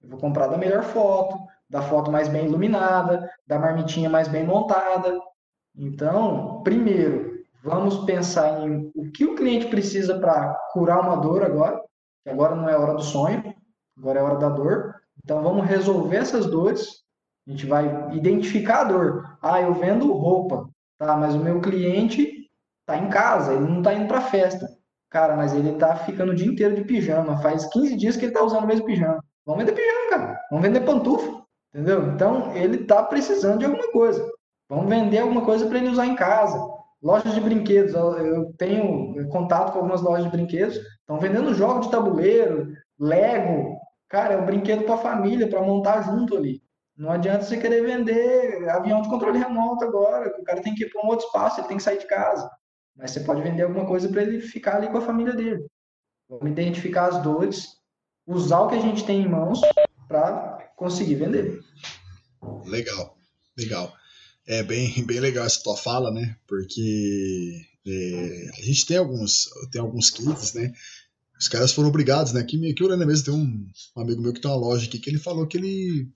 Eu 0.02 0.10
vou 0.10 0.20
comprar 0.20 0.48
da 0.48 0.58
melhor 0.58 0.84
foto, 0.84 1.38
da 1.70 1.80
foto 1.80 2.12
mais 2.12 2.28
bem 2.28 2.46
iluminada, 2.46 3.30
da 3.46 3.60
marmitinha 3.60 4.10
mais 4.10 4.28
bem 4.28 4.44
montada. 4.44 5.20
Então, 5.76 6.64
primeiro, 6.64 7.29
vamos 7.64 8.06
pensar 8.06 8.62
em 8.62 8.92
o 8.96 9.12
que 9.12 9.26
o 9.26 9.36
cliente 9.36 9.68
precisa 9.68 10.20
para 10.20 10.54
curar 10.72 11.02
uma 11.02 11.18
dor 11.18 11.44
agora, 11.44 11.82
que 12.24 12.30
agora 12.30 12.56
não 12.56 12.70
é 12.70 12.78
hora 12.78 12.94
do 12.94 13.04
sonho, 13.04 13.54
agora 13.98 14.20
é 14.20 14.24
hora 14.24 14.38
da 14.38 14.50
dor. 14.50 14.96
Então, 15.24 15.42
vamos 15.42 15.66
resolver 15.66 16.18
essas 16.18 16.46
dores. 16.46 17.04
A 17.48 17.52
gente 17.52 17.66
vai 17.66 18.14
identificar 18.14 18.82
a 18.82 18.84
dor. 18.86 19.38
Ah, 19.42 19.62
eu 19.62 19.74
vendo 19.74 20.12
roupa, 20.14 20.70
tá? 20.98 21.16
Mas 21.18 21.36
o 21.36 21.40
meu 21.40 21.60
cliente 21.60 22.50
está 22.82 22.98
em 22.98 23.10
casa, 23.10 23.54
ele 23.54 23.66
não 23.66 23.80
está 23.80 23.94
indo 23.94 24.08
para 24.08 24.22
festa. 24.22 24.68
Cara, 25.10 25.36
mas 25.36 25.54
ele 25.54 25.74
tá 25.74 25.96
ficando 25.96 26.32
o 26.32 26.36
dia 26.36 26.48
inteiro 26.48 26.76
de 26.76 26.84
pijama. 26.84 27.42
Faz 27.42 27.66
15 27.66 27.96
dias 27.96 28.16
que 28.16 28.26
ele 28.26 28.34
tá 28.34 28.44
usando 28.44 28.64
o 28.64 28.68
mesmo 28.68 28.86
pijama. 28.86 29.24
Vamos 29.46 29.64
vender 29.64 29.76
pijama, 29.76 30.10
cara. 30.10 30.40
Vamos 30.52 30.66
vender 30.66 30.82
pantufa. 30.82 31.44
Entendeu? 31.74 32.08
Então, 32.14 32.56
ele 32.56 32.86
tá 32.86 33.04
precisando 33.04 33.60
de 33.60 33.66
alguma 33.66 33.92
coisa. 33.92 34.24
Vamos 34.70 34.88
vender 34.88 35.20
alguma 35.20 35.44
coisa 35.44 35.66
para 35.68 35.80
ele 35.80 35.90
usar 35.90 36.06
em 36.06 36.16
casa. 36.16 36.60
Lojas 37.02 37.34
de 37.34 37.42
brinquedos. 37.42 37.94
Eu 37.94 38.54
tenho 38.58 39.28
contato 39.30 39.72
com 39.72 39.80
algumas 39.80 40.02
lojas 40.02 40.26
de 40.26 40.32
brinquedos. 40.32 40.76
Estão 40.76 41.20
vendendo 41.20 41.54
jogos 41.54 41.86
de 41.86 41.92
tabuleiro, 41.92 42.74
Lego. 43.00 43.78
Cara, 44.10 44.34
é 44.34 44.38
um 44.38 44.46
brinquedo 44.46 44.84
para 44.84 44.98
família, 44.98 45.48
para 45.48 45.62
montar 45.62 46.02
junto 46.02 46.36
ali. 46.36 46.62
Não 46.98 47.12
adianta 47.12 47.46
você 47.46 47.56
querer 47.56 47.82
vender 47.86 48.68
avião 48.70 49.02
de 49.02 49.08
controle 49.08 49.40
remoto 49.40 49.86
agora. 49.86 50.36
O 50.38 50.44
cara 50.44 50.62
tem 50.62 50.76
que 50.76 50.84
ir 50.84 50.90
para 50.90 51.02
um 51.02 51.08
outro 51.08 51.26
espaço, 51.26 51.62
ele 51.62 51.68
tem 51.68 51.78
que 51.78 51.84
sair 51.84 52.00
de 52.00 52.08
casa. 52.08 52.50
Mas 52.96 53.12
você 53.12 53.22
pode 53.22 53.42
vender 53.42 53.64
alguma 53.64 53.86
coisa 53.86 54.10
para 54.10 54.22
ele 54.22 54.42
ficar 54.42 54.76
ali 54.76 54.90
com 54.90 54.98
a 54.98 55.02
família 55.02 55.34
dele. 55.34 55.66
Vamos 56.28 56.52
identificar 56.52 57.06
as 57.06 57.22
dores, 57.24 57.68
usar 58.28 58.60
o 58.60 58.68
que 58.68 58.76
a 58.76 58.82
gente 58.82 59.06
tem 59.06 59.22
em 59.22 59.30
mãos 59.30 59.62
para 60.08 60.70
conseguir 60.76 61.16
vender. 61.16 61.60
Legal, 62.66 63.18
legal. 63.58 63.94
É 64.50 64.64
bem, 64.64 64.92
bem 65.06 65.20
legal 65.20 65.46
essa 65.46 65.62
tua 65.62 65.78
fala, 65.78 66.12
né? 66.12 66.36
Porque 66.48 67.62
é, 67.88 68.50
a 68.58 68.62
gente 68.64 68.86
tem 68.88 68.98
alguns, 68.98 69.48
tem 69.72 69.80
alguns 69.80 70.10
kits, 70.10 70.54
né? 70.54 70.74
Os 71.40 71.48
caras 71.48 71.72
foram 71.72 71.88
obrigados, 71.88 72.34
né? 72.34 72.42
Aqui, 72.42 72.70
aqui 72.70 72.84
o 72.84 72.98
mesmo 72.98 73.26
tem 73.26 73.34
um, 73.34 73.68
um, 73.96 74.02
amigo 74.02 74.22
meu 74.22 74.34
que 74.34 74.42
tem 74.42 74.50
uma 74.50 74.58
loja 74.58 74.88
aqui 74.88 75.00
que 75.00 75.10
ele 75.10 75.20
falou 75.20 75.48
que 75.48 75.58
ele 75.58 76.10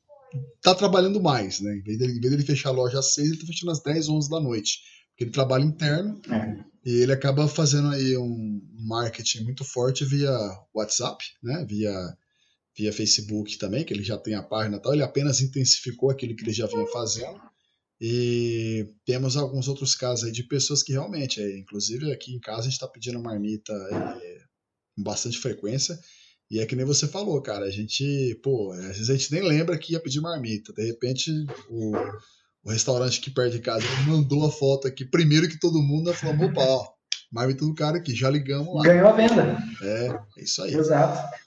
tá 0.62 0.74
trabalhando 0.74 1.22
mais, 1.22 1.62
né? 1.62 1.78
Em 1.78 1.84
vez 1.84 1.98
dele, 1.98 2.18
em 2.18 2.20
vez 2.20 2.32
dele 2.32 2.44
fechar 2.44 2.70
a 2.70 2.74
loja 2.74 3.00
às 3.00 3.14
6, 3.14 3.30
ele 3.30 3.38
tá 3.40 3.46
fechando 3.46 3.72
às 3.72 3.82
10, 3.84 4.10
11 4.10 4.30
da 4.30 4.40
noite. 4.40 4.80
Porque 5.12 5.26
ele 5.26 5.32
trabalha 5.32 5.64
interno. 5.64 6.20
É. 6.30 6.64
E 6.84 6.96
ele 6.96 7.14
acaba 7.14 7.48
fazendo 7.48 7.90
aí 7.90 8.18
um 8.18 8.62
marketing 8.80 9.44
muito 9.44 9.64
forte 9.64 10.04
via 10.04 10.36
WhatsApp, 10.74 11.24
né? 11.42 11.64
Via, 11.70 11.94
via 12.76 12.92
Facebook 12.92 13.58
também, 13.60 13.86
que 13.86 13.94
ele 13.94 14.04
já 14.04 14.18
tem 14.18 14.34
a 14.34 14.44
página 14.44 14.78
e 14.78 14.82
tal. 14.82 14.92
Ele 14.92 15.04
apenas 15.04 15.40
intensificou 15.40 16.10
aquilo 16.10 16.36
que 16.36 16.44
ele 16.44 16.52
já 16.52 16.66
vinha 16.66 16.86
fazendo. 16.88 17.40
E 18.06 18.86
temos 19.06 19.38
alguns 19.38 19.70
outros 19.70 19.96
casos 19.96 20.26
aí 20.26 20.32
de 20.34 20.44
pessoas 20.44 20.84
que 20.84 20.92
realmente, 20.92 21.42
é, 21.42 21.58
inclusive 21.58 22.12
aqui 22.12 22.36
em 22.36 22.40
casa 22.40 22.60
a 22.60 22.64
gente 22.64 22.74
está 22.74 22.86
pedindo 22.86 23.18
marmita 23.18 23.72
é, 23.72 24.40
com 24.94 25.04
bastante 25.04 25.40
frequência. 25.40 25.98
E 26.52 26.60
é 26.60 26.66
que 26.66 26.76
nem 26.76 26.86
você 26.86 27.08
falou, 27.08 27.42
cara, 27.42 27.66
a 27.66 27.70
gente, 27.70 28.38
pô, 28.44 28.74
às 28.74 28.98
vezes 28.98 29.10
a 29.10 29.14
gente 29.14 29.32
nem 29.32 29.42
lembra 29.42 29.78
que 29.78 29.94
ia 29.94 30.02
pedir 30.02 30.20
marmita. 30.20 30.74
De 30.74 30.86
repente, 30.86 31.32
o, 31.70 31.94
o 32.66 32.72
restaurante 32.72 33.22
aqui 33.22 33.32
perto 33.32 33.54
de 33.54 33.60
casa 33.60 33.86
mandou 34.06 34.46
a 34.46 34.52
foto 34.52 34.86
aqui 34.86 35.06
primeiro 35.06 35.48
que 35.48 35.58
todo 35.58 35.82
mundo, 35.82 36.10
ela 36.10 36.18
falou, 36.18 36.48
opa, 36.48 36.62
ó, 36.62 36.90
marmita 37.32 37.64
do 37.66 37.74
cara 37.74 38.00
aqui, 38.00 38.14
já 38.14 38.30
ligamos 38.30 38.76
lá. 38.76 38.84
Ganhou 38.84 39.08
a 39.08 39.14
venda. 39.14 39.58
É, 39.82 40.08
é 40.40 40.44
isso 40.44 40.62
aí. 40.62 40.74
Exato. 40.74 41.38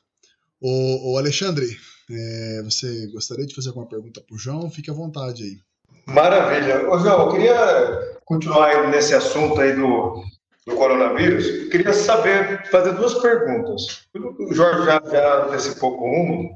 Ô, 0.58 1.12
ô 1.12 1.18
Alexandre, 1.18 1.68
é, 2.10 2.62
você 2.62 3.08
gostaria 3.08 3.44
de 3.44 3.54
fazer 3.54 3.68
alguma 3.68 3.86
pergunta 3.86 4.22
para 4.22 4.34
o 4.34 4.38
João? 4.38 4.70
Fique 4.70 4.90
à 4.90 4.94
vontade 4.94 5.42
aí. 5.42 5.65
Maravilha. 6.06 6.88
Ô, 6.88 6.98
João, 6.98 7.26
eu 7.26 7.32
queria 7.32 8.16
continuar 8.24 8.88
nesse 8.88 9.14
assunto 9.14 9.60
aí 9.60 9.74
do, 9.74 10.22
do 10.66 10.76
coronavírus. 10.76 11.46
Eu 11.46 11.70
queria 11.70 11.92
saber, 11.92 12.64
fazer 12.70 12.92
duas 12.92 13.14
perguntas. 13.14 14.06
O 14.14 14.54
Jorge 14.54 14.84
já, 14.84 15.02
já 15.10 15.44
antecipou 15.44 15.96
uma. 15.96 16.50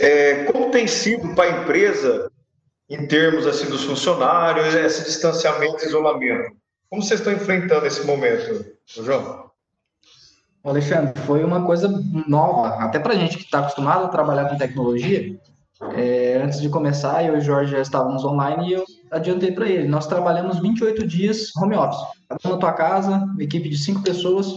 É, 0.00 0.44
como 0.44 0.70
tem 0.70 0.86
sido 0.86 1.34
para 1.34 1.44
a 1.44 1.62
empresa, 1.62 2.30
em 2.90 3.06
termos 3.06 3.46
assim, 3.46 3.66
dos 3.66 3.84
funcionários, 3.84 4.74
esse 4.74 5.04
distanciamento 5.04 5.84
e 5.84 5.88
isolamento? 5.88 6.54
Como 6.90 7.02
vocês 7.02 7.20
estão 7.20 7.32
enfrentando 7.32 7.86
esse 7.86 8.04
momento, 8.06 8.66
João? 8.86 9.50
Alexandre, 10.62 11.20
foi 11.22 11.44
uma 11.44 11.64
coisa 11.66 11.88
nova, 12.26 12.68
até 12.82 12.98
para 12.98 13.12
a 13.12 13.16
gente 13.16 13.36
que 13.36 13.44
está 13.44 13.60
acostumado 13.60 14.06
a 14.06 14.08
trabalhar 14.08 14.48
com 14.48 14.56
tecnologia. 14.56 15.38
É, 15.96 16.40
antes 16.42 16.60
de 16.60 16.68
começar, 16.68 17.24
eu 17.24 17.34
e 17.34 17.38
o 17.38 17.40
Jorge 17.40 17.72
já 17.72 17.80
estávamos 17.80 18.24
online 18.24 18.68
e 18.68 18.72
eu 18.74 18.84
adiantei 19.10 19.52
para 19.52 19.68
ele. 19.68 19.88
Nós 19.88 20.06
trabalhamos 20.06 20.60
28 20.60 21.06
dias 21.06 21.54
home 21.56 21.74
office, 21.74 22.00
na 22.28 22.56
tua 22.56 22.72
casa, 22.72 23.26
equipe 23.38 23.68
de 23.68 23.76
cinco 23.76 24.02
pessoas. 24.02 24.54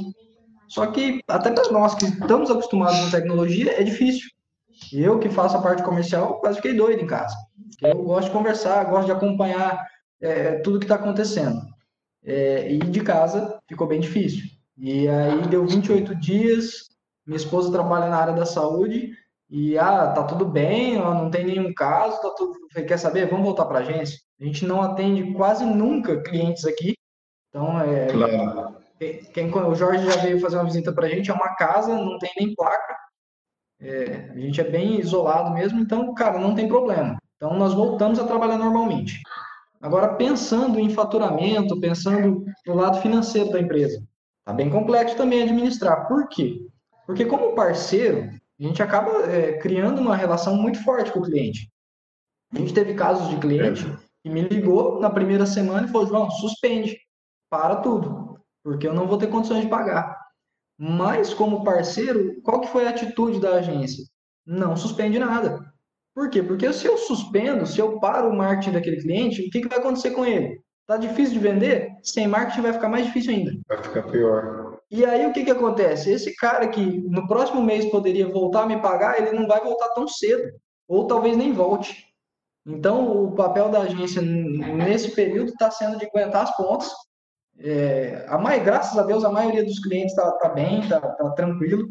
Só 0.67 0.85
que 0.87 1.21
até 1.27 1.51
para 1.51 1.71
nós 1.71 1.95
que 1.95 2.05
estamos 2.05 2.51
acostumados 2.51 2.99
com 2.99 3.09
tecnologia 3.09 3.79
é 3.79 3.83
difícil. 3.83 4.29
Eu 4.93 5.17
que 5.17 5.29
faço 5.29 5.57
a 5.57 5.61
parte 5.61 5.81
comercial 5.81 6.39
quase 6.39 6.57
fiquei 6.57 6.75
doido 6.75 7.01
em 7.01 7.07
casa. 7.07 7.35
Eu 7.81 8.03
gosto 8.03 8.27
de 8.27 8.33
conversar, 8.33 8.83
gosto 8.85 9.07
de 9.07 9.11
acompanhar 9.11 9.85
é, 10.21 10.59
tudo 10.59 10.79
que 10.79 10.85
está 10.85 10.95
acontecendo. 10.95 11.61
É, 12.23 12.71
e 12.71 12.77
de 12.77 13.01
casa 13.01 13.59
ficou 13.67 13.87
bem 13.87 13.99
difícil. 13.99 14.43
E 14.77 15.07
aí 15.07 15.47
deu 15.47 15.65
28 15.65 16.13
dias, 16.15 16.89
minha 17.25 17.37
esposa 17.37 17.71
trabalha 17.71 18.09
na 18.09 18.17
área 18.17 18.33
da 18.33 18.45
saúde 18.45 19.11
e 19.49 19.77
ah, 19.77 20.11
tá 20.11 20.23
tudo 20.23 20.45
bem, 20.45 20.97
não 20.97 21.29
tem 21.29 21.45
nenhum 21.45 21.73
caso, 21.73 22.21
tá 22.21 22.29
tudo. 22.35 22.53
Quer 22.85 22.97
saber? 22.97 23.29
Vamos 23.29 23.45
voltar 23.45 23.65
para 23.65 23.79
a 23.79 23.81
agência. 23.81 24.19
A 24.39 24.43
gente 24.45 24.65
não 24.65 24.81
atende 24.81 25.33
quase 25.33 25.65
nunca 25.65 26.21
clientes 26.21 26.65
aqui. 26.65 26.95
Então, 27.49 27.79
é, 27.81 28.07
claro. 28.07 28.75
quem, 29.33 29.49
o 29.51 29.75
Jorge 29.75 30.05
já 30.05 30.17
veio 30.21 30.39
fazer 30.39 30.57
uma 30.57 30.65
visita 30.65 30.91
para 30.91 31.07
a 31.07 31.09
gente, 31.09 31.31
é 31.31 31.33
uma 31.33 31.55
casa, 31.55 31.95
não 31.95 32.19
tem 32.19 32.29
nem 32.37 32.53
placa. 32.53 32.95
É, 33.79 34.31
a 34.33 34.39
gente 34.39 34.59
é 34.59 34.63
bem 34.63 34.99
isolado 34.99 35.51
mesmo, 35.51 35.79
então, 35.79 36.13
cara, 36.13 36.39
não 36.39 36.53
tem 36.53 36.67
problema. 36.67 37.17
Então, 37.37 37.53
nós 37.53 37.73
voltamos 37.73 38.19
a 38.19 38.27
trabalhar 38.27 38.57
normalmente. 38.57 39.21
Agora, 39.81 40.15
pensando 40.15 40.79
em 40.79 40.89
faturamento, 40.89 41.79
pensando 41.79 42.43
no 42.65 42.75
lado 42.75 42.99
financeiro 43.01 43.51
da 43.51 43.61
empresa, 43.61 44.03
Tá 44.47 44.53
bem 44.53 44.69
complexo 44.69 45.17
também 45.17 45.43
administrar. 45.43 46.07
Por 46.07 46.29
quê? 46.29 46.65
Porque 47.05 47.25
como 47.25 47.53
parceiro, 47.53 48.29
a 48.59 48.63
gente 48.63 48.81
acaba 48.81 49.11
é, 49.31 49.57
criando 49.59 50.01
uma 50.01 50.15
relação 50.15 50.55
muito 50.55 50.83
forte 50.83 51.11
com 51.11 51.19
o 51.19 51.23
cliente. 51.23 51.69
A 52.53 52.57
gente 52.57 52.73
teve 52.73 52.93
casos 52.93 53.29
de 53.29 53.37
cliente 53.37 53.85
que 54.23 54.29
me 54.29 54.41
ligou 54.41 54.99
na 54.99 55.09
primeira 55.09 55.45
semana 55.45 55.87
e 55.87 55.91
falou, 55.91 56.07
João, 56.07 56.31
suspende, 56.31 56.97
para 57.49 57.77
tudo, 57.77 58.39
porque 58.63 58.87
eu 58.87 58.93
não 58.93 59.07
vou 59.07 59.17
ter 59.17 59.27
condições 59.27 59.61
de 59.61 59.69
pagar. 59.69 60.17
Mas 60.77 61.33
como 61.33 61.63
parceiro, 61.63 62.41
qual 62.41 62.61
que 62.61 62.67
foi 62.67 62.85
a 62.87 62.89
atitude 62.89 63.39
da 63.39 63.55
agência? 63.55 64.05
Não 64.45 64.75
suspende 64.75 65.17
nada. 65.17 65.59
Por 66.15 66.29
quê? 66.29 66.41
Porque 66.41 66.71
se 66.73 66.87
eu 66.87 66.97
suspendo, 66.97 67.65
se 67.65 67.79
eu 67.79 67.99
paro 67.99 68.29
o 68.29 68.35
marketing 68.35 68.71
daquele 68.71 69.01
cliente, 69.01 69.41
o 69.41 69.49
que, 69.49 69.61
que 69.61 69.67
vai 69.67 69.79
acontecer 69.79 70.11
com 70.11 70.25
ele? 70.25 70.59
Tá 70.87 70.97
difícil 70.97 71.33
de 71.33 71.39
vender? 71.39 71.91
Sem 72.01 72.27
marketing 72.27 72.61
vai 72.61 72.73
ficar 72.73 72.89
mais 72.89 73.05
difícil 73.05 73.33
ainda. 73.33 73.51
Vai 73.67 73.83
ficar 73.83 74.03
pior. 74.03 74.66
E 74.89 75.05
aí 75.05 75.25
o 75.25 75.33
que, 75.33 75.43
que 75.43 75.51
acontece? 75.51 76.11
Esse 76.11 76.35
cara 76.35 76.67
que 76.67 76.81
no 76.81 77.27
próximo 77.27 77.61
mês 77.61 77.85
poderia 77.85 78.27
voltar 78.27 78.63
a 78.63 78.65
me 78.65 78.81
pagar, 78.81 79.19
ele 79.19 79.37
não 79.37 79.47
vai 79.47 79.61
voltar 79.61 79.89
tão 79.89 80.07
cedo. 80.07 80.51
Ou 80.87 81.05
talvez 81.05 81.35
nem 81.35 81.51
volte. 81.51 82.05
Então, 82.65 83.25
o 83.25 83.31
papel 83.33 83.69
da 83.69 83.81
agência 83.81 84.21
nesse 84.21 85.11
período 85.11 85.49
está 85.49 85.69
sendo 85.71 85.97
de 85.97 86.05
aguentar 86.05 86.43
as 86.43 86.55
pontas. 86.55 86.89
É, 87.59 88.25
a 88.27 88.37
mais, 88.37 88.63
graças 88.63 88.97
a 88.97 89.03
Deus, 89.03 89.25
a 89.25 89.31
maioria 89.31 89.63
dos 89.63 89.79
clientes 89.79 90.11
está 90.11 90.31
tá 90.33 90.49
bem, 90.49 90.79
está 90.79 90.99
tá 90.99 91.29
tranquilo. 91.31 91.89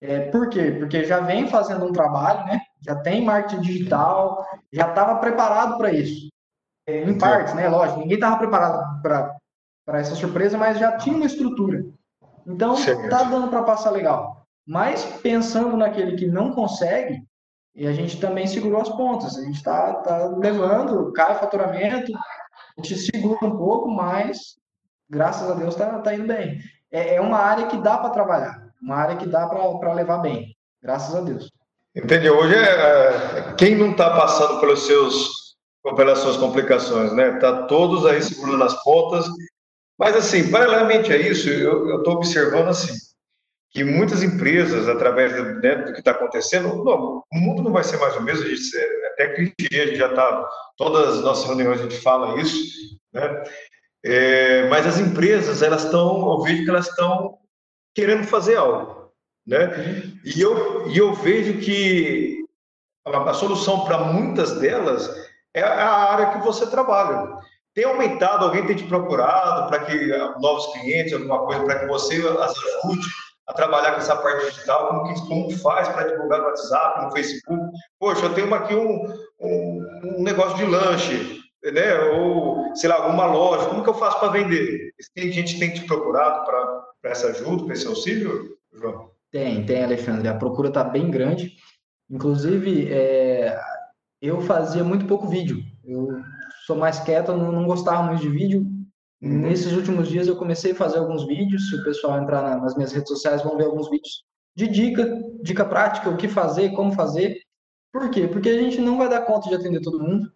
É, 0.00 0.30
por 0.30 0.48
quê? 0.48 0.72
Porque 0.78 1.04
já 1.04 1.20
vem 1.20 1.48
fazendo 1.48 1.84
um 1.84 1.92
trabalho, 1.92 2.44
né? 2.46 2.60
já 2.80 2.96
tem 2.96 3.24
marketing 3.24 3.60
digital, 3.60 4.46
já 4.72 4.88
estava 4.88 5.18
preparado 5.18 5.76
para 5.76 5.92
isso 5.92 6.28
em 6.88 7.16
partes, 7.18 7.54
né? 7.54 7.68
Lógico, 7.68 8.00
ninguém 8.00 8.16
estava 8.16 8.38
preparado 8.38 9.00
para 9.02 9.38
essa 9.98 10.14
surpresa, 10.14 10.58
mas 10.58 10.78
já 10.78 10.96
tinha 10.96 11.14
uma 11.14 11.26
estrutura. 11.26 11.84
Então, 12.46 12.74
tá 13.08 13.24
dando 13.24 13.48
para 13.48 13.62
passar 13.62 13.90
legal. 13.90 14.46
Mas 14.66 15.04
pensando 15.22 15.76
naquele 15.76 16.16
que 16.16 16.26
não 16.26 16.52
consegue, 16.52 17.22
e 17.74 17.86
a 17.86 17.92
gente 17.92 18.20
também 18.20 18.46
segurou 18.46 18.80
as 18.80 18.88
pontas. 18.88 19.36
A 19.38 19.42
gente 19.42 19.56
está 19.56 19.94
tá 19.94 20.26
levando, 20.36 21.12
cai 21.12 21.32
o 21.32 21.38
faturamento, 21.38 22.12
a 22.14 22.82
gente 22.82 22.96
segura 22.96 23.38
um 23.46 23.56
pouco, 23.56 23.88
mas 23.88 24.56
graças 25.08 25.50
a 25.50 25.54
Deus 25.54 25.74
está 25.74 25.98
tá 25.98 26.14
indo 26.14 26.26
bem. 26.26 26.60
É, 26.90 27.16
é 27.16 27.20
uma 27.20 27.38
área 27.38 27.66
que 27.66 27.78
dá 27.78 27.98
para 27.98 28.10
trabalhar, 28.10 28.68
uma 28.82 28.96
área 28.96 29.16
que 29.16 29.26
dá 29.26 29.46
para 29.46 29.92
levar 29.92 30.18
bem, 30.18 30.56
graças 30.82 31.14
a 31.14 31.20
Deus. 31.20 31.50
Entendeu? 31.94 32.38
Hoje, 32.38 32.54
é, 32.54 33.48
é 33.50 33.54
quem 33.54 33.76
não 33.76 33.92
está 33.92 34.10
passando 34.10 34.60
pelos 34.60 34.86
seus 34.86 35.40
pelas 35.96 36.18
suas 36.18 36.36
complicações, 36.36 37.12
né? 37.14 37.38
Tá 37.38 37.62
todos 37.62 38.04
aí 38.04 38.22
segurando 38.22 38.62
as 38.64 38.82
pontas. 38.82 39.26
Mas, 40.00 40.16
assim, 40.16 40.50
paralelamente 40.50 41.12
a 41.12 41.16
isso, 41.18 41.50
eu 41.50 41.98
estou 41.98 42.14
observando, 42.14 42.68
assim, 42.68 42.94
que 43.70 43.84
muitas 43.84 44.22
empresas, 44.22 44.88
através 44.88 45.30
né, 45.60 45.74
do 45.76 45.92
que 45.92 45.98
está 45.98 46.12
acontecendo, 46.12 46.82
não, 46.82 47.22
o 47.30 47.38
mundo 47.38 47.62
não 47.62 47.70
vai 47.70 47.84
ser 47.84 47.98
mais 47.98 48.16
o 48.16 48.22
mesmo, 48.22 48.46
a 48.46 48.48
gente, 48.48 48.78
é, 48.78 49.06
até 49.08 49.34
clichê, 49.34 49.78
a 49.78 49.86
gente 49.88 49.98
já 49.98 50.08
está, 50.08 50.48
todas 50.78 51.16
as 51.18 51.22
nossas 51.22 51.44
reuniões 51.44 51.80
a 51.80 51.82
gente 51.82 52.00
fala 52.00 52.40
isso, 52.40 52.98
né? 53.12 53.44
É, 54.02 54.66
mas 54.70 54.86
as 54.86 54.98
empresas, 54.98 55.60
elas 55.60 55.84
estão, 55.84 56.32
eu 56.32 56.40
vejo 56.40 56.64
que 56.64 56.70
elas 56.70 56.88
estão 56.88 57.36
querendo 57.94 58.24
fazer 58.24 58.56
algo, 58.56 59.12
né? 59.46 59.68
E 60.24 60.40
eu, 60.40 60.88
e 60.88 60.96
eu 60.96 61.12
vejo 61.12 61.58
que 61.60 62.42
a, 63.06 63.30
a 63.30 63.34
solução 63.34 63.84
para 63.84 63.98
muitas 63.98 64.58
delas 64.58 65.10
é 65.52 65.62
a 65.62 66.10
área 66.10 66.30
que 66.30 66.38
você 66.38 66.66
trabalha. 66.70 67.38
Tem 67.74 67.84
aumentado, 67.84 68.44
alguém 68.44 68.66
tem 68.66 68.76
te 68.76 68.84
procurado 68.84 69.68
para 69.68 69.84
que 69.84 70.12
ah, 70.12 70.36
novos 70.40 70.66
clientes, 70.72 71.12
alguma 71.12 71.46
coisa, 71.46 71.64
para 71.64 71.78
que 71.80 71.86
você 71.86 72.16
as 72.16 72.52
ajude 72.56 73.06
a 73.46 73.52
trabalhar 73.52 73.92
com 73.92 73.98
essa 73.98 74.16
parte 74.16 74.50
digital, 74.50 74.88
como, 74.88 75.04
que, 75.04 75.28
como 75.28 75.50
faz 75.58 75.88
para 75.88 76.08
divulgar 76.08 76.40
no 76.40 76.46
WhatsApp, 76.46 77.04
no 77.04 77.12
Facebook. 77.12 77.62
Poxa, 77.98 78.26
eu 78.26 78.34
tenho 78.34 78.52
aqui 78.54 78.74
um, 78.74 79.06
um, 79.40 80.18
um 80.18 80.22
negócio 80.22 80.56
de 80.56 80.64
lanche, 80.64 81.40
né? 81.64 81.94
ou, 82.12 82.74
sei 82.76 82.88
lá, 82.88 82.96
alguma 82.96 83.26
loja, 83.26 83.66
como 83.66 83.82
que 83.82 83.88
eu 83.88 83.94
faço 83.94 84.18
para 84.20 84.32
vender? 84.32 84.92
Tem 85.14 85.32
gente 85.32 85.54
que 85.54 85.60
tem 85.60 85.72
te 85.72 85.84
procurado 85.84 86.44
para 86.44 87.10
essa 87.10 87.28
ajuda, 87.28 87.64
para 87.64 87.74
esse 87.74 87.86
auxílio, 87.86 88.56
João? 88.72 89.10
Tem, 89.30 89.64
tem, 89.64 89.84
Alexandre. 89.84 90.28
A 90.28 90.34
procura 90.34 90.68
está 90.68 90.82
bem 90.82 91.10
grande. 91.10 91.54
Inclusive, 92.08 92.92
é, 92.92 93.58
eu 94.20 94.40
fazia 94.40 94.82
muito 94.82 95.06
pouco 95.06 95.28
vídeo. 95.28 95.62
Eu 95.84 96.08
sou 96.70 96.76
mais 96.76 97.00
quieto, 97.00 97.32
não, 97.32 97.50
não 97.50 97.66
gostava 97.66 98.04
muito 98.04 98.22
de 98.22 98.28
vídeo. 98.28 98.60
Uhum. 99.20 99.40
Nesses 99.40 99.72
últimos 99.72 100.08
dias 100.08 100.28
eu 100.28 100.36
comecei 100.36 100.70
a 100.70 100.74
fazer 100.74 100.98
alguns 100.98 101.26
vídeos. 101.26 101.68
Se 101.68 101.74
o 101.74 101.82
pessoal 101.82 102.22
entrar 102.22 102.42
na, 102.42 102.56
nas 102.58 102.76
minhas 102.76 102.92
redes 102.92 103.08
sociais, 103.08 103.42
vão 103.42 103.56
ver 103.56 103.64
alguns 103.64 103.90
vídeos 103.90 104.24
de 104.54 104.68
dica, 104.68 105.20
dica 105.42 105.64
prática, 105.64 106.08
o 106.08 106.16
que 106.16 106.28
fazer, 106.28 106.70
como 106.70 106.92
fazer. 106.92 107.40
Por 107.92 108.08
quê? 108.10 108.28
Porque 108.28 108.48
a 108.48 108.62
gente 108.62 108.80
não 108.80 108.98
vai 108.98 109.08
dar 109.08 109.22
conta 109.22 109.48
de 109.48 109.56
atender 109.56 109.80
todo 109.80 110.02
mundo, 110.02 110.30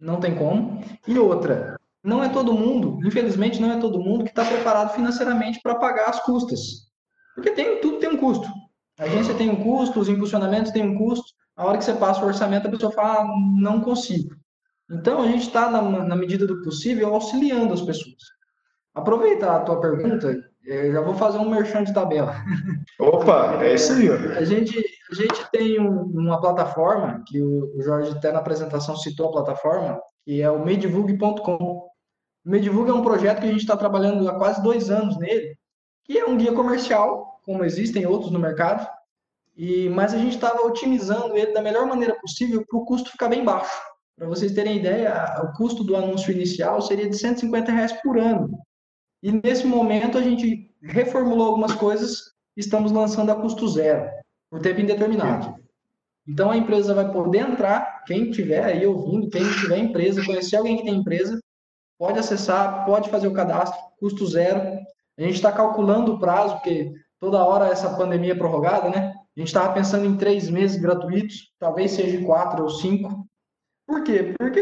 não 0.00 0.18
tem 0.18 0.34
como. 0.34 0.82
E 1.06 1.18
outra, 1.18 1.76
não 2.02 2.24
é 2.24 2.30
todo 2.30 2.54
mundo, 2.54 2.98
infelizmente, 3.06 3.60
não 3.60 3.72
é 3.72 3.78
todo 3.78 4.00
mundo 4.00 4.24
que 4.24 4.30
está 4.30 4.44
preparado 4.44 4.94
financeiramente 4.94 5.60
para 5.62 5.74
pagar 5.74 6.08
as 6.08 6.20
custas. 6.20 6.88
Porque 7.34 7.50
tem, 7.50 7.80
tudo 7.80 7.98
tem 7.98 8.08
um 8.08 8.16
custo. 8.16 8.48
A 8.98 9.04
agência 9.04 9.34
tem 9.34 9.50
um 9.50 9.62
custo, 9.62 10.00
os 10.00 10.08
impulsionamentos 10.08 10.72
têm 10.72 10.82
um 10.82 10.96
custo 10.96 11.34
a 11.56 11.66
hora 11.66 11.78
que 11.78 11.84
você 11.84 11.94
passa 11.94 12.24
o 12.24 12.26
orçamento, 12.26 12.66
a 12.66 12.70
pessoa 12.70 12.92
fala, 12.92 13.22
ah, 13.22 13.28
não 13.60 13.80
consigo. 13.80 14.34
Então, 14.90 15.22
a 15.22 15.26
gente 15.26 15.46
está, 15.46 15.70
na, 15.70 15.82
na, 15.82 16.16
medida 16.16 16.46
do 16.46 16.62
possível, 16.62 17.14
auxiliando 17.14 17.72
as 17.72 17.82
pessoas. 17.82 18.22
Aproveitar 18.94 19.56
a 19.56 19.60
tua 19.60 19.80
pergunta, 19.80 20.36
eu 20.64 20.92
já 20.92 21.00
vou 21.00 21.14
fazer 21.14 21.38
um 21.38 21.48
merchan 21.48 21.84
de 21.84 21.94
tabela. 21.94 22.36
Opa, 23.00 23.62
é 23.62 23.74
isso 23.74 23.92
aí. 23.92 24.10
A 24.10 24.44
gente, 24.44 24.78
a 25.10 25.14
gente 25.14 25.50
tem 25.50 25.80
um, 25.80 26.02
uma 26.02 26.40
plataforma, 26.40 27.22
que 27.26 27.40
o 27.40 27.80
Jorge 27.82 28.12
até 28.12 28.30
na 28.30 28.38
apresentação 28.38 28.96
citou 28.96 29.28
a 29.28 29.32
plataforma, 29.32 30.00
que 30.24 30.40
é 30.40 30.50
o 30.50 30.64
medivulgue.com. 30.64 31.88
O 32.44 32.50
Medivulgue 32.50 32.90
é 32.90 32.94
um 32.94 33.02
projeto 33.02 33.40
que 33.40 33.46
a 33.46 33.50
gente 33.50 33.60
está 33.60 33.76
trabalhando 33.76 34.28
há 34.28 34.36
quase 34.36 34.62
dois 34.62 34.90
anos 34.90 35.18
nele, 35.18 35.56
que 36.04 36.18
é 36.18 36.26
um 36.26 36.36
guia 36.36 36.52
comercial, 36.52 37.40
como 37.42 37.64
existem 37.64 38.06
outros 38.06 38.30
no 38.30 38.38
mercado, 38.38 38.86
e, 39.56 39.88
mas 39.88 40.12
a 40.12 40.18
gente 40.18 40.34
estava 40.34 40.60
otimizando 40.62 41.36
ele 41.36 41.52
da 41.52 41.62
melhor 41.62 41.86
maneira 41.86 42.14
possível 42.20 42.64
para 42.66 42.78
o 42.78 42.84
custo 42.84 43.10
ficar 43.10 43.28
bem 43.28 43.44
baixo. 43.44 43.72
Para 44.16 44.28
vocês 44.28 44.52
terem 44.52 44.76
ideia, 44.76 45.42
o 45.42 45.56
custo 45.56 45.82
do 45.82 45.96
anúncio 45.96 46.32
inicial 46.32 46.80
seria 46.80 47.08
de 47.08 47.16
150 47.16 47.72
reais 47.72 47.92
por 48.02 48.18
ano. 48.18 48.58
E 49.22 49.32
nesse 49.32 49.66
momento 49.66 50.16
a 50.16 50.22
gente 50.22 50.70
reformulou 50.82 51.48
algumas 51.48 51.74
coisas, 51.74 52.32
estamos 52.56 52.92
lançando 52.92 53.32
a 53.32 53.36
custo 53.36 53.66
zero. 53.68 54.08
por 54.50 54.60
tempo 54.60 54.80
indeterminado. 54.80 55.54
Então 56.28 56.50
a 56.50 56.56
empresa 56.56 56.94
vai 56.94 57.10
poder 57.10 57.38
entrar, 57.38 58.04
quem 58.04 58.30
tiver 58.30 58.64
aí 58.64 58.86
ouvindo, 58.86 59.28
quem 59.28 59.42
tiver 59.60 59.78
empresa, 59.78 60.24
conhecer 60.24 60.56
alguém 60.56 60.76
que 60.76 60.84
tem 60.84 60.94
empresa, 60.94 61.40
pode 61.98 62.18
acessar, 62.18 62.84
pode 62.86 63.10
fazer 63.10 63.26
o 63.26 63.32
cadastro, 63.32 63.80
custo 63.98 64.26
zero. 64.26 64.60
A 65.18 65.22
gente 65.22 65.34
está 65.34 65.50
calculando 65.50 66.14
o 66.14 66.18
prazo, 66.20 66.54
porque 66.54 66.92
toda 67.18 67.44
hora 67.44 67.66
essa 67.66 67.96
pandemia 67.96 68.32
é 68.32 68.36
prorrogada, 68.36 68.88
né? 68.88 69.12
A 69.36 69.40
gente 69.40 69.48
estava 69.48 69.72
pensando 69.74 70.06
em 70.06 70.16
três 70.16 70.48
meses 70.48 70.80
gratuitos, 70.80 71.50
talvez 71.58 71.90
seja 71.90 72.24
quatro 72.24 72.62
ou 72.62 72.70
cinco. 72.70 73.26
Por 73.86 74.02
quê? 74.02 74.34
Porque 74.38 74.60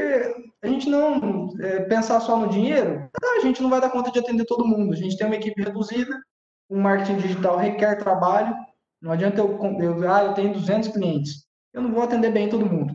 a 0.63 0.67
gente 0.67 0.89
não 0.89 1.49
é, 1.61 1.81
pensar 1.81 2.21
só 2.21 2.37
no 2.37 2.49
dinheiro, 2.49 3.09
a 3.37 3.41
gente 3.41 3.63
não 3.63 3.71
vai 3.71 3.81
dar 3.81 3.91
conta 3.91 4.11
de 4.11 4.19
atender 4.19 4.45
todo 4.45 4.67
mundo. 4.67 4.93
A 4.93 4.97
gente 4.97 5.17
tem 5.17 5.27
uma 5.27 5.37
equipe 5.37 5.63
reduzida, 5.63 6.21
o 6.69 6.77
marketing 6.77 7.19
digital 7.19 7.57
requer 7.57 7.97
trabalho. 7.97 8.55
Não 9.01 9.13
adianta 9.13 9.41
eu, 9.41 9.59
eu 9.81 10.11
ah, 10.13 10.25
eu 10.25 10.35
tenho 10.35 10.53
200 10.53 10.89
clientes 10.89 11.47
eu 11.73 11.83
não 11.83 11.93
vou 11.93 12.03
atender 12.03 12.31
bem 12.31 12.49
todo 12.49 12.67
mundo. 12.67 12.95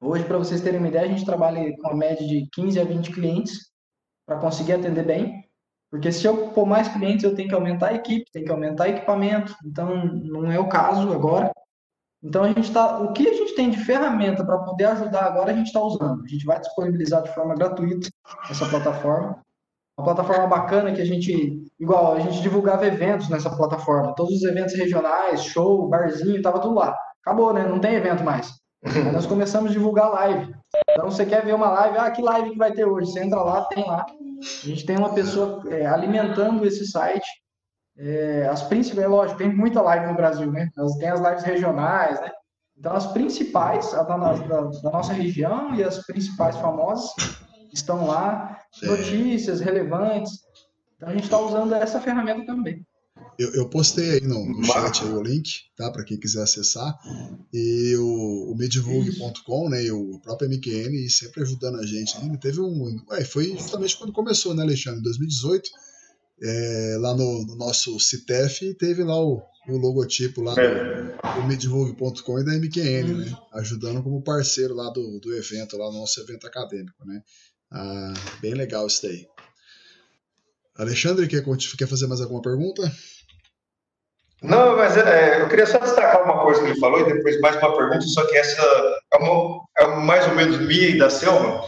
Hoje, 0.00 0.24
para 0.24 0.38
vocês 0.38 0.60
terem 0.60 0.78
uma 0.78 0.88
ideia, 0.88 1.04
a 1.04 1.08
gente 1.08 1.24
trabalha 1.24 1.76
com 1.76 1.88
a 1.88 1.94
média 1.94 2.26
de 2.26 2.48
15 2.52 2.80
a 2.80 2.84
20 2.84 3.12
clientes 3.12 3.70
para 4.26 4.38
conseguir 4.38 4.72
atender 4.72 5.04
bem. 5.04 5.44
Porque 5.90 6.10
se 6.10 6.26
eu 6.26 6.48
pôr 6.50 6.66
mais 6.66 6.88
clientes, 6.88 7.24
eu 7.24 7.34
tenho 7.34 7.48
que 7.48 7.54
aumentar 7.54 7.88
a 7.88 7.94
equipe, 7.94 8.30
tenho 8.32 8.46
que 8.46 8.52
aumentar 8.52 8.88
equipamento. 8.88 9.54
Então, 9.64 10.04
não 10.04 10.50
é 10.50 10.58
o 10.58 10.68
caso 10.68 11.12
agora. 11.12 11.52
Então, 12.22 12.44
a 12.44 12.48
gente 12.48 12.62
está. 12.62 12.98
O 12.98 13.12
que 13.12 13.28
a 13.28 13.32
gente 13.32 13.54
tem 13.54 13.70
de 13.70 13.78
ferramenta 13.78 14.44
para 14.44 14.58
poder 14.58 14.84
ajudar 14.86 15.24
agora, 15.24 15.52
a 15.52 15.54
gente 15.54 15.68
está 15.68 15.80
usando. 15.80 16.22
A 16.24 16.28
gente 16.28 16.44
vai 16.44 16.60
disponibilizar 16.60 17.22
de 17.22 17.34
forma 17.34 17.54
gratuita 17.54 18.08
essa 18.50 18.66
plataforma. 18.66 19.38
Uma 19.98 20.04
plataforma 20.04 20.46
bacana 20.46 20.92
que 20.92 21.00
a 21.00 21.04
gente, 21.04 21.62
igual, 21.78 22.14
a 22.14 22.20
gente 22.20 22.40
divulgava 22.40 22.86
eventos 22.86 23.28
nessa 23.28 23.54
plataforma. 23.54 24.14
Todos 24.14 24.34
os 24.34 24.42
eventos 24.44 24.74
regionais, 24.74 25.44
show, 25.44 25.88
barzinho, 25.88 26.36
estava 26.36 26.58
tudo 26.58 26.74
lá 26.74 26.96
acabou, 27.22 27.52
né? 27.52 27.66
Não 27.66 27.78
tem 27.78 27.94
evento 27.94 28.24
mais. 28.24 28.52
Aí 28.84 29.12
nós 29.12 29.26
começamos 29.26 29.70
a 29.70 29.74
divulgar 29.74 30.10
live. 30.10 30.54
Então, 30.90 31.10
você 31.10 31.26
quer 31.26 31.44
ver 31.44 31.54
uma 31.54 31.70
live? 31.70 31.98
Ah, 31.98 32.10
que 32.10 32.22
live 32.22 32.50
que 32.50 32.58
vai 32.58 32.72
ter 32.72 32.84
hoje? 32.84 33.10
Você 33.10 33.22
entra 33.22 33.42
lá, 33.42 33.64
tem 33.66 33.86
lá. 33.86 34.06
A 34.08 34.66
gente 34.66 34.86
tem 34.86 34.96
uma 34.96 35.12
pessoa 35.12 35.62
é, 35.68 35.86
alimentando 35.86 36.66
esse 36.66 36.86
site. 36.86 37.26
É, 38.02 38.48
as 38.50 38.62
principais, 38.62 39.04
é 39.04 39.06
lógico, 39.06 39.38
tem 39.38 39.54
muita 39.54 39.82
live 39.82 40.06
no 40.06 40.14
Brasil, 40.14 40.50
né? 40.50 40.70
Tem 40.98 41.08
as 41.08 41.20
lives 41.20 41.44
regionais, 41.44 42.18
né? 42.18 42.30
Então, 42.78 42.94
as 42.94 43.12
principais 43.12 43.92
da, 43.92 44.02
da, 44.02 44.62
da 44.62 44.90
nossa 44.90 45.12
região 45.12 45.74
e 45.74 45.84
as 45.84 45.98
principais 46.06 46.56
famosas 46.56 47.10
estão 47.74 48.06
lá. 48.06 48.58
Notícias 48.82 49.60
relevantes. 49.60 50.32
Então, 50.96 51.10
a 51.10 51.12
gente 51.12 51.24
está 51.24 51.38
usando 51.38 51.74
essa 51.74 52.00
ferramenta 52.00 52.46
também. 52.46 52.86
Eu, 53.38 53.52
eu 53.52 53.68
postei 53.68 54.12
aí 54.12 54.20
no, 54.22 54.46
no 54.46 54.64
chat 54.64 55.04
aí 55.04 55.12
o 55.12 55.22
link, 55.22 55.50
tá? 55.76 55.90
Para 55.90 56.04
quem 56.04 56.18
quiser 56.18 56.42
acessar. 56.42 56.98
E 57.52 57.94
o, 57.96 58.52
o 58.52 58.56
medivulg.com, 58.56 59.68
né? 59.68 59.84
E 59.84 59.92
o 59.92 60.18
próprio 60.20 60.48
MQN 60.48 61.06
sempre 61.10 61.42
ajudando 61.42 61.78
a 61.78 61.84
gente. 61.84 62.16
Ainda 62.16 62.38
teve 62.38 62.62
um. 62.62 62.98
Ué, 63.10 63.24
foi 63.24 63.54
justamente 63.58 63.98
quando 63.98 64.12
começou, 64.12 64.54
né, 64.54 64.62
Alexandre? 64.62 65.00
Em 65.00 65.02
2018. 65.02 65.68
É, 66.42 66.96
lá 66.98 67.14
no, 67.14 67.44
no, 67.46 67.56
nosso 67.56 67.98
CITEF 68.00 68.74
teve 68.74 69.04
lá 69.04 69.18
o, 69.20 69.42
o 69.68 69.76
logotipo 69.76 70.40
lá 70.40 70.54
é. 70.58 70.74
do, 70.74 71.40
do 71.40 71.46
medivulg.com 71.46 72.38
e 72.38 72.44
da 72.44 72.52
MQN, 72.52 73.14
né? 73.14 73.38
Ajudando 73.52 74.02
como 74.02 74.22
parceiro 74.22 74.74
lá 74.74 74.90
do, 74.90 75.20
do 75.20 75.34
evento, 75.36 75.76
lá 75.76 75.90
no 75.90 76.00
nosso 76.00 76.20
evento 76.20 76.46
acadêmico, 76.46 77.04
né? 77.04 77.22
Ah, 77.70 78.14
bem 78.40 78.54
legal 78.54 78.86
isso 78.86 79.02
daí. 79.02 79.26
Alexandre, 80.76 81.28
quer, 81.28 81.44
quer 81.76 81.86
fazer 81.86 82.06
mais 82.06 82.22
alguma 82.22 82.40
pergunta? 82.40 82.90
Não, 84.42 84.76
mas 84.76 84.96
é, 84.96 85.42
eu 85.42 85.48
queria 85.48 85.66
só 85.66 85.78
destacar 85.78 86.24
uma 86.24 86.42
coisa 86.42 86.62
que 86.62 86.68
ele 86.70 86.80
falou 86.80 87.00
e 87.00 87.12
depois 87.12 87.38
mais 87.40 87.56
uma 87.56 87.76
pergunta, 87.76 88.00
só 88.00 88.26
que 88.26 88.36
essa 88.36 88.62
é, 89.12 89.18
uma, 89.18 89.62
é 89.78 89.86
mais 89.86 90.26
ou 90.26 90.34
menos 90.34 90.58
minha 90.60 90.88
e 90.88 90.98
da 90.98 91.10
Selma. 91.10 91.62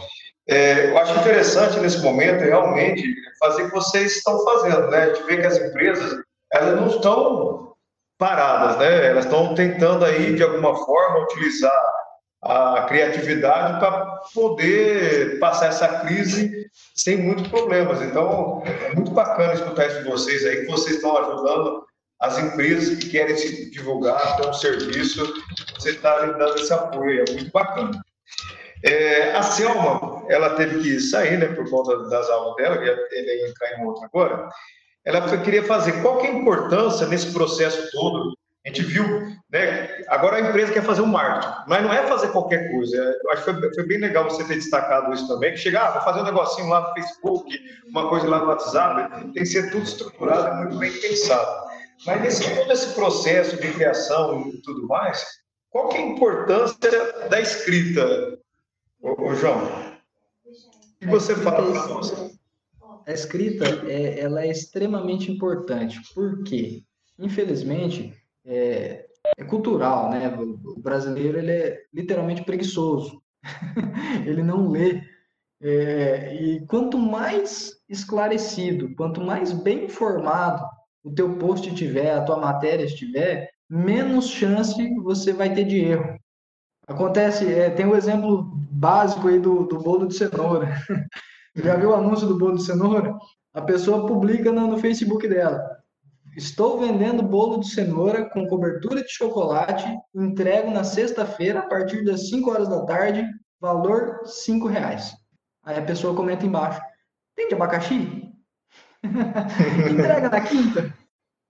É, 0.47 0.89
eu 0.89 0.97
acho 0.97 1.19
interessante 1.19 1.79
nesse 1.79 2.01
momento 2.01 2.41
realmente 2.41 3.15
fazer 3.39 3.63
o 3.63 3.65
que 3.67 3.75
vocês 3.75 4.17
estão 4.17 4.43
fazendo, 4.43 4.89
né? 4.89 5.03
A 5.03 5.13
gente 5.13 5.23
vê 5.23 5.37
que 5.37 5.47
as 5.47 5.57
empresas 5.57 6.21
elas 6.51 6.79
não 6.79 6.87
estão 6.87 7.73
paradas, 8.17 8.77
né? 8.77 9.07
Elas 9.07 9.25
estão 9.25 9.55
tentando 9.55 10.05
aí 10.05 10.35
de 10.35 10.43
alguma 10.43 10.75
forma 10.75 11.23
utilizar 11.23 11.93
a 12.41 12.85
criatividade 12.89 13.79
para 13.79 14.05
poder 14.33 15.39
passar 15.39 15.67
essa 15.67 15.87
crise 15.99 16.67
sem 16.93 17.17
muitos 17.17 17.47
problemas. 17.47 18.01
Então, 18.01 18.61
é 18.65 18.93
muito 18.93 19.11
bacana 19.11 19.53
escutar 19.53 19.87
isso 19.87 20.03
de 20.03 20.09
vocês 20.09 20.45
aí, 20.45 20.65
que 20.65 20.71
vocês 20.71 20.97
estão 20.97 21.17
ajudando 21.17 21.83
as 22.19 22.37
empresas 22.37 22.97
que 22.97 23.09
querem 23.09 23.35
se 23.35 23.69
divulgar, 23.71 24.37
ter 24.37 24.47
um 24.47 24.53
serviço, 24.53 25.33
você 25.77 25.91
está 25.91 26.19
dando 26.19 26.55
esse 26.55 26.71
apoio, 26.73 27.23
é 27.27 27.31
muito 27.31 27.51
bacana. 27.51 28.01
É, 28.83 29.31
a 29.31 29.41
Selma, 29.41 30.12
ela 30.29 30.55
teve 30.55 30.81
que 30.81 30.99
sair, 30.99 31.37
né, 31.37 31.47
por 31.47 31.69
conta 31.69 32.09
das 32.09 32.29
aulas 32.29 32.55
dela, 32.55 32.75
ela 32.75 32.85
ia 32.85 33.49
entrar 33.49 33.79
em 33.79 33.85
outra 33.85 34.05
agora. 34.05 34.49
Ela 35.05 35.37
queria 35.39 35.63
fazer 35.63 36.01
qual 36.01 36.19
que 36.19 36.27
é 36.27 36.29
a 36.29 36.33
importância 36.33 37.07
nesse 37.07 37.31
processo 37.33 37.91
todo 37.91 38.33
a 38.65 38.69
gente 38.69 38.83
viu, 38.83 39.03
né? 39.51 40.03
Agora 40.07 40.37
a 40.37 40.39
empresa 40.39 40.71
quer 40.71 40.83
fazer 40.83 41.01
um 41.01 41.07
marketing, 41.07 41.53
mas 41.67 41.83
não 41.83 41.91
é 41.91 42.07
fazer 42.07 42.29
qualquer 42.29 42.71
coisa. 42.71 42.95
Eu 42.95 43.31
acho 43.31 43.43
que 43.43 43.51
foi, 43.51 43.73
foi 43.73 43.83
bem 43.85 43.97
legal 43.97 44.23
você 44.23 44.41
ter 44.45 44.55
destacado 44.55 45.13
isso 45.13 45.27
também, 45.27 45.51
que 45.51 45.57
chegar, 45.57 45.87
ah, 45.87 45.91
vou 45.91 46.01
fazer 46.01 46.21
um 46.21 46.23
negocinho 46.23 46.69
lá 46.69 46.87
no 46.87 46.93
Facebook, 46.93 47.59
uma 47.89 48.07
coisa 48.07 48.25
lá 48.29 48.39
no 48.39 48.47
WhatsApp, 48.47 49.21
tem 49.33 49.43
que 49.43 49.45
ser 49.45 49.69
tudo 49.69 49.83
estruturado, 49.83 50.55
muito 50.55 50.77
bem 50.77 50.91
pensado. 50.93 51.67
Mas 52.05 52.21
nesse 52.21 52.55
todo 52.55 52.71
esse 52.71 52.93
processo 52.93 53.57
de 53.57 53.73
criação 53.73 54.47
e 54.47 54.61
tudo 54.61 54.87
mais, 54.87 55.25
qual 55.69 55.89
que 55.89 55.97
é 55.97 55.99
a 55.99 56.05
importância 56.05 57.27
da 57.29 57.41
escrita, 57.41 58.39
ô, 59.01 59.27
ô 59.27 59.35
João? 59.35 59.92
Que 61.03 61.09
você 61.09 61.35
fala? 61.35 61.73
A 63.05 63.11
escrita, 63.11 63.65
é, 63.85 64.19
ela 64.19 64.43
é 64.43 64.49
extremamente 64.49 65.29
importante, 65.29 65.99
porque, 66.15 66.83
infelizmente, 67.19 68.13
é, 68.45 69.05
é 69.37 69.43
cultural, 69.43 70.09
né? 70.09 70.33
O 70.37 70.79
brasileiro 70.79 71.37
ele 71.37 71.51
é 71.51 71.81
literalmente 71.93 72.43
preguiçoso. 72.43 73.21
ele 74.25 74.41
não 74.41 74.69
lê. 74.69 75.01
É, 75.61 76.35
e 76.35 76.65
quanto 76.65 76.97
mais 76.97 77.73
esclarecido, 77.89 78.95
quanto 78.95 79.21
mais 79.21 79.51
bem 79.51 79.85
informado 79.85 80.65
o 81.03 81.11
teu 81.11 81.37
post 81.37 81.73
tiver, 81.75 82.13
a 82.13 82.23
tua 82.23 82.37
matéria 82.37 82.85
estiver, 82.85 83.49
menos 83.69 84.29
chance 84.29 84.75
você 85.01 85.33
vai 85.33 85.53
ter 85.53 85.65
de 85.65 85.79
erro. 85.79 86.17
Acontece, 86.87 87.45
é, 87.45 87.69
tem 87.69 87.85
o 87.85 87.91
um 87.91 87.95
exemplo 87.95 88.62
básico 88.83 89.29
aí 89.29 89.39
do, 89.39 89.65
do 89.65 89.79
bolo 89.79 90.05
de 90.07 90.13
cenoura. 90.13 90.77
Já 91.55 91.77
viu 91.77 91.91
o 91.91 91.95
anúncio 91.95 92.27
do 92.27 92.37
bolo 92.37 92.57
de 92.57 92.63
cenoura? 92.63 93.15
A 93.53 93.61
pessoa 93.61 94.05
publica 94.05 94.51
no, 94.51 94.67
no 94.67 94.77
Facebook 94.77 95.25
dela. 95.25 95.63
Estou 96.35 96.79
vendendo 96.79 97.23
bolo 97.23 97.61
de 97.61 97.69
cenoura 97.69 98.29
com 98.29 98.45
cobertura 98.47 99.01
de 99.01 99.09
chocolate, 99.09 99.87
entrego 100.13 100.69
na 100.69 100.83
sexta-feira 100.83 101.59
a 101.59 101.67
partir 101.67 102.03
das 102.03 102.27
5 102.29 102.51
horas 102.51 102.67
da 102.67 102.83
tarde, 102.83 103.25
valor 103.61 104.19
5 104.25 104.67
reais. 104.67 105.13
Aí 105.63 105.77
a 105.77 105.85
pessoa 105.85 106.15
comenta 106.15 106.45
embaixo, 106.45 106.81
tem 107.37 107.47
de 107.47 107.53
abacaxi? 107.53 108.31
Entrega 109.91 110.29
na 110.29 110.41
quinta? 110.41 110.93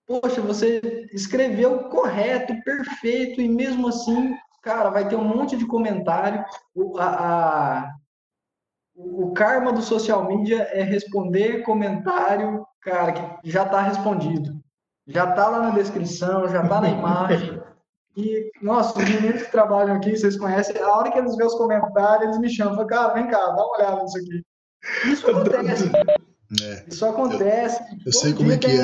Poxa, 0.06 0.40
você 0.42 1.08
escreveu 1.12 1.84
correto, 1.88 2.54
perfeito, 2.62 3.40
e 3.40 3.48
mesmo 3.48 3.88
assim, 3.88 4.34
cara, 4.64 4.90
vai 4.90 5.06
ter 5.06 5.16
um 5.16 5.24
monte 5.24 5.56
de 5.56 5.66
comentário. 5.66 6.44
O, 6.74 6.98
a, 6.98 7.06
a, 7.06 7.94
o 8.96 9.32
karma 9.32 9.72
do 9.72 9.82
social 9.82 10.26
media 10.26 10.62
é 10.72 10.82
responder 10.82 11.62
comentário, 11.62 12.66
cara, 12.80 13.12
que 13.12 13.50
já 13.50 13.64
está 13.64 13.80
respondido 13.82 14.64
já 15.06 15.28
está 15.28 15.48
lá 15.48 15.60
na 15.60 15.70
descrição, 15.70 16.48
já 16.48 16.62
está 16.62 16.80
na 16.80 16.88
imagem. 16.88 17.62
E, 18.16 18.52
nossa, 18.62 18.96
os 18.96 19.10
meninos 19.10 19.42
que 19.42 19.50
trabalham 19.50 19.96
aqui, 19.96 20.16
vocês 20.16 20.36
conhecem, 20.36 20.80
a 20.80 20.88
hora 20.88 21.10
que 21.10 21.18
eles 21.18 21.34
vêem 21.34 21.48
os 21.48 21.56
comentários, 21.56 22.28
eles 22.28 22.38
me 22.38 22.48
chamam, 22.48 22.74
falam, 22.74 22.86
cara, 22.86 23.12
vem 23.12 23.26
cá, 23.26 23.44
dá 23.44 23.54
uma 23.54 23.76
olhada 23.76 24.04
nisso 24.04 24.16
aqui. 24.16 24.42
Isso 25.10 25.26
acontece. 25.32 25.90
É. 26.62 26.84
Isso 26.86 27.04
acontece. 27.04 27.82
Eu, 27.82 27.98
eu 28.06 28.12
sei 28.12 28.32
como 28.32 28.52
é 28.52 28.56
que 28.56 28.68
é. 28.68 28.76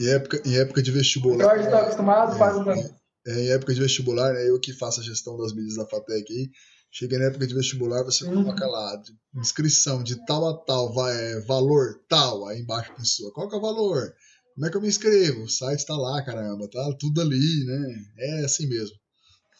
Em 0.00 0.08
época, 0.08 0.42
em 0.44 0.58
época 0.58 0.82
de 0.82 0.90
vestibular. 0.90 1.36
O 1.36 1.40
Jorge 1.40 1.64
está 1.66 1.82
acostumado, 1.82 2.32
é, 2.32 2.34
faz 2.34 2.56
o 2.56 2.68
é, 2.68 2.90
é, 3.26 3.40
em 3.40 3.50
época 3.50 3.74
de 3.74 3.80
vestibular, 3.80 4.32
né, 4.32 4.48
eu 4.48 4.58
que 4.58 4.72
faço 4.72 5.00
a 5.00 5.04
gestão 5.04 5.36
das 5.36 5.52
mídias 5.52 5.76
da 5.76 5.86
FATEC 5.86 6.32
aí, 6.32 6.50
chega 6.90 7.18
na 7.18 7.26
época 7.26 7.46
de 7.46 7.54
vestibular, 7.54 8.02
você 8.02 8.24
uhum. 8.24 8.42
coloca 8.42 8.66
lá, 8.66 9.02
inscrição 9.36 10.02
de 10.02 10.24
tal 10.26 10.48
a 10.48 10.56
tal, 10.64 10.92
vai, 10.92 11.14
é, 11.14 11.40
valor 11.40 12.00
tal, 12.08 12.46
aí 12.46 12.60
embaixo 12.60 12.94
pessoa, 12.94 13.32
qual 13.32 13.48
que 13.48 13.54
é 13.54 13.58
o 13.58 13.62
valor? 13.62 14.12
Como 14.54 14.66
é 14.66 14.70
que 14.70 14.76
eu 14.76 14.82
me 14.82 14.88
inscrevo? 14.88 15.44
O 15.44 15.48
site 15.48 15.86
tá 15.86 15.96
lá, 15.96 16.22
caramba, 16.22 16.68
tá 16.68 16.94
tudo 16.98 17.22
ali, 17.22 17.64
né? 17.64 17.94
É 18.18 18.44
assim 18.44 18.68
mesmo. 18.68 18.96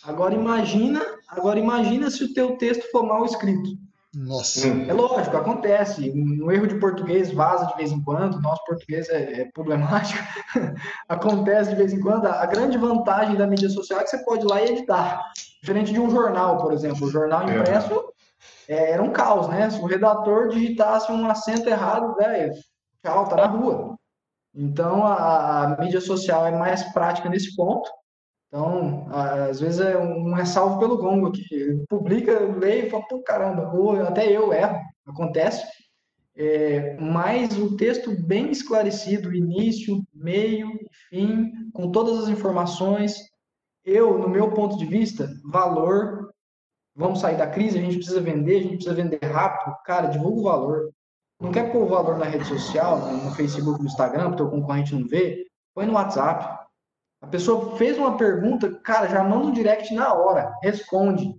agora 0.02 0.34
imagina, 0.34 1.04
agora 1.28 1.58
imagina 1.58 2.10
se 2.10 2.24
o 2.24 2.32
teu 2.32 2.56
texto 2.56 2.90
for 2.90 3.02
mal 3.02 3.26
escrito. 3.26 3.78
Nossa. 4.14 4.66
É 4.66 4.92
lógico, 4.92 5.36
acontece. 5.36 6.10
Um 6.10 6.50
erro 6.50 6.66
de 6.66 6.80
português 6.80 7.32
vaza 7.32 7.66
de 7.66 7.76
vez 7.76 7.92
em 7.92 8.02
quando, 8.02 8.40
nosso 8.40 8.64
português 8.64 9.08
é, 9.08 9.42
é 9.42 9.44
problemático. 9.52 10.20
acontece 11.08 11.70
de 11.70 11.76
vez 11.76 11.92
em 11.92 12.00
quando. 12.00 12.26
A 12.26 12.44
grande 12.46 12.76
vantagem 12.76 13.36
da 13.36 13.46
mídia 13.46 13.68
social 13.68 14.00
é 14.00 14.02
que 14.02 14.10
você 14.10 14.24
pode 14.24 14.44
ir 14.44 14.48
lá 14.48 14.60
e 14.60 14.70
editar. 14.70 15.22
Diferente 15.60 15.92
de 15.92 16.00
um 16.00 16.10
jornal, 16.10 16.58
por 16.58 16.72
exemplo. 16.72 17.06
O 17.06 17.10
jornal 17.10 17.48
é. 17.48 17.56
impresso 17.56 18.12
é, 18.68 18.92
era 18.92 19.02
um 19.02 19.12
caos, 19.12 19.48
né? 19.48 19.70
Se 19.70 19.80
o 19.80 19.86
redator 19.86 20.48
digitasse 20.48 21.12
um 21.12 21.30
acento 21.30 21.68
errado, 21.68 22.14
velho, 22.16 22.52
tchau, 23.04 23.28
tá 23.28 23.36
na 23.36 23.46
rua. 23.46 23.96
Então, 24.52 25.06
a, 25.06 25.62
a 25.62 25.76
mídia 25.78 26.00
social 26.00 26.46
é 26.46 26.50
mais 26.50 26.82
prática 26.92 27.28
nesse 27.28 27.54
ponto. 27.54 27.88
Então, 28.50 29.06
às 29.12 29.60
vezes 29.60 29.80
é 29.80 29.96
um 29.96 30.34
ressalvo 30.34 30.80
pelo 30.80 30.98
gongo 30.98 31.28
aqui. 31.28 31.84
Publica, 31.88 32.36
lê 32.40 32.86
e 32.86 32.90
fala, 32.90 33.06
pô, 33.06 33.22
caramba, 33.22 33.72
ou 33.72 33.92
até 34.02 34.28
eu 34.28 34.52
erro, 34.52 34.76
acontece. 35.06 35.64
É, 36.36 36.96
mas 37.00 37.56
o 37.56 37.76
texto 37.76 38.10
bem 38.10 38.50
esclarecido, 38.50 39.32
início, 39.32 40.02
meio, 40.12 40.68
fim, 41.08 41.52
com 41.72 41.92
todas 41.92 42.24
as 42.24 42.28
informações. 42.28 43.14
Eu, 43.84 44.18
no 44.18 44.28
meu 44.28 44.50
ponto 44.50 44.76
de 44.76 44.84
vista, 44.84 45.30
valor. 45.44 46.28
Vamos 46.96 47.20
sair 47.20 47.36
da 47.36 47.46
crise, 47.46 47.78
a 47.78 47.82
gente 47.82 47.98
precisa 47.98 48.20
vender, 48.20 48.56
a 48.56 48.62
gente 48.62 48.74
precisa 48.74 48.94
vender 48.94 49.24
rápido. 49.24 49.76
Cara, 49.84 50.08
divulga 50.08 50.40
o 50.40 50.42
valor. 50.42 50.90
Não 51.40 51.52
quer 51.52 51.70
pôr 51.70 51.84
o 51.84 51.88
valor 51.88 52.18
na 52.18 52.26
rede 52.26 52.44
social, 52.46 52.98
no 53.12 53.30
Facebook, 53.30 53.78
no 53.80 53.86
Instagram, 53.86 54.24
para 54.24 54.32
o 54.32 54.36
teu 54.36 54.50
concorrente 54.50 54.94
não 54.94 55.06
ver? 55.06 55.46
Põe 55.72 55.86
no 55.86 55.94
WhatsApp 55.94 56.59
a 57.20 57.26
pessoa 57.26 57.76
fez 57.76 57.98
uma 57.98 58.16
pergunta, 58.16 58.70
cara, 58.82 59.08
já 59.08 59.22
manda 59.22 59.46
um 59.46 59.52
direct 59.52 59.92
na 59.94 60.12
hora, 60.14 60.52
responde. 60.62 61.34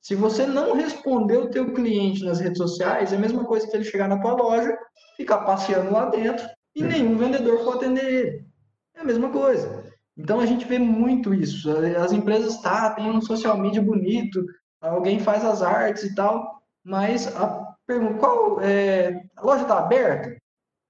Se 0.00 0.14
você 0.14 0.46
não 0.46 0.74
responder 0.74 1.36
o 1.36 1.50
teu 1.50 1.74
cliente 1.74 2.24
nas 2.24 2.38
redes 2.38 2.58
sociais, 2.58 3.12
é 3.12 3.16
a 3.16 3.18
mesma 3.18 3.44
coisa 3.44 3.66
que 3.66 3.76
ele 3.76 3.84
chegar 3.84 4.08
na 4.08 4.20
tua 4.20 4.34
loja, 4.34 4.78
ficar 5.16 5.38
passeando 5.38 5.92
lá 5.92 6.06
dentro 6.06 6.46
e 6.76 6.82
nenhum 6.82 7.18
vendedor 7.18 7.64
for 7.64 7.74
atender 7.74 8.04
ele. 8.04 8.46
É 8.94 9.00
a 9.00 9.04
mesma 9.04 9.30
coisa. 9.30 9.84
Então 10.16 10.38
a 10.38 10.46
gente 10.46 10.64
vê 10.64 10.78
muito 10.78 11.34
isso. 11.34 11.68
As 11.96 12.12
empresas, 12.12 12.60
tá, 12.62 12.90
tem 12.90 13.10
um 13.10 13.20
social 13.20 13.58
media 13.58 13.82
bonito, 13.82 14.44
alguém 14.80 15.18
faz 15.18 15.44
as 15.44 15.60
artes 15.60 16.04
e 16.04 16.14
tal, 16.14 16.62
mas 16.84 17.26
a 17.36 17.74
pergunta, 17.84 18.18
qual 18.18 18.60
é, 18.60 19.24
a 19.36 19.42
loja 19.42 19.62
está 19.62 19.78
aberta? 19.78 20.36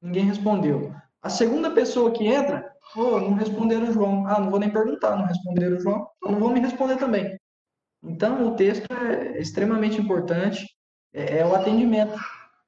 Ninguém 0.03 0.27
respondeu. 0.27 0.93
A 1.23 1.31
segunda 1.31 1.71
pessoa 1.71 2.13
que 2.13 2.27
entra, 2.27 2.71
Não 2.95 3.35
responderam 3.35 3.89
o 3.89 3.93
João. 3.93 4.27
Ah, 4.27 4.41
não 4.41 4.51
vou 4.51 4.61
nem 4.61 4.71
perguntar, 4.71 5.17
não 5.17 5.27
responderam 5.27 5.77
o 5.77 5.81
João, 5.81 6.07
então 6.17 6.33
não 6.33 6.41
vão 6.41 6.53
me 6.53 6.61
responder 6.61 6.97
também. 6.97 7.37
Então, 8.03 8.47
o 8.47 8.57
texto 8.57 8.87
é 8.93 9.41
extremamente 9.41 10.01
importante, 10.01 10.67
é, 11.13 11.39
é 11.39 11.47
o 11.47 11.55
atendimento. 11.55 12.17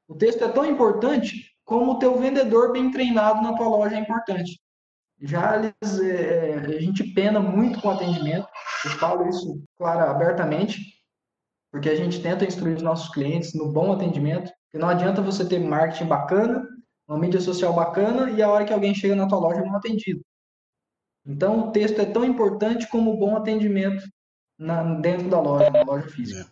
O 0.09 0.15
texto 0.15 0.43
é 0.43 0.49
tão 0.49 0.65
importante 0.65 1.55
como 1.65 1.93
o 1.93 1.99
teu 1.99 2.19
vendedor 2.19 2.73
bem 2.73 2.91
treinado 2.91 3.43
na 3.43 3.55
tua 3.55 3.69
loja 3.69 3.97
é 3.97 4.01
importante. 4.01 4.59
Já 5.21 5.57
eles, 5.57 6.01
é, 6.01 6.55
a 6.55 6.81
gente 6.81 7.05
pena 7.13 7.41
muito 7.41 7.81
com 7.81 7.89
o 7.89 7.91
atendimento, 7.91 8.49
eu 8.85 8.91
falo 8.93 9.29
isso, 9.29 9.63
claro, 9.77 10.11
abertamente, 10.11 10.81
porque 11.71 11.91
a 11.91 11.95
gente 11.95 12.23
tenta 12.23 12.45
instruir 12.45 12.77
os 12.77 12.83
nossos 12.83 13.13
clientes 13.13 13.53
no 13.55 13.71
bom 13.71 13.93
atendimento, 13.93 14.51
porque 14.65 14.79
não 14.79 14.89
adianta 14.89 15.21
você 15.21 15.47
ter 15.47 15.59
marketing 15.59 16.07
bacana, 16.07 16.67
uma 17.09 17.19
mídia 17.19 17.41
social 17.41 17.75
bacana 17.75 18.31
e 18.31 18.43
a 18.43 18.51
hora 18.51 18.65
que 18.65 18.73
alguém 18.73 18.95
chega 18.95 19.17
na 19.17 19.27
tua 19.27 19.39
loja 19.39 19.63
não 19.63 19.75
é 19.75 19.79
atendido. 19.79 20.21
Então, 21.27 21.69
o 21.69 21.73
texto 21.73 22.01
é 22.01 22.05
tão 22.05 22.25
importante 22.25 22.89
como 22.89 23.13
o 23.13 23.19
bom 23.19 23.37
atendimento 23.37 24.05
na, 24.59 25.01
dentro 25.01 25.29
da 25.29 25.41
loja, 25.41 25.71
na 25.71 25.83
loja 25.83 26.09
física. 26.09 26.51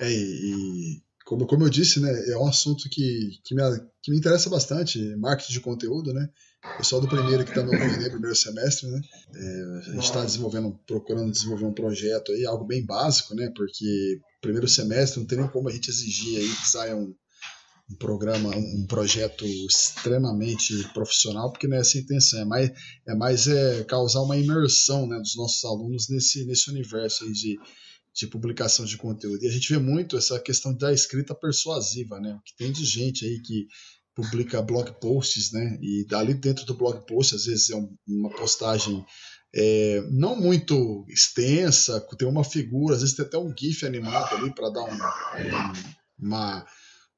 É, 0.00 0.06
é 0.06 0.10
e, 0.12 1.02
como, 1.24 1.46
como 1.46 1.64
eu 1.64 1.70
disse, 1.70 2.00
né, 2.00 2.10
é 2.30 2.36
um 2.36 2.46
assunto 2.46 2.88
que, 2.90 3.40
que, 3.44 3.54
me, 3.54 3.62
que 4.02 4.10
me 4.10 4.18
interessa 4.18 4.50
bastante, 4.50 4.98
marketing 5.16 5.52
de 5.52 5.60
conteúdo, 5.60 6.12
né? 6.12 6.28
Pessoal 6.76 7.00
do 7.00 7.08
primeiro 7.08 7.44
que 7.44 7.50
está 7.50 7.62
no 7.62 7.72
né, 7.72 8.08
primeiro 8.08 8.36
semestre, 8.36 8.88
né? 8.88 9.00
É, 9.34 9.78
a 9.78 9.92
gente 9.94 10.04
está 10.04 10.24
desenvolvendo, 10.24 10.78
procurando 10.86 11.30
desenvolver 11.30 11.64
um 11.64 11.74
projeto 11.74 12.30
aí, 12.32 12.44
algo 12.44 12.64
bem 12.64 12.84
básico, 12.84 13.34
né? 13.34 13.52
Porque 13.54 14.20
primeiro 14.40 14.68
semestre 14.68 15.20
não 15.20 15.26
tem 15.26 15.38
nem 15.38 15.48
como 15.48 15.68
a 15.68 15.72
gente 15.72 15.88
exigir 15.88 16.38
aí 16.38 16.48
que 16.48 16.68
saia 16.68 16.94
um, 17.92 17.96
programa, 17.96 18.50
um 18.56 18.86
projeto 18.86 19.44
extremamente 19.44 20.74
profissional, 20.92 21.50
porque 21.50 21.68
não 21.68 21.76
é 21.76 21.80
essa 21.80 21.98
a 21.98 22.00
intenção, 22.00 22.40
é 22.40 22.44
mais, 22.44 22.70
é 23.06 23.14
mais 23.14 23.46
é 23.46 23.84
causar 23.84 24.22
uma 24.22 24.36
imersão 24.36 25.06
né, 25.06 25.18
dos 25.18 25.36
nossos 25.36 25.64
alunos 25.64 26.08
nesse, 26.08 26.44
nesse 26.46 26.70
universo 26.70 27.30
de, 27.32 27.58
de 28.14 28.26
publicação 28.26 28.84
de 28.84 28.96
conteúdo. 28.96 29.42
E 29.42 29.48
a 29.48 29.50
gente 29.50 29.72
vê 29.72 29.78
muito 29.78 30.16
essa 30.16 30.38
questão 30.40 30.74
da 30.74 30.92
escrita 30.92 31.34
persuasiva, 31.34 32.18
né? 32.18 32.38
Que 32.44 32.56
tem 32.56 32.72
de 32.72 32.84
gente 32.84 33.24
aí 33.24 33.40
que 33.40 33.66
publica 34.14 34.62
blog 34.62 34.92
posts, 35.00 35.52
né? 35.52 35.78
E 35.80 36.06
dali 36.06 36.34
dentro 36.34 36.64
do 36.64 36.74
blog 36.74 37.06
post, 37.06 37.34
às 37.34 37.44
vezes 37.44 37.70
é 37.70 37.76
um, 37.76 37.94
uma 38.06 38.30
postagem 38.30 39.04
é, 39.54 40.02
não 40.10 40.34
muito 40.34 41.04
extensa, 41.08 42.00
tem 42.16 42.26
uma 42.26 42.44
figura, 42.44 42.94
às 42.94 43.02
vezes 43.02 43.14
tem 43.14 43.26
até 43.26 43.36
um 43.36 43.54
GIF 43.54 43.84
animado 43.84 44.34
ali 44.34 44.54
para 44.54 44.70
dar 44.70 44.84
um, 44.84 44.98
uma 46.18 46.66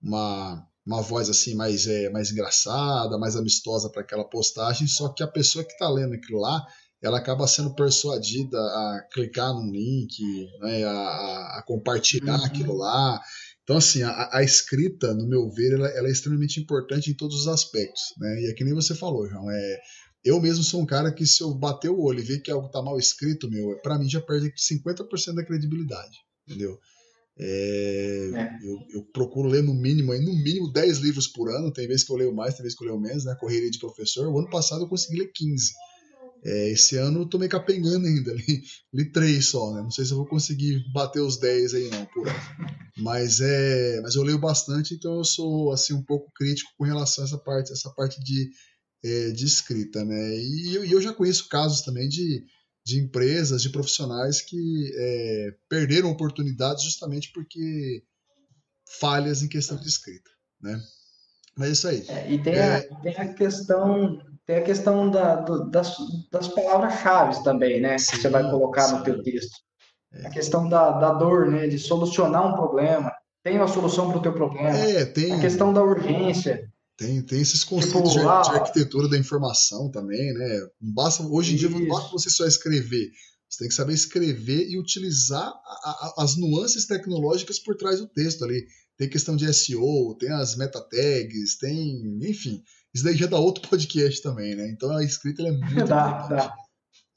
uma, 0.04 0.66
uma 0.86 1.00
voz 1.00 1.30
assim 1.30 1.54
mais, 1.54 1.86
é, 1.86 2.10
mais 2.10 2.30
engraçada, 2.30 3.18
mais 3.18 3.34
amistosa 3.34 3.88
para 3.90 4.02
aquela 4.02 4.24
postagem, 4.24 4.86
só 4.86 5.08
que 5.08 5.22
a 5.22 5.28
pessoa 5.28 5.64
que 5.64 5.72
está 5.72 5.88
lendo 5.88 6.14
aquilo 6.14 6.40
lá, 6.40 6.64
ela 7.02 7.18
acaba 7.18 7.46
sendo 7.46 7.74
persuadida 7.74 8.58
a 8.58 9.08
clicar 9.12 9.52
num 9.52 9.70
link, 9.70 10.22
né, 10.60 10.84
a, 10.84 11.58
a, 11.58 11.64
compartilhar 11.66 12.38
uhum. 12.38 12.44
aquilo 12.44 12.76
lá. 12.76 13.20
Então, 13.62 13.76
assim, 13.76 14.02
a, 14.02 14.30
a, 14.32 14.42
escrita, 14.42 15.14
no 15.14 15.26
meu 15.26 15.50
ver, 15.50 15.74
ela, 15.74 15.88
ela, 15.88 16.08
é 16.08 16.10
extremamente 16.10 16.60
importante 16.60 17.10
em 17.10 17.14
todos 17.14 17.40
os 17.40 17.48
aspectos. 17.48 18.02
Né? 18.18 18.42
E 18.42 18.50
é 18.50 18.54
que 18.54 18.64
nem 18.64 18.74
você 18.74 18.94
falou, 18.94 19.28
João, 19.28 19.50
é, 19.50 19.78
eu 20.24 20.40
mesmo 20.40 20.64
sou 20.64 20.80
um 20.80 20.86
cara 20.86 21.12
que 21.12 21.26
se 21.26 21.42
eu 21.42 21.54
bater 21.54 21.90
o 21.90 22.00
olho 22.00 22.20
e 22.20 22.24
ver 22.24 22.40
que 22.40 22.50
algo 22.50 22.66
está 22.66 22.80
mal 22.82 22.98
escrito, 22.98 23.50
meu, 23.50 23.78
para 23.82 23.98
mim 23.98 24.08
já 24.08 24.20
perde 24.20 24.52
50% 24.52 25.34
da 25.34 25.44
credibilidade, 25.44 26.18
entendeu? 26.46 26.78
É, 27.38 28.30
é. 28.32 28.58
Eu, 28.62 28.78
eu, 28.90 29.02
procuro 29.12 29.48
ler 29.48 29.62
no 29.62 29.74
mínimo, 29.74 30.12
aí, 30.12 30.20
no 30.20 30.32
mínimo 30.32 30.72
10 30.72 30.98
livros 30.98 31.26
por 31.26 31.50
ano. 31.50 31.72
Tem 31.72 31.86
vezes 31.86 32.04
que 32.04 32.12
eu 32.12 32.16
leio 32.16 32.34
mais, 32.34 32.54
tem 32.54 32.62
vezes 32.62 32.78
que 32.78 32.84
eu 32.84 32.88
leio 32.88 33.00
menos, 33.00 33.24
né? 33.24 33.34
Correria 33.38 33.70
de 33.70 33.78
professor. 33.78 34.28
O 34.28 34.38
ano 34.38 34.48
passado 34.48 34.82
eu 34.82 34.88
consegui 34.88 35.18
ler 35.18 35.32
15. 35.32 35.72
É, 36.44 36.70
esse 36.70 36.96
ano 36.96 37.20
eu 37.20 37.26
tô 37.26 37.38
meio 37.38 37.50
capengando 37.50 38.06
ainda, 38.06 38.34
li, 38.36 38.62
li 38.92 39.10
3 39.10 39.44
só, 39.44 39.72
né? 39.72 39.82
Não 39.82 39.90
sei 39.90 40.04
se 40.04 40.12
eu 40.12 40.18
vou 40.18 40.26
conseguir 40.26 40.84
bater 40.92 41.20
os 41.20 41.38
10 41.38 41.74
aí 41.74 41.90
não, 41.90 42.04
por 42.06 42.28
ano. 42.28 42.38
Mas, 42.98 43.40
é, 43.40 44.00
mas 44.02 44.14
eu 44.14 44.22
leio 44.22 44.38
bastante, 44.38 44.94
então 44.94 45.14
eu 45.16 45.24
sou 45.24 45.72
assim 45.72 45.94
um 45.94 46.02
pouco 46.02 46.30
crítico 46.36 46.70
com 46.78 46.84
relação 46.84 47.24
a 47.24 47.26
essa 47.26 47.38
parte, 47.38 47.72
essa 47.72 47.90
parte 47.90 48.22
de, 48.22 48.50
é, 49.02 49.30
de 49.30 49.46
escrita, 49.46 50.04
né? 50.04 50.38
E 50.38 50.74
eu, 50.74 50.84
e 50.84 50.92
eu 50.92 51.00
já 51.00 51.12
conheço 51.12 51.48
casos 51.48 51.80
também 51.80 52.08
de 52.08 52.44
de 52.84 53.00
empresas, 53.00 53.62
de 53.62 53.70
profissionais 53.70 54.42
que 54.42 54.92
é, 54.96 55.54
perderam 55.68 56.10
oportunidades 56.10 56.84
justamente 56.84 57.32
porque 57.32 58.02
falhas 59.00 59.42
em 59.42 59.48
questão 59.48 59.76
de 59.76 59.88
escrita, 59.88 60.30
né? 60.60 60.80
Mas 61.56 61.68
é 61.68 61.72
isso 61.72 61.88
aí. 61.88 62.04
É, 62.08 62.32
e 62.32 62.42
tem, 62.42 62.54
é... 62.54 62.76
a, 62.76 63.00
tem, 63.00 63.16
a, 63.16 63.34
questão, 63.34 64.20
tem 64.44 64.56
a 64.56 64.62
questão 64.62 65.10
da, 65.10 65.36
do, 65.36 65.70
das, 65.70 65.96
das 66.30 66.48
palavras-chave 66.48 67.42
também, 67.42 67.80
né? 67.80 67.96
Sim, 67.96 68.12
que 68.12 68.22
você 68.22 68.28
vai 68.28 68.42
colocar 68.50 68.82
sim. 68.82 68.96
no 68.96 69.04
teu 69.04 69.22
texto. 69.22 69.56
É. 70.12 70.26
A 70.26 70.30
questão 70.30 70.68
da, 70.68 70.92
da 70.92 71.12
dor, 71.12 71.50
né? 71.50 71.66
De 71.66 71.78
solucionar 71.78 72.46
um 72.46 72.54
problema. 72.54 73.12
Tem 73.42 73.56
uma 73.56 73.68
solução 73.68 74.08
para 74.08 74.18
o 74.18 74.22
teu 74.22 74.32
problema. 74.32 74.76
É, 74.76 75.04
tem. 75.04 75.32
A 75.32 75.40
questão 75.40 75.72
da 75.72 75.82
urgência. 75.82 76.68
Tem, 76.96 77.20
tem 77.22 77.40
esses 77.40 77.64
conceitos 77.64 78.12
tipo, 78.12 78.20
de, 78.20 78.28
ah, 78.28 78.42
de, 78.42 78.50
arquitetura 78.50 79.08
da 79.08 79.18
informação 79.18 79.90
também, 79.90 80.32
né? 80.32 80.60
basta, 80.80 81.24
hoje 81.26 81.54
em 81.54 81.56
dia 81.56 81.68
não 81.68 81.86
basta 81.88 82.10
você 82.12 82.30
só 82.30 82.46
escrever. 82.46 83.10
Você 83.48 83.58
tem 83.58 83.68
que 83.68 83.74
saber 83.74 83.94
escrever 83.94 84.68
e 84.68 84.78
utilizar 84.78 85.46
a, 85.46 86.12
a, 86.18 86.24
as 86.24 86.36
nuances 86.36 86.86
tecnológicas 86.86 87.58
por 87.58 87.76
trás 87.76 87.98
do 87.98 88.08
texto 88.08 88.44
ali. 88.44 88.64
Tem 88.96 89.08
questão 89.08 89.36
de 89.36 89.52
SEO, 89.52 90.16
tem 90.18 90.30
as 90.30 90.56
meta 90.56 90.80
tags, 90.80 91.58
tem. 91.58 92.18
Enfim. 92.22 92.62
Isso 92.92 93.04
daí 93.04 93.16
já 93.16 93.26
dá 93.26 93.38
outro 93.38 93.66
podcast 93.68 94.22
também, 94.22 94.54
né? 94.54 94.68
Então 94.70 94.96
a 94.96 95.04
escrita 95.04 95.42
é 95.42 95.50
muito 95.50 95.84
dá, 95.86 96.08
importante. 96.08 96.48
Dá. 96.48 96.54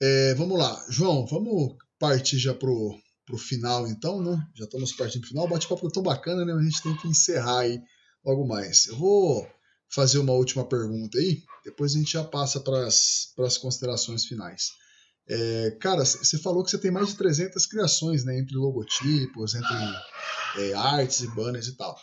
É, 0.01 0.34
vamos 0.36 0.57
lá, 0.57 0.86
João, 0.89 1.25
vamos 1.25 1.75
partir 1.99 2.38
já 2.38 2.53
pro, 2.53 2.95
pro 3.25 3.38
final, 3.38 3.88
então, 3.88 4.21
né? 4.21 4.39
Já 4.55 4.65
estamos 4.65 4.91
partindo 4.93 5.21
pro 5.21 5.30
final. 5.30 5.45
O 5.45 5.49
bate-papo 5.49 5.88
é 5.88 5.91
tão 5.91 6.03
bacana, 6.03 6.45
né? 6.45 6.53
A 6.53 6.61
gente 6.61 6.84
tem 6.84 6.95
que 6.97 7.07
encerrar 7.07 7.59
aí 7.59 7.80
logo 8.23 8.47
mais. 8.47 8.88
Eu 8.88 8.97
vou 8.97 9.47
fazer 9.89 10.19
uma 10.19 10.33
última 10.33 10.67
pergunta 10.67 11.17
aí, 11.17 11.43
depois 11.63 11.93
a 11.93 11.97
gente 11.97 12.11
já 12.11 12.23
passa 12.23 12.59
para 12.59 12.85
as 12.85 13.57
considerações 13.57 14.25
finais. 14.25 14.71
É, 15.29 15.71
cara, 15.81 16.05
você 16.05 16.38
falou 16.38 16.63
que 16.63 16.71
você 16.71 16.77
tem 16.77 16.89
mais 16.89 17.09
de 17.09 17.17
300 17.17 17.65
criações, 17.65 18.23
né, 18.23 18.39
entre 18.39 18.55
logotipos, 18.55 19.55
entre 19.55 19.75
é, 20.57 20.73
artes 20.73 21.21
e 21.21 21.27
banners 21.35 21.67
e 21.67 21.75
tal. 21.75 21.97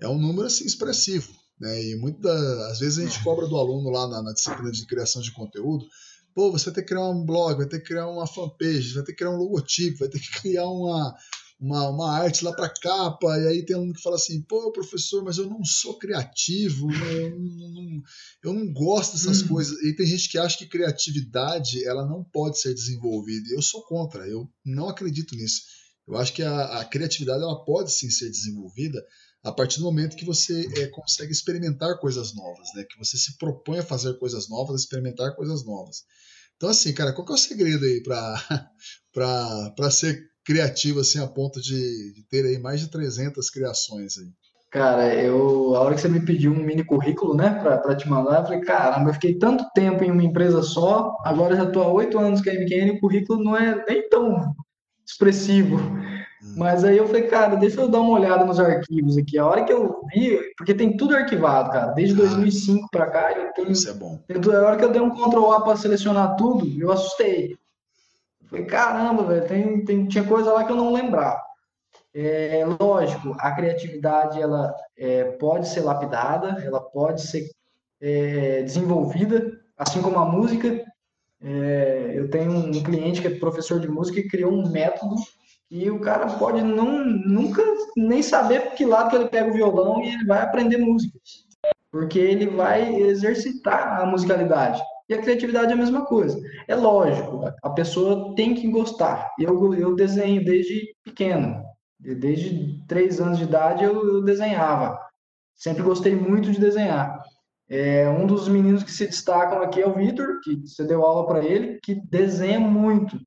É 0.00 0.08
um 0.08 0.18
número 0.18 0.46
assim, 0.46 0.64
expressivo, 0.64 1.28
né, 1.58 1.82
e 1.82 1.96
muitas 1.96 2.40
às 2.70 2.78
vezes 2.78 2.98
a 2.98 3.02
gente 3.02 3.22
cobra 3.24 3.48
do 3.48 3.56
aluno 3.56 3.90
lá 3.90 4.06
na, 4.06 4.22
na, 4.22 4.32
disciplina 4.32 4.70
de 4.70 4.86
criação 4.86 5.20
de 5.20 5.32
conteúdo, 5.32 5.84
pô, 6.32 6.52
você 6.52 6.66
vai 6.66 6.74
ter 6.74 6.82
que 6.82 6.88
criar 6.88 7.08
um 7.08 7.24
blog, 7.24 7.56
vai 7.56 7.66
ter 7.66 7.80
que 7.80 7.86
criar 7.86 8.06
uma 8.06 8.28
fanpage, 8.28 8.94
vai 8.94 9.02
ter 9.02 9.12
que 9.12 9.18
criar 9.18 9.30
um 9.30 9.38
logotipo, 9.38 9.98
vai 9.98 10.08
ter 10.08 10.20
que 10.20 10.30
criar 10.40 10.68
uma, 10.68 11.12
uma, 11.60 11.88
uma 11.88 12.12
arte 12.12 12.44
lá 12.44 12.52
para 12.52 12.68
capa, 12.68 13.36
e 13.38 13.48
aí 13.48 13.64
tem 13.64 13.76
um 13.76 13.92
que 13.92 14.00
fala 14.00 14.16
assim, 14.16 14.40
pô, 14.42 14.70
professor, 14.70 15.24
mas 15.24 15.38
eu 15.38 15.46
não 15.46 15.64
sou 15.64 15.98
criativo, 15.98 16.86
né? 16.86 17.14
eu, 17.14 17.30
não, 17.30 17.72
não, 17.72 18.02
eu 18.44 18.52
não 18.52 18.72
gosto 18.72 19.14
dessas 19.14 19.42
hum. 19.42 19.48
coisas. 19.48 19.76
E 19.82 19.94
tem 19.94 20.06
gente 20.06 20.28
que 20.28 20.38
acha 20.38 20.56
que 20.56 20.66
criatividade 20.66 21.84
ela 21.84 22.06
não 22.06 22.22
pode 22.22 22.60
ser 22.60 22.72
desenvolvida. 22.74 23.48
E 23.48 23.54
eu 23.54 23.62
sou 23.62 23.82
contra, 23.84 24.26
eu 24.28 24.48
não 24.64 24.88
acredito 24.88 25.34
nisso. 25.34 25.62
Eu 26.06 26.16
acho 26.16 26.32
que 26.32 26.42
a, 26.42 26.80
a 26.80 26.84
criatividade 26.84 27.42
ela 27.42 27.64
pode 27.64 27.92
sim 27.92 28.08
ser 28.08 28.30
desenvolvida 28.30 29.04
a 29.42 29.52
partir 29.52 29.78
do 29.78 29.84
momento 29.84 30.16
que 30.16 30.24
você 30.24 30.68
é, 30.76 30.86
consegue 30.86 31.32
experimentar 31.32 31.98
coisas 31.98 32.34
novas, 32.34 32.68
né? 32.74 32.84
Que 32.84 32.98
você 32.98 33.16
se 33.16 33.36
propõe 33.36 33.78
a 33.78 33.84
fazer 33.84 34.18
coisas 34.18 34.48
novas, 34.48 34.74
a 34.74 34.78
experimentar 34.78 35.34
coisas 35.34 35.64
novas. 35.64 36.04
Então, 36.56 36.70
assim, 36.70 36.92
cara, 36.92 37.12
qual 37.12 37.24
que 37.24 37.32
é 37.32 37.34
o 37.36 37.38
segredo 37.38 37.84
aí 37.84 38.02
para 38.02 38.50
ser 39.92 40.28
criativo 40.48 41.00
assim 41.00 41.22
a 41.22 41.26
ponto 41.26 41.60
de, 41.60 42.14
de, 42.14 42.22
ter 42.22 42.46
aí 42.46 42.58
mais 42.58 42.80
de 42.80 42.90
300 42.90 43.50
criações 43.50 44.16
aí? 44.16 44.28
Cara, 44.70 45.14
eu 45.14 45.76
a 45.76 45.80
hora 45.80 45.94
que 45.94 46.00
você 46.00 46.08
me 46.08 46.24
pediu 46.24 46.52
um 46.52 46.64
mini 46.64 46.82
currículo, 46.82 47.34
né, 47.34 47.50
para 47.50 47.94
te 47.94 48.08
mandar, 48.08 48.40
eu 48.40 48.44
falei, 48.44 48.60
caramba, 48.60 49.10
eu 49.10 49.14
fiquei 49.14 49.34
tanto 49.34 49.66
tempo 49.74 50.02
em 50.02 50.10
uma 50.10 50.24
empresa 50.24 50.62
só, 50.62 51.14
agora 51.22 51.54
já 51.54 51.64
estou 51.64 51.82
há 51.82 51.92
oito 51.92 52.18
anos 52.18 52.40
que 52.40 52.48
a 52.48 52.54
MQN, 52.54 52.92
o 52.92 53.00
currículo 53.00 53.44
não 53.44 53.54
é 53.54 53.84
nem 53.86 54.08
tão 54.08 54.54
expressivo. 55.06 55.76
Hum. 55.76 56.54
Mas 56.56 56.82
aí 56.82 56.96
eu 56.96 57.06
falei, 57.06 57.22
cara, 57.24 57.56
deixa 57.56 57.80
eu 57.80 57.88
dar 57.88 58.00
uma 58.00 58.18
olhada 58.18 58.44
nos 58.44 58.58
arquivos 58.58 59.18
aqui. 59.18 59.36
A 59.36 59.46
hora 59.46 59.64
que 59.64 59.72
eu 59.72 60.02
vi, 60.14 60.38
porque 60.56 60.72
tem 60.72 60.96
tudo 60.96 61.14
arquivado, 61.14 61.70
cara. 61.70 61.92
Desde 61.92 62.14
2005 62.14 62.88
para 62.90 63.10
cá, 63.10 63.32
eu 63.32 63.52
tenho. 63.52 63.72
Isso 63.72 63.88
é 63.88 63.92
bom. 63.92 64.18
A 64.30 64.66
hora 64.66 64.76
que 64.76 64.84
eu 64.84 64.92
dei 64.92 65.00
um 65.00 65.10
Ctrl 65.10 65.52
A 65.52 65.60
para 65.62 65.76
selecionar 65.76 66.36
tudo, 66.36 66.66
eu 66.80 66.92
assustei. 66.92 67.56
Falei, 68.48 68.64
caramba, 68.64 69.24
velho, 69.24 69.46
tem, 69.46 69.84
tem, 69.84 70.06
tinha 70.06 70.24
coisa 70.24 70.52
lá 70.52 70.64
que 70.64 70.72
eu 70.72 70.76
não 70.76 70.92
lembrava. 70.92 71.42
É, 72.14 72.64
lógico, 72.80 73.36
a 73.38 73.52
criatividade 73.52 74.40
ela 74.40 74.74
é, 74.96 75.24
pode 75.32 75.68
ser 75.68 75.80
lapidada, 75.80 76.62
ela 76.64 76.80
pode 76.80 77.22
ser 77.22 77.48
é, 78.00 78.62
desenvolvida, 78.62 79.52
assim 79.76 80.00
como 80.00 80.18
a 80.18 80.24
música. 80.24 80.84
É, 81.40 82.12
eu 82.14 82.30
tenho 82.30 82.50
um 82.50 82.82
cliente 82.82 83.20
que 83.20 83.28
é 83.28 83.38
professor 83.38 83.78
de 83.78 83.88
música 83.88 84.18
e 84.18 84.28
criou 84.28 84.52
um 84.52 84.68
método 84.70 85.14
e 85.70 85.90
o 85.90 86.00
cara 86.00 86.26
pode 86.38 86.62
não, 86.62 87.04
nunca 87.04 87.62
nem 87.96 88.22
saber 88.22 88.72
que 88.72 88.86
lado 88.86 89.10
que 89.10 89.16
ele 89.16 89.28
pega 89.28 89.50
o 89.50 89.52
violão 89.52 90.02
e 90.02 90.08
ele 90.08 90.24
vai 90.24 90.40
aprender 90.40 90.78
música. 90.78 91.18
Porque 91.90 92.18
ele 92.18 92.46
vai 92.46 92.96
exercitar 92.96 94.00
a 94.00 94.06
musicalidade. 94.06 94.82
E 95.08 95.14
a 95.14 95.22
criatividade 95.22 95.70
é 95.70 95.74
a 95.74 95.78
mesma 95.78 96.04
coisa. 96.04 96.38
É 96.66 96.74
lógico, 96.74 97.40
a 97.62 97.70
pessoa 97.70 98.34
tem 98.34 98.54
que 98.54 98.68
gostar. 98.68 99.30
Eu, 99.38 99.74
eu 99.74 99.94
desenho 99.94 100.44
desde 100.44 100.94
pequeno. 101.02 101.64
Desde 101.98 102.84
três 102.86 103.20
anos 103.20 103.38
de 103.38 103.44
idade 103.44 103.84
eu, 103.84 104.16
eu 104.16 104.22
desenhava. 104.22 104.98
Sempre 105.56 105.82
gostei 105.82 106.14
muito 106.14 106.52
de 106.52 106.60
desenhar. 106.60 107.22
É, 107.68 108.08
um 108.08 108.26
dos 108.26 108.48
meninos 108.48 108.82
que 108.82 108.92
se 108.92 109.06
destacam 109.06 109.62
aqui 109.62 109.80
é 109.80 109.86
o 109.86 109.94
Vitor, 109.94 110.40
que 110.42 110.56
você 110.56 110.84
deu 110.84 111.04
aula 111.04 111.26
para 111.26 111.44
ele, 111.44 111.78
que 111.82 111.94
desenha 111.94 112.60
muito. 112.60 113.18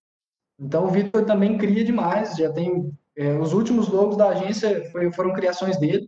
Então, 0.60 0.86
o 0.86 0.90
Vitor 0.90 1.26
também 1.26 1.58
cria 1.58 1.84
demais. 1.84 2.36
Já 2.36 2.52
tem 2.52 2.92
é, 3.18 3.38
os 3.38 3.54
últimos 3.54 3.88
logos 3.90 4.18
da 4.18 4.30
agência 4.30 4.90
foi, 4.92 5.12
foram 5.12 5.34
criações 5.34 5.78
dele. 5.80 6.08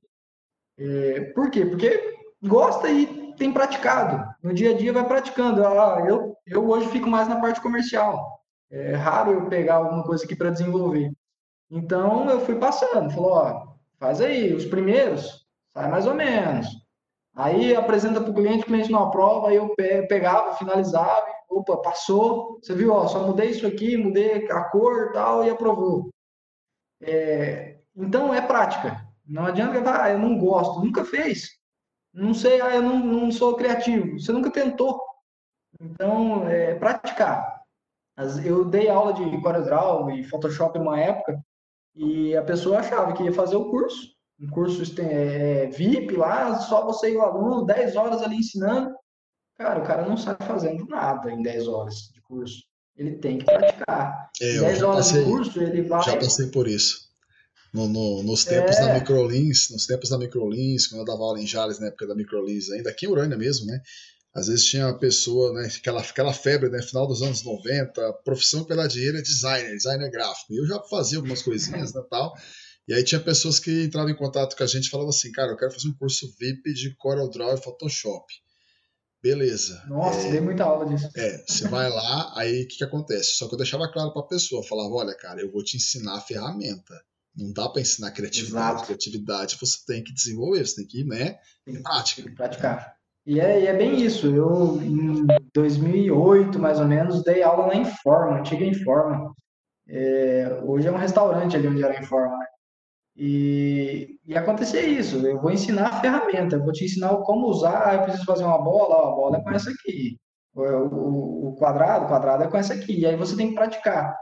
É, 0.78 1.32
por 1.36 1.52
quê? 1.52 1.66
Porque 1.66 2.16
gosta 2.42 2.90
e 2.90 3.23
tem 3.38 3.52
praticado. 3.52 4.24
No 4.42 4.54
dia 4.54 4.72
a 4.72 4.78
dia 4.78 4.94
vai 4.94 5.06
praticando. 5.08 5.66
Ah, 5.66 6.04
eu, 6.08 6.36
eu 6.46 6.68
hoje 6.70 6.88
fico 6.90 7.10
mais 7.10 7.28
na 7.28 7.40
parte 7.40 7.62
comercial. 7.62 8.42
É 8.70 8.96
raro 8.96 9.32
eu 9.32 9.50
pegar 9.50 9.76
alguma 9.76 10.04
coisa 10.04 10.26
aqui 10.26 10.36
para 10.36 10.50
desenvolver. 10.50 11.12
Então 11.70 12.30
eu 12.30 12.40
fui 12.42 12.56
passando, 12.56 13.12
falou, 13.12 13.34
ó, 13.34 13.68
faz 14.00 14.22
aí, 14.22 14.54
os 14.54 14.66
primeiros, 14.66 15.46
sai 15.74 15.90
mais 15.90 16.06
ou 16.06 16.14
menos. 16.14 16.68
Aí 17.36 17.76
apresenta 17.76 18.22
para 18.22 18.30
o 18.30 18.34
cliente, 18.34 18.64
o 18.64 18.68
cliente 18.68 18.92
não 18.92 19.04
aprova, 19.04 19.50
aí 19.50 19.56
eu 19.56 19.74
pegava, 20.08 20.56
finalizava, 20.56 21.26
opa, 21.50 21.78
passou, 21.78 22.60
você 22.62 22.76
viu, 22.76 22.94
ó, 22.94 23.08
só 23.08 23.26
mudei 23.26 23.50
isso 23.50 23.66
aqui, 23.66 23.98
mudei 23.98 24.50
a 24.52 24.64
cor 24.66 25.12
tal, 25.14 25.44
e 25.44 25.50
aprovou. 25.50 26.10
É, 27.02 27.80
então 27.96 28.34
é 28.34 28.42
prática. 28.42 29.04
Não 29.26 29.46
adianta, 29.46 30.04
ah, 30.04 30.12
eu 30.12 30.20
não 30.20 30.38
gosto, 30.38 30.84
nunca 30.84 31.04
fez. 31.04 31.50
Não 32.14 32.34
sei, 32.34 32.62
ah, 32.62 32.76
eu 32.76 32.82
não, 32.82 33.00
não 33.00 33.32
sou 33.32 33.56
criativo. 33.56 34.20
Você 34.20 34.32
nunca 34.32 34.52
tentou. 34.52 35.02
Então, 35.82 36.48
é 36.48 36.76
praticar. 36.76 37.62
Eu 38.46 38.66
dei 38.66 38.90
aula 38.90 39.14
de 39.14 39.42
CorelDRAW 39.42 40.12
e 40.12 40.24
Photoshop 40.24 40.78
uma 40.78 41.00
época 41.00 41.44
e 41.96 42.36
a 42.36 42.44
pessoa 42.44 42.80
achava 42.80 43.14
que 43.14 43.24
ia 43.24 43.34
fazer 43.34 43.56
o 43.56 43.70
curso, 43.70 44.14
um 44.40 44.50
curso 44.50 44.84
é, 45.02 45.68
VIP 45.68 46.16
lá, 46.16 46.60
só 46.60 46.86
você 46.86 47.12
e 47.12 47.18
o 47.18 47.22
aluno, 47.22 47.66
10 47.66 47.96
horas 47.96 48.22
ali 48.22 48.38
ensinando. 48.38 48.94
Cara, 49.56 49.80
o 49.80 49.86
cara 49.86 50.08
não 50.08 50.18
sabe 50.18 50.44
fazendo 50.46 50.86
nada 50.86 51.32
em 51.32 51.42
10 51.42 51.68
horas 51.68 52.10
de 52.14 52.22
curso. 52.22 52.64
Ele 52.96 53.18
tem 53.18 53.38
que 53.38 53.46
praticar. 53.46 54.30
É, 54.42 54.60
10 54.60 54.84
horas 54.84 55.08
passei, 55.08 55.24
de 55.24 55.32
curso, 55.32 55.62
ele 55.62 55.82
vai. 55.84 56.04
Já 56.04 56.18
passei 56.18 56.48
por 56.48 56.68
isso. 56.68 57.03
No, 57.74 57.88
no, 57.88 58.22
nos 58.22 58.46
tempos 58.46 58.78
é. 58.78 58.86
da 58.86 58.94
Microlins, 58.94 59.70
nos 59.72 59.88
tempos 59.88 60.10
da 60.10 60.18
Microlins, 60.18 60.86
quando 60.88 61.00
eu 61.02 61.06
dava 61.06 61.24
aula 61.24 61.40
em 61.40 61.48
Jales, 61.48 61.80
na 61.80 61.88
época 61.88 62.06
da 62.06 62.14
Microlins, 62.14 62.70
ainda 62.70 62.92
aqui 62.92 63.06
em 63.06 63.10
Urânia 63.10 63.36
mesmo, 63.38 63.66
né? 63.66 63.82
Às 64.34 64.48
vezes 64.48 64.66
tinha 64.66 64.88
uma 64.88 64.98
pessoa, 64.98 65.54
né, 65.54 65.70
aquela, 65.78 66.02
aquela 66.02 66.34
febre, 66.34 66.70
né, 66.70 66.82
final 66.82 67.08
dos 67.08 67.22
anos 67.22 67.44
90, 67.44 68.14
profissão 68.26 68.64
pela 68.64 68.88
dinheiro 68.88 69.18
é 69.18 69.22
designer, 69.22 69.76
designer 69.76 70.10
gráfico. 70.10 70.54
E 70.54 70.58
eu 70.58 70.66
já 70.66 70.80
fazia 70.90 71.20
algumas 71.20 71.44
coisinhas, 71.44 71.94
né, 71.94 72.02
tal. 72.10 72.34
E 72.88 72.94
aí 72.94 73.04
tinha 73.04 73.22
pessoas 73.22 73.60
que 73.60 73.84
entravam 73.84 74.10
em 74.10 74.16
contato 74.16 74.58
com 74.58 74.64
a 74.64 74.68
gente 74.68 74.88
e 74.88 74.90
falavam 74.90 75.12
assim, 75.12 75.32
cara, 75.32 75.52
eu 75.52 75.58
quero 75.58 75.72
fazer 75.72 75.88
um 75.88 75.94
curso 75.94 76.34
VIP 76.40 76.74
de 76.74 76.96
CorelDRAW 76.96 77.56
e 77.56 77.62
Photoshop. 77.62 78.26
Beleza. 79.22 79.82
Nossa, 79.88 80.28
é, 80.28 80.32
dei 80.32 80.42
muita 80.42 80.66
aula 80.66 80.86
disso. 80.86 81.10
É, 81.16 81.44
você 81.48 81.68
vai 81.70 81.90
lá, 81.90 82.34
aí 82.36 82.64
o 82.64 82.68
que, 82.68 82.78
que 82.78 82.84
acontece? 82.84 83.38
Só 83.38 83.48
que 83.48 83.54
eu 83.54 83.58
deixava 83.58 83.90
claro 83.90 84.12
para 84.12 84.22
a 84.22 84.28
pessoa, 84.28 84.68
falava, 84.68 84.94
olha, 84.94 85.16
cara, 85.16 85.40
eu 85.40 85.50
vou 85.50 85.64
te 85.64 85.78
ensinar 85.78 86.18
a 86.18 86.22
ferramenta. 86.22 86.94
Não 87.36 87.52
dá 87.52 87.68
para 87.68 87.82
ensinar 87.82 88.12
criatividade. 88.12 88.76
Exato. 88.76 88.86
Criatividade 88.86 89.58
você 89.60 89.78
tem 89.88 90.04
que 90.04 90.14
desenvolver, 90.14 90.66
você 90.66 90.76
tem 90.76 90.88
que 90.88 91.02
ir, 91.02 91.06
né, 91.06 91.38
em 91.68 91.82
prática. 91.82 92.22
Tem 92.22 92.32
que 92.32 92.38
praticar. 92.38 92.96
E 93.26 93.40
é, 93.40 93.62
e 93.62 93.68
é, 93.68 93.74
bem 93.74 94.02
isso. 94.02 94.28
Eu, 94.28 94.82
em 94.82 95.26
2008, 95.54 96.60
mais 96.60 96.80
ou 96.80 96.86
menos, 96.86 97.24
dei 97.24 97.42
aula 97.42 97.68
na 97.68 97.76
Informa, 97.76 98.40
antiga 98.40 98.66
Informa. 98.66 99.34
É, 99.88 100.62
hoje 100.64 100.88
é 100.88 100.92
um 100.92 100.98
restaurante 100.98 101.56
ali 101.56 101.68
onde 101.68 101.84
era 101.84 102.00
Informa, 102.00 102.38
né? 102.38 102.46
E, 103.16 104.18
e 104.26 104.36
acontecer 104.36 104.82
isso, 104.88 105.18
eu 105.26 105.40
vou 105.40 105.52
ensinar 105.52 105.88
a 105.88 106.02
ferramenta, 106.02 106.56
eu 106.56 106.64
vou 106.64 106.74
te 106.74 106.84
ensinar 106.84 107.16
como 107.18 107.48
usar, 107.48 107.94
eu 107.94 108.02
preciso 108.02 108.26
fazer 108.26 108.44
uma 108.44 108.58
bola, 108.58 108.96
a 108.96 109.16
bola 109.16 109.38
é 109.38 109.44
com 109.44 109.52
essa 109.52 109.70
aqui. 109.70 110.18
O, 110.56 110.62
o, 110.62 111.48
o 111.50 111.56
quadrado, 111.56 112.06
o 112.06 112.08
quadrado 112.08 112.44
é 112.44 112.48
com 112.48 112.58
essa 112.58 112.74
aqui. 112.74 113.00
E 113.00 113.06
aí 113.06 113.16
você 113.16 113.36
tem 113.36 113.50
que 113.50 113.56
praticar. 113.56 114.16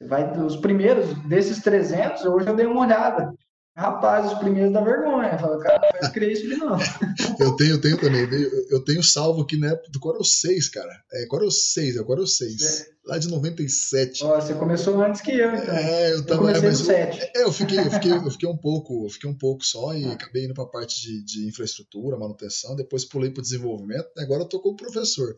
Você 0.00 0.08
vai, 0.08 0.38
os 0.40 0.56
primeiros 0.56 1.12
desses 1.24 1.60
300, 1.60 2.24
hoje 2.24 2.48
eu 2.48 2.54
dei 2.54 2.66
uma 2.66 2.82
olhada. 2.82 3.32
Rapaz, 3.76 4.32
os 4.32 4.38
primeiros 4.38 4.72
da 4.72 4.80
vergonha. 4.80 5.38
Fala, 5.38 5.58
cara, 5.60 5.80
não 5.80 6.00
vai 6.00 6.12
crer 6.12 6.32
isso 6.32 6.48
de 6.48 6.56
novo. 6.56 6.82
eu 7.38 7.54
tenho, 7.56 7.70
eu 7.70 7.80
tenho 7.80 7.96
também. 7.96 8.28
Eu 8.70 8.84
tenho 8.84 9.02
salvo 9.04 9.42
aqui 9.42 9.56
na 9.56 9.68
época 9.68 9.90
do 9.92 10.00
Corel 10.00 10.24
6, 10.24 10.68
cara. 10.68 10.90
É 11.12 11.26
Corel 11.26 11.50
6, 11.50 11.96
é 11.96 12.02
Corel 12.02 12.26
6. 12.26 12.80
É. 12.80 12.86
Lá 13.06 13.18
de 13.18 13.28
97. 13.28 14.24
Ó, 14.24 14.40
você 14.40 14.54
começou 14.54 15.00
antes 15.00 15.20
que 15.20 15.30
eu, 15.30 15.54
então. 15.54 15.74
É, 15.76 16.12
eu, 16.12 16.26
tava, 16.26 16.50
eu 16.50 16.60
comecei 16.60 16.96
é, 16.96 17.12
7. 17.12 17.30
É, 17.36 17.42
eu 17.44 17.52
fiquei, 17.52 17.78
eu 17.78 17.90
fiquei, 17.90 18.12
eu 18.12 18.30
fiquei 18.30 18.48
um 18.48 18.56
pouco, 18.56 19.06
eu 19.06 19.10
fiquei 19.10 19.30
um 19.30 19.38
pouco 19.38 19.64
só 19.64 19.94
e 19.94 20.04
acabei 20.06 20.44
indo 20.44 20.54
para 20.54 20.64
a 20.64 20.68
parte 20.68 21.00
de, 21.00 21.24
de 21.24 21.48
infraestrutura, 21.48 22.18
manutenção, 22.18 22.74
depois 22.74 23.04
pulei 23.04 23.30
para 23.30 23.40
o 23.40 23.44
desenvolvimento, 23.44 24.08
agora 24.18 24.42
eu 24.42 24.48
tô 24.48 24.60
como 24.60 24.76
professor. 24.76 25.36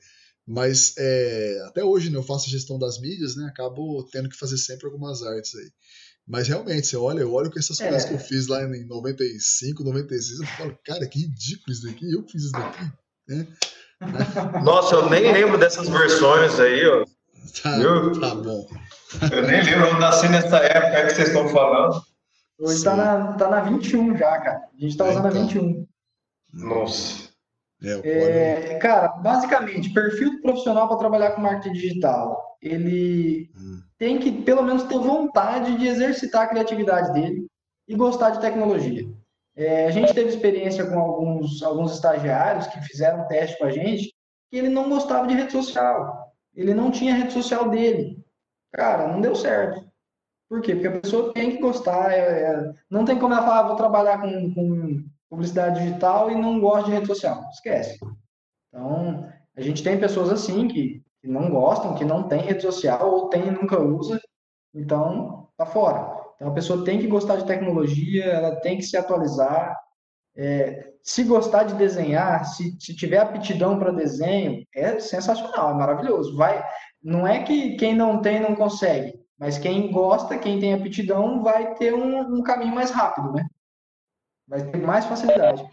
Mas 0.52 0.94
é, 0.98 1.62
até 1.68 1.84
hoje 1.84 2.10
né, 2.10 2.18
eu 2.18 2.24
faço 2.24 2.50
gestão 2.50 2.76
das 2.76 3.00
mídias, 3.00 3.36
né? 3.36 3.46
Acabo 3.46 4.02
tendo 4.10 4.28
que 4.28 4.36
fazer 4.36 4.58
sempre 4.58 4.86
algumas 4.86 5.22
artes 5.22 5.54
aí. 5.54 5.70
Mas 6.26 6.48
realmente, 6.48 6.88
você 6.88 6.96
olha, 6.96 7.20
eu 7.20 7.32
olho 7.32 7.52
com 7.52 7.58
essas 7.60 7.78
coisas 7.78 8.04
que 8.04 8.14
eu 8.14 8.16
é. 8.16 8.20
fiz 8.20 8.48
lá 8.48 8.64
em 8.64 8.84
95, 8.84 9.84
96, 9.84 10.40
eu 10.40 10.46
falo, 10.46 10.78
cara, 10.84 11.06
que 11.06 11.20
ridículo 11.20 11.72
isso 11.72 11.86
daqui, 11.86 12.12
eu 12.12 12.26
fiz 12.26 12.42
isso 12.42 12.52
daqui. 12.52 12.92
Né? 13.28 13.46
Nossa, 14.64 14.96
eu 14.96 15.08
nem 15.08 15.32
lembro 15.32 15.56
dessas 15.56 15.88
versões 15.88 16.58
aí, 16.58 16.84
ó. 16.84 17.04
Tá, 17.62 17.78
Viu? 17.78 18.20
tá 18.20 18.34
bom. 18.34 18.66
Eu 19.32 19.46
nem 19.46 19.62
lembro, 19.62 19.86
eu 19.86 20.00
nasci 20.00 20.28
nessa 20.28 20.56
época 20.58 21.06
que 21.06 21.14
vocês 21.14 21.28
estão 21.28 21.48
falando. 21.48 22.02
Hoje 22.58 22.82
tá 22.82 22.96
na, 22.96 23.32
tá 23.34 23.48
na 23.48 23.60
21 23.60 24.16
já, 24.16 24.36
cara. 24.40 24.62
A 24.76 24.80
gente 24.80 24.96
tá 24.96 25.06
é, 25.06 25.10
usando 25.10 25.28
então. 25.28 25.42
a 25.42 25.44
21. 25.44 25.86
Nossa. 26.52 27.29
É, 27.82 28.72
é, 28.72 28.78
cara, 28.78 29.08
basicamente, 29.08 29.92
perfil 29.92 30.32
do 30.32 30.42
profissional 30.42 30.86
para 30.86 30.98
trabalhar 30.98 31.32
com 31.32 31.40
marketing 31.40 31.72
digital. 31.72 32.58
Ele 32.60 33.50
hum. 33.56 33.80
tem 33.98 34.18
que, 34.18 34.30
pelo 34.30 34.62
menos, 34.62 34.82
ter 34.82 34.98
vontade 34.98 35.78
de 35.78 35.86
exercitar 35.86 36.42
a 36.42 36.48
criatividade 36.48 37.12
dele 37.12 37.46
e 37.88 37.94
gostar 37.96 38.30
de 38.30 38.40
tecnologia. 38.40 39.08
É, 39.56 39.86
a 39.86 39.90
gente 39.90 40.14
teve 40.14 40.28
experiência 40.28 40.86
com 40.86 40.98
alguns, 40.98 41.62
alguns 41.62 41.92
estagiários 41.92 42.66
que 42.68 42.80
fizeram 42.82 43.22
um 43.22 43.28
teste 43.28 43.58
com 43.58 43.64
a 43.64 43.70
gente 43.70 44.14
que 44.50 44.56
ele 44.56 44.68
não 44.68 44.88
gostava 44.88 45.26
de 45.26 45.34
rede 45.34 45.52
social. 45.52 46.34
Ele 46.54 46.74
não 46.74 46.90
tinha 46.90 47.14
rede 47.14 47.32
social 47.32 47.68
dele. 47.68 48.22
Cara, 48.72 49.08
não 49.08 49.20
deu 49.20 49.34
certo. 49.34 49.88
Por 50.48 50.60
quê? 50.60 50.74
Porque 50.74 50.88
a 50.88 51.00
pessoa 51.00 51.32
tem 51.32 51.52
que 51.52 51.62
gostar. 51.62 52.12
É, 52.12 52.42
é, 52.42 52.72
não 52.90 53.04
tem 53.04 53.18
como 53.18 53.32
ela 53.32 53.42
falar, 53.42 53.60
ah, 53.60 53.68
vou 53.68 53.76
trabalhar 53.76 54.20
com, 54.20 54.52
com 54.52 55.04
publicidade 55.30 55.80
digital 55.80 56.30
e 56.30 56.34
não 56.34 56.60
gosta 56.60 56.86
de 56.86 56.96
rede 56.96 57.06
social. 57.06 57.48
Esquece. 57.52 57.96
Então, 58.68 59.26
a 59.56 59.60
gente 59.60 59.82
tem 59.82 59.98
pessoas 59.98 60.30
assim 60.30 60.66
que, 60.68 61.02
não 61.22 61.50
gostam, 61.50 61.94
que 61.94 62.04
não 62.04 62.26
tem 62.26 62.40
rede 62.40 62.62
social 62.62 63.10
ou 63.10 63.28
tem 63.28 63.46
e 63.46 63.50
nunca 63.50 63.80
usa. 63.80 64.20
Então, 64.74 65.48
tá 65.56 65.64
fora. 65.64 66.18
Então, 66.34 66.48
a 66.48 66.54
pessoa 66.54 66.84
tem 66.84 66.98
que 66.98 67.06
gostar 67.06 67.36
de 67.36 67.46
tecnologia, 67.46 68.24
ela 68.24 68.56
tem 68.56 68.76
que 68.76 68.82
se 68.82 68.96
atualizar. 68.96 69.76
É, 70.36 70.90
se 71.02 71.24
gostar 71.24 71.64
de 71.64 71.74
desenhar, 71.74 72.44
se, 72.44 72.76
se 72.80 72.94
tiver 72.94 73.18
aptidão 73.18 73.78
para 73.78 73.92
desenho, 73.92 74.64
é 74.74 74.98
sensacional, 74.98 75.70
é 75.70 75.74
maravilhoso. 75.74 76.36
Vai, 76.36 76.64
não 77.02 77.26
é 77.26 77.42
que 77.42 77.76
quem 77.76 77.94
não 77.94 78.20
tem 78.20 78.40
não 78.40 78.54
consegue, 78.54 79.14
mas 79.38 79.58
quem 79.58 79.90
gosta, 79.90 80.38
quem 80.38 80.60
tem 80.60 80.74
aptidão, 80.74 81.42
vai 81.42 81.74
ter 81.74 81.94
um, 81.94 82.38
um 82.38 82.42
caminho 82.42 82.74
mais 82.74 82.90
rápido, 82.90 83.32
né? 83.32 83.44
Vai 84.50 84.62
ter 84.64 84.78
mais 84.78 85.06
facilidade. 85.06 85.64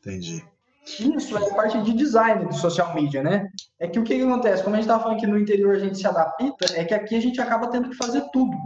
Entendi. 0.00 0.44
Isso 0.84 1.36
é 1.36 1.50
parte 1.54 1.80
de 1.82 1.92
design 1.92 2.46
do 2.46 2.54
social 2.54 2.94
media, 2.94 3.22
né? 3.22 3.48
É 3.78 3.88
que 3.88 3.98
o 3.98 4.04
que, 4.04 4.16
que 4.16 4.22
acontece? 4.22 4.62
Como 4.62 4.74
a 4.74 4.78
gente 4.78 4.84
estava 4.84 5.02
falando 5.02 5.18
que 5.18 5.26
no 5.26 5.38
interior 5.38 5.74
a 5.74 5.78
gente 5.78 5.96
se 5.96 6.06
adapta, 6.06 6.66
é 6.74 6.84
que 6.84 6.94
aqui 6.94 7.16
a 7.16 7.20
gente 7.20 7.40
acaba 7.40 7.68
tendo 7.68 7.88
que 7.88 7.96
fazer 7.96 8.22
tudo. 8.32 8.56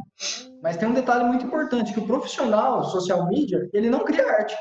Mas 0.62 0.76
tem 0.76 0.88
um 0.88 0.94
detalhe 0.94 1.24
muito 1.24 1.46
importante, 1.46 1.92
que 1.92 2.00
o 2.00 2.06
profissional 2.06 2.84
social 2.84 3.26
media, 3.28 3.68
ele 3.72 3.88
não 3.88 4.04
cria 4.04 4.26
arte. 4.26 4.54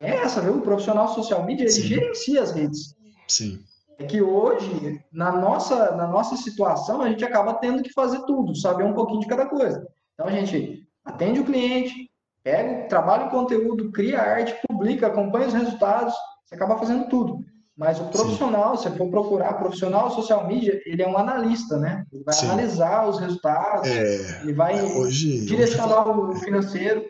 É 0.00 0.10
essa, 0.16 0.40
viu? 0.40 0.56
O 0.56 0.62
profissional 0.62 1.08
social 1.08 1.44
media, 1.44 1.64
ele 1.64 1.72
Sim. 1.72 1.82
gerencia 1.82 2.42
as 2.42 2.52
redes. 2.52 2.96
Sim. 3.26 3.60
É 3.98 4.04
que 4.04 4.22
hoje, 4.22 5.00
na 5.12 5.32
nossa, 5.32 5.92
na 5.96 6.06
nossa 6.06 6.36
situação, 6.36 7.02
a 7.02 7.08
gente 7.08 7.24
acaba 7.24 7.54
tendo 7.54 7.82
que 7.82 7.92
fazer 7.92 8.24
tudo, 8.26 8.54
saber 8.54 8.84
um 8.84 8.94
pouquinho 8.94 9.20
de 9.20 9.26
cada 9.26 9.46
coisa. 9.46 9.86
Então 10.14 10.26
a 10.26 10.30
gente 10.30 10.84
atende 11.04 11.40
o 11.40 11.44
cliente, 11.44 12.07
pega, 12.42 12.88
trabalha 12.88 13.26
o 13.26 13.30
conteúdo, 13.30 13.90
cria 13.90 14.20
arte, 14.20 14.54
publica, 14.66 15.06
acompanha 15.06 15.48
os 15.48 15.54
resultados, 15.54 16.14
você 16.44 16.54
acaba 16.54 16.78
fazendo 16.78 17.08
tudo. 17.08 17.44
Mas 17.76 18.00
o 18.00 18.06
profissional, 18.06 18.76
Sim. 18.76 18.90
se 18.90 18.96
for 18.96 19.08
procurar 19.08 19.54
profissional 19.54 20.10
social 20.10 20.48
media, 20.48 20.80
ele 20.84 21.00
é 21.00 21.06
um 21.06 21.16
analista, 21.16 21.78
né? 21.78 22.04
Ele 22.12 22.24
vai 22.24 22.34
Sim. 22.34 22.46
analisar 22.46 23.08
os 23.08 23.20
resultados, 23.20 23.88
é, 23.88 24.42
ele 24.42 24.52
vai 24.52 24.82
hoje, 24.82 25.44
direcionar 25.44 26.08
hoje... 26.08 26.38
o 26.38 26.40
financeiro. 26.40 27.04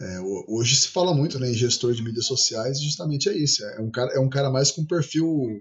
É, 0.00 0.20
hoje 0.46 0.76
se 0.76 0.88
fala 0.88 1.12
muito 1.12 1.38
né, 1.38 1.50
em 1.50 1.54
gestor 1.54 1.92
de 1.92 2.02
mídias 2.02 2.24
sociais, 2.24 2.80
justamente 2.80 3.28
é 3.28 3.36
isso. 3.36 3.62
É 3.64 3.80
um 3.80 3.90
cara, 3.90 4.10
é 4.14 4.18
um 4.18 4.30
cara 4.30 4.48
mais 4.48 4.70
com 4.70 4.86
perfil 4.86 5.60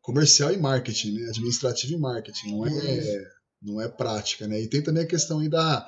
comercial 0.00 0.52
e 0.52 0.56
marketing, 0.56 1.12
né? 1.12 1.28
Administrativo 1.28 1.92
e 1.92 1.98
marketing, 1.98 2.56
não 2.56 2.66
é, 2.66 3.24
não 3.62 3.80
é 3.80 3.88
prática, 3.88 4.48
né? 4.48 4.60
E 4.60 4.68
tem 4.68 4.82
também 4.82 5.04
a 5.04 5.06
questão 5.06 5.38
aí 5.38 5.48
da 5.48 5.86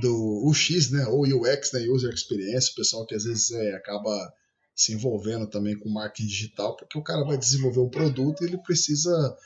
do 0.00 0.48
UX, 0.48 0.90
né? 0.90 1.06
Ou 1.06 1.22
UX, 1.22 1.72
né? 1.72 1.80
User 1.88 2.12
Experience, 2.12 2.70
o 2.72 2.74
pessoal 2.74 3.06
que 3.06 3.14
às 3.14 3.24
vezes 3.24 3.50
é, 3.50 3.74
acaba 3.74 4.32
se 4.74 4.92
envolvendo 4.92 5.46
também 5.46 5.78
com 5.78 5.88
marketing 5.88 6.26
digital, 6.28 6.76
porque 6.76 6.98
o 6.98 7.02
cara 7.02 7.24
vai 7.24 7.38
desenvolver 7.38 7.80
um 7.80 7.88
produto 7.88 8.42
e 8.42 8.46
ele 8.46 8.58
precisa 8.58 9.36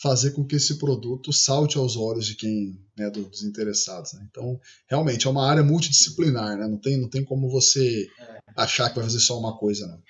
fazer 0.00 0.30
com 0.32 0.44
que 0.44 0.56
esse 0.56 0.78
produto 0.78 1.32
salte 1.32 1.76
aos 1.76 1.94
olhos 1.96 2.26
de 2.26 2.34
quem, 2.34 2.82
né, 2.96 3.10
dos 3.10 3.42
interessados. 3.42 4.14
Né? 4.14 4.26
Então, 4.30 4.58
realmente 4.88 5.26
é 5.26 5.30
uma 5.30 5.46
área 5.46 5.62
multidisciplinar, 5.62 6.56
né? 6.56 6.66
Não 6.66 6.78
tem, 6.78 6.96
não 6.98 7.08
tem 7.08 7.22
como 7.22 7.50
você 7.50 8.08
achar 8.56 8.88
que 8.88 8.96
vai 8.96 9.04
fazer 9.04 9.20
só 9.20 9.38
uma 9.38 9.56
coisa, 9.58 9.86
não. 9.86 10.02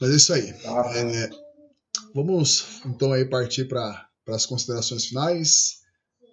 Mas 0.00 0.10
é 0.10 0.16
isso 0.16 0.32
aí. 0.32 0.52
Tá. 0.54 0.92
É, 0.96 1.30
vamos 2.14 2.80
então 2.86 3.12
aí 3.12 3.24
partir 3.24 3.66
para 3.68 4.08
as 4.28 4.46
considerações 4.46 5.06
finais. 5.06 5.77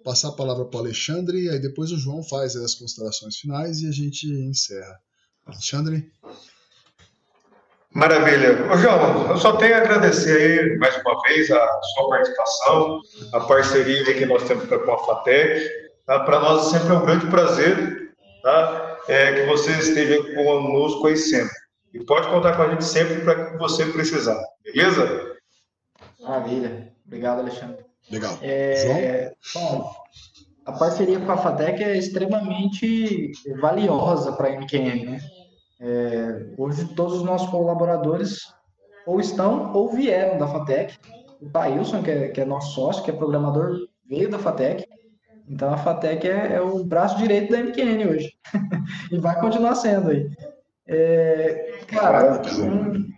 Passar 0.06 0.28
a 0.28 0.32
palavra 0.36 0.64
para 0.64 0.76
o 0.76 0.80
Alexandre, 0.82 1.50
aí 1.50 1.58
depois 1.58 1.90
o 1.90 1.98
João 1.98 2.22
faz 2.22 2.54
as 2.54 2.76
considerações 2.76 3.38
finais 3.38 3.80
e 3.80 3.88
a 3.88 3.90
gente 3.90 4.28
encerra. 4.28 5.00
Alexandre? 5.44 6.08
Maravilha. 7.92 8.72
Ô, 8.72 8.78
João, 8.78 9.30
eu 9.30 9.36
só 9.36 9.56
tenho 9.56 9.74
a 9.74 9.78
agradecer 9.78 10.60
aí 10.60 10.78
mais 10.78 10.96
uma 10.98 11.20
vez 11.22 11.50
a 11.50 11.80
sua 11.82 12.08
participação, 12.08 13.00
a 13.32 13.40
parceria 13.40 14.04
que 14.04 14.24
nós 14.26 14.44
temos 14.44 14.68
com 14.68 14.92
a 14.92 15.06
FATEC. 15.06 15.68
Tá? 16.06 16.20
Para 16.20 16.38
nós 16.38 16.66
sempre 16.66 16.88
é 16.88 16.92
um 16.92 17.04
grande 17.04 17.26
prazer 17.26 18.14
tá? 18.44 18.98
é, 19.08 19.32
que 19.32 19.46
você 19.46 19.72
esteja 19.72 20.22
conosco 20.36 21.08
aí 21.08 21.16
sempre. 21.16 21.56
E 21.92 22.04
pode 22.04 22.28
contar 22.28 22.56
com 22.56 22.62
a 22.62 22.68
gente 22.68 22.84
sempre 22.84 23.22
para 23.22 23.50
que 23.50 23.58
você 23.58 23.84
precisar, 23.86 24.40
beleza? 24.62 25.36
Maravilha. 26.20 26.92
Obrigado, 27.04 27.40
Alexandre. 27.40 27.85
Legal. 28.10 28.38
É, 28.42 29.32
bom, 29.54 29.92
a 30.64 30.72
parceria 30.72 31.20
com 31.20 31.32
a 31.32 31.36
FATEC 31.36 31.82
é 31.82 31.96
extremamente 31.96 33.32
valiosa 33.60 34.32
para 34.32 34.48
a 34.48 34.60
MQN, 34.60 35.04
né? 35.04 35.20
É, 35.78 36.54
hoje 36.56 36.94
todos 36.94 37.18
os 37.18 37.22
nossos 37.22 37.50
colaboradores 37.50 38.40
ou 39.06 39.20
estão 39.20 39.72
ou 39.72 39.92
vieram 39.92 40.38
da 40.38 40.46
FATEC. 40.48 40.98
O 41.40 41.50
Thailson, 41.50 42.02
que 42.02 42.10
é, 42.10 42.28
que 42.28 42.40
é 42.40 42.44
nosso 42.44 42.74
sócio, 42.74 43.04
que 43.04 43.10
é 43.10 43.14
programador, 43.14 43.86
veio 44.08 44.30
da 44.30 44.38
FATEC. 44.38 44.86
Então 45.48 45.72
a 45.72 45.76
FATEC 45.76 46.26
é, 46.26 46.54
é 46.54 46.60
o 46.60 46.82
braço 46.82 47.18
direito 47.18 47.52
da 47.52 47.62
MQN 47.62 48.08
hoje. 48.08 48.32
e 49.12 49.18
vai 49.18 49.38
continuar 49.40 49.74
sendo 49.74 50.10
aí. 50.10 50.28
É, 50.88 51.80
cara, 51.86 52.40
um, 52.58 53.08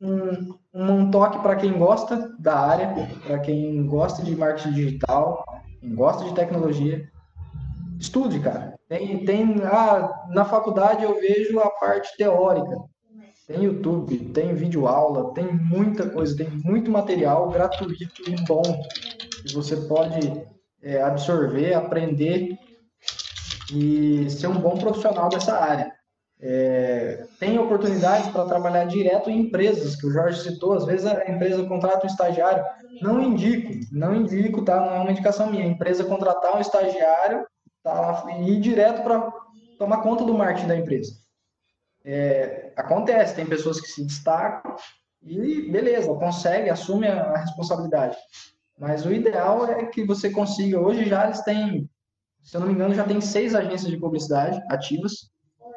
um, 0.00 0.57
um 0.72 1.10
toque 1.10 1.38
para 1.40 1.56
quem 1.56 1.78
gosta 1.78 2.34
da 2.38 2.58
área, 2.58 2.94
para 3.26 3.38
quem 3.38 3.86
gosta 3.86 4.22
de 4.22 4.36
marketing 4.36 4.72
digital, 4.72 5.44
quem 5.80 5.94
gosta 5.94 6.24
de 6.24 6.34
tecnologia, 6.34 7.08
estude, 7.98 8.40
cara. 8.40 8.78
Tem, 8.88 9.24
tem 9.24 9.62
ah, 9.64 10.26
na 10.28 10.44
faculdade 10.44 11.04
eu 11.04 11.14
vejo 11.20 11.58
a 11.60 11.70
parte 11.70 12.16
teórica. 12.16 12.76
Tem 13.46 13.62
YouTube, 13.62 14.18
tem 14.34 14.54
vídeo 14.54 14.86
aula, 14.86 15.32
tem 15.32 15.50
muita 15.50 16.08
coisa, 16.08 16.36
tem 16.36 16.50
muito 16.50 16.90
material 16.90 17.48
gratuito 17.48 18.30
e 18.30 18.36
bom 18.44 18.62
que 19.42 19.54
você 19.54 19.74
pode 19.74 20.44
é, 20.82 21.00
absorver, 21.02 21.72
aprender 21.72 22.58
e 23.72 24.28
ser 24.28 24.48
um 24.48 24.60
bom 24.60 24.76
profissional 24.76 25.28
dessa 25.28 25.56
área. 25.56 25.97
É, 26.40 27.26
tem 27.40 27.58
oportunidades 27.58 28.28
para 28.28 28.44
trabalhar 28.44 28.84
direto 28.84 29.28
em 29.28 29.40
empresas, 29.40 29.96
que 29.96 30.06
o 30.06 30.10
Jorge 30.10 30.40
citou, 30.40 30.74
às 30.74 30.84
vezes 30.84 31.04
a 31.04 31.28
empresa 31.28 31.66
contrata 31.66 32.04
um 32.04 32.10
estagiário. 32.10 32.64
Não 33.02 33.20
indico, 33.20 33.72
não 33.90 34.14
indico, 34.14 34.64
tá? 34.64 34.76
Não 34.76 34.94
é 34.94 34.98
uma 35.00 35.10
indicação 35.10 35.50
minha. 35.50 35.64
A 35.64 35.68
empresa 35.68 36.04
contratar 36.04 36.56
um 36.56 36.60
estagiário 36.60 37.44
tá, 37.82 38.24
e 38.38 38.52
ir 38.52 38.60
direto 38.60 39.02
para 39.02 39.32
tomar 39.78 39.98
conta 39.98 40.24
do 40.24 40.34
marketing 40.34 40.68
da 40.68 40.76
empresa. 40.76 41.12
É, 42.04 42.72
acontece, 42.76 43.34
tem 43.34 43.46
pessoas 43.46 43.80
que 43.80 43.88
se 43.88 44.04
destacam 44.04 44.76
e 45.22 45.70
beleza, 45.70 46.14
consegue, 46.14 46.70
assume 46.70 47.08
a, 47.08 47.22
a 47.22 47.38
responsabilidade. 47.38 48.16
Mas 48.78 49.04
o 49.04 49.12
ideal 49.12 49.66
é 49.66 49.86
que 49.86 50.04
você 50.04 50.30
consiga. 50.30 50.80
Hoje 50.80 51.04
já 51.04 51.24
eles 51.24 51.40
têm, 51.42 51.90
se 52.40 52.56
eu 52.56 52.60
não 52.60 52.68
me 52.68 52.74
engano, 52.74 52.94
já 52.94 53.02
tem 53.02 53.20
seis 53.20 53.56
agências 53.56 53.90
de 53.90 53.98
publicidade 53.98 54.62
ativas 54.70 55.32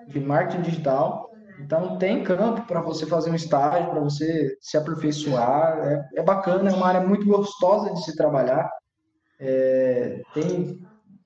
de 0.07 0.19
marketing 0.19 0.61
digital. 0.61 1.29
Então, 1.59 1.97
tem 1.97 2.23
campo 2.23 2.65
para 2.65 2.81
você 2.81 3.05
fazer 3.05 3.29
um 3.29 3.35
estágio, 3.35 3.89
para 3.91 3.99
você 3.99 4.57
se 4.59 4.77
aperfeiçoar. 4.77 5.79
É, 5.79 6.19
é, 6.19 6.23
bacana, 6.23 6.69
é 6.69 6.73
uma 6.73 6.87
área 6.87 7.01
muito 7.01 7.25
gostosa 7.25 7.93
de 7.93 8.03
se 8.03 8.15
trabalhar. 8.15 8.69
É, 9.39 10.21
tem, 10.33 10.79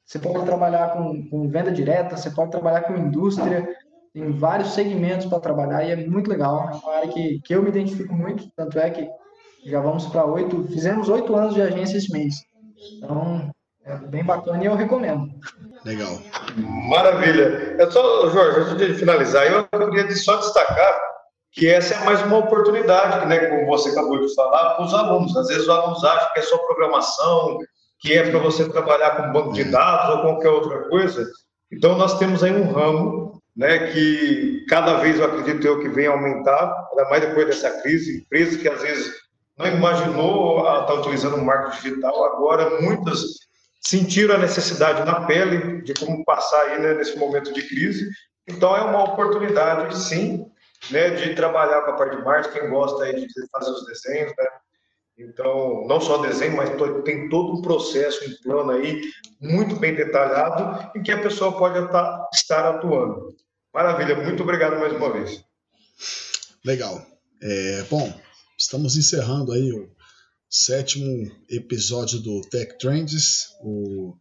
você 0.05 0.19
pode 0.19 0.45
trabalhar 0.45 0.93
com, 0.93 1.29
com, 1.29 1.49
venda 1.49 1.71
direta, 1.71 2.17
você 2.17 2.29
pode 2.31 2.51
trabalhar 2.51 2.81
com 2.81 2.95
indústria, 2.95 3.67
tem 4.13 4.31
vários 4.31 4.73
segmentos 4.73 5.25
para 5.25 5.39
trabalhar 5.39 5.83
e 5.83 5.91
é 5.91 5.95
muito 5.95 6.29
legal. 6.29 6.69
É 6.69 6.75
uma 6.75 6.95
área 6.95 7.09
que, 7.09 7.39
que 7.43 7.55
eu 7.55 7.61
me 7.61 7.69
identifico 7.69 8.13
muito, 8.13 8.49
tanto 8.55 8.79
é 8.79 8.89
que 8.89 9.07
já 9.65 9.81
vamos 9.81 10.05
para 10.07 10.25
oito, 10.25 10.63
fizemos 10.67 11.09
oito 11.09 11.35
anos 11.35 11.53
de 11.53 11.61
agência 11.61 11.97
esse 11.97 12.11
mês. 12.11 12.35
Então, 12.97 13.51
é 13.85 13.95
bem 13.95 14.23
bacana 14.23 14.63
e 14.63 14.65
eu 14.65 14.75
recomendo. 14.75 15.29
Legal. 15.85 16.17
Maravilha. 16.57 17.75
É 17.79 17.89
só, 17.91 18.29
Jorge, 18.29 18.71
antes 18.71 18.87
de 18.87 18.93
finalizar, 18.95 19.45
eu 19.45 19.89
queria 19.91 20.15
só 20.15 20.37
destacar 20.37 20.99
que 21.51 21.67
essa 21.67 21.93
é 21.93 22.03
mais 22.03 22.21
uma 22.23 22.37
oportunidade, 22.37 23.25
né, 23.27 23.45
como 23.47 23.65
você 23.67 23.89
acabou 23.89 24.19
de 24.19 24.33
falar, 24.33 24.75
para 24.75 24.85
os 24.85 24.93
alunos. 24.93 25.37
Às 25.37 25.47
vezes 25.47 25.63
os 25.63 25.69
alunos 25.69 26.03
acham 26.03 26.33
que 26.33 26.39
é 26.39 26.43
só 26.43 26.57
programação, 26.57 27.59
que 27.99 28.13
é 28.13 28.29
para 28.29 28.39
você 28.39 28.67
trabalhar 28.67 29.11
com 29.11 29.31
banco 29.31 29.53
de 29.53 29.63
dados 29.63 30.15
ou 30.15 30.21
qualquer 30.21 30.49
outra 30.49 30.89
coisa. 30.89 31.25
Então, 31.71 31.97
nós 31.97 32.17
temos 32.17 32.43
aí 32.43 32.51
um 32.51 32.71
ramo 32.73 33.41
né, 33.55 33.91
que 33.91 34.65
cada 34.67 34.95
vez 34.95 35.17
eu 35.17 35.25
acredito 35.25 35.65
eu 35.65 35.79
que 35.79 35.87
vem 35.87 36.07
aumentar, 36.07 36.73
ainda 36.91 37.09
mais 37.09 37.21
depois 37.21 37.45
dessa 37.45 37.69
crise, 37.81 38.17
empresas 38.17 38.61
que 38.61 38.67
às 38.67 38.81
vezes 38.81 39.13
não 39.57 39.67
imaginou 39.67 40.57
estar 40.57 40.87
tá 40.87 40.93
utilizando 40.95 41.37
o 41.37 41.45
marketing 41.45 41.89
digital, 41.89 42.25
agora 42.25 42.81
muitas 42.81 43.21
sentiram 43.85 44.35
a 44.35 44.39
necessidade 44.39 45.05
na 45.05 45.25
pele 45.25 45.81
de 45.83 45.93
como 45.93 46.25
passar 46.25 46.61
aí 46.61 46.79
né, 46.79 46.93
nesse 46.95 47.17
momento 47.17 47.53
de 47.53 47.61
crise. 47.67 48.09
Então 48.47 48.75
é 48.75 48.81
uma 48.81 49.03
oportunidade, 49.03 49.97
sim, 49.97 50.45
né, 50.89 51.11
de 51.11 51.35
trabalhar 51.35 51.81
com 51.81 51.91
a 51.91 51.95
parte 51.95 52.17
de 52.17 52.23
marketing, 52.23 52.59
quem 52.59 52.69
gosta 52.69 53.03
aí 53.03 53.27
de 53.27 53.47
fazer 53.51 53.71
os 53.71 53.85
desenhos, 53.85 54.33
né, 54.37 54.45
Então, 55.17 55.85
não 55.87 56.01
só 56.01 56.17
desenho, 56.17 56.57
mas 56.57 56.69
tem 57.03 57.29
todo 57.29 57.53
um 57.53 57.61
processo, 57.61 58.27
um 58.27 58.35
plano 58.43 58.71
aí 58.71 59.01
muito 59.39 59.75
bem 59.75 59.95
detalhado 59.95 60.91
em 60.97 61.03
que 61.03 61.11
a 61.11 61.21
pessoa 61.21 61.57
pode 61.57 61.79
estar 62.33 62.69
atuando. 62.69 63.35
Maravilha, 63.73 64.15
muito 64.15 64.41
obrigado 64.41 64.79
mais 64.79 64.93
uma 64.93 65.11
vez. 65.11 65.43
Legal. 66.65 67.05
É, 67.41 67.83
bom, 67.89 68.11
estamos 68.57 68.97
encerrando 68.97 69.51
aí 69.51 69.71
o 69.71 69.94
sétimo 70.49 71.31
episódio 71.49 72.19
do 72.19 72.41
Tech 72.49 72.77
Trends, 72.77 73.47
o 73.61 74.15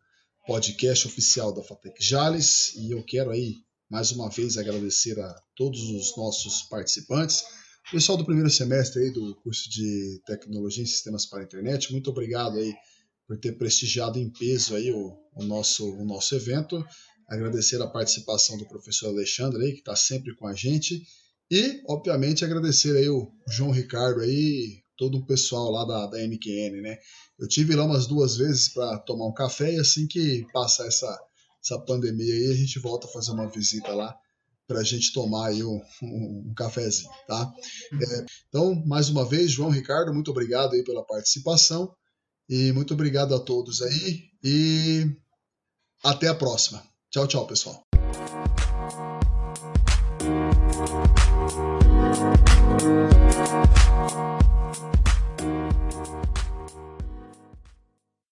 podcast 0.47 1.07
oficial 1.07 1.53
da 1.53 1.62
Fatec 1.62 2.03
Jales, 2.03 2.75
e 2.77 2.91
eu 2.93 3.05
quero 3.05 3.31
aí 3.31 3.57
mais 3.91 4.12
uma 4.12 4.31
vez 4.31 4.57
agradecer 4.57 5.18
a 5.20 5.35
todos 5.55 5.81
os 5.91 6.16
nossos 6.16 6.62
participantes 6.62 7.45
Pessoal 7.93 8.16
do 8.16 8.25
primeiro 8.25 8.51
semestre 8.51 9.03
aí 9.03 9.12
do 9.12 9.37
curso 9.37 9.68
de 9.68 10.20
Tecnologia 10.27 10.83
em 10.83 10.87
Sistemas 10.87 11.27
para 11.27 11.41
a 11.41 11.45
Internet, 11.45 11.93
muito 11.93 12.11
obrigado 12.11 12.57
aí 12.57 12.75
por 13.27 13.39
ter 13.39 13.53
prestigiado 13.53 14.18
em 14.18 14.31
peso 14.31 14.75
aí 14.75 14.91
o, 14.91 15.14
o 15.35 15.45
nosso, 15.45 15.87
o 15.95 16.05
nosso 16.05 16.35
evento. 16.35 16.83
Agradecer 17.29 17.81
a 17.83 17.87
participação 17.87 18.57
do 18.57 18.66
professor 18.66 19.09
Alexandre 19.09 19.62
aí, 19.62 19.72
que 19.72 19.79
está 19.81 19.95
sempre 19.95 20.35
com 20.35 20.47
a 20.47 20.55
gente. 20.55 21.03
E, 21.51 21.83
obviamente, 21.87 22.45
agradecer 22.45 22.97
aí 22.97 23.09
o 23.09 23.31
João 23.49 23.70
Ricardo 23.70 24.20
aí, 24.22 24.83
todo 24.97 25.18
o 25.18 25.26
pessoal 25.26 25.70
lá 25.70 25.84
da, 25.84 26.07
da 26.07 26.18
MQN, 26.18 26.80
né? 26.80 26.97
Eu 27.38 27.49
tive 27.49 27.74
lá 27.74 27.84
umas 27.84 28.07
duas 28.07 28.36
vezes 28.36 28.68
para 28.68 28.99
tomar 28.99 29.26
um 29.26 29.34
café 29.34 29.72
e 29.72 29.78
assim 29.78 30.07
que 30.07 30.47
passar 30.53 30.86
essa, 30.86 31.18
essa 31.62 31.78
pandemia 31.80 32.32
aí, 32.34 32.51
a 32.51 32.55
gente 32.55 32.78
volta 32.78 33.07
a 33.07 33.11
fazer 33.11 33.32
uma 33.32 33.49
visita 33.49 33.92
lá 33.92 34.16
para 34.66 34.80
a 34.80 34.84
gente 34.84 35.12
tomar 35.12 35.49
aí 35.49 35.62
um, 35.62 35.80
um, 36.03 36.49
um 36.49 36.55
cafezinho, 36.55 37.11
tá? 37.26 37.53
É, 37.92 38.26
então, 38.49 38.74
mais 38.86 39.09
uma 39.11 39.24
vez, 39.24 39.51
João 39.51 39.70
Ricardo, 39.70 40.14
muito 40.14 40.30
obrigado 40.30 40.74
aí 40.74 40.82
pela 40.82 41.05
participação 41.05 41.95
e 42.49 42.72
muito 42.72 42.95
obrigado 42.95 43.34
a 43.34 43.40
todos 43.40 43.82
aí 43.82 44.30
e 44.42 45.07
até 46.03 46.28
a 46.28 46.34
próxima. 46.34 46.82
Tchau, 47.11 47.26
tchau, 47.26 47.47
pessoal. 47.47 47.84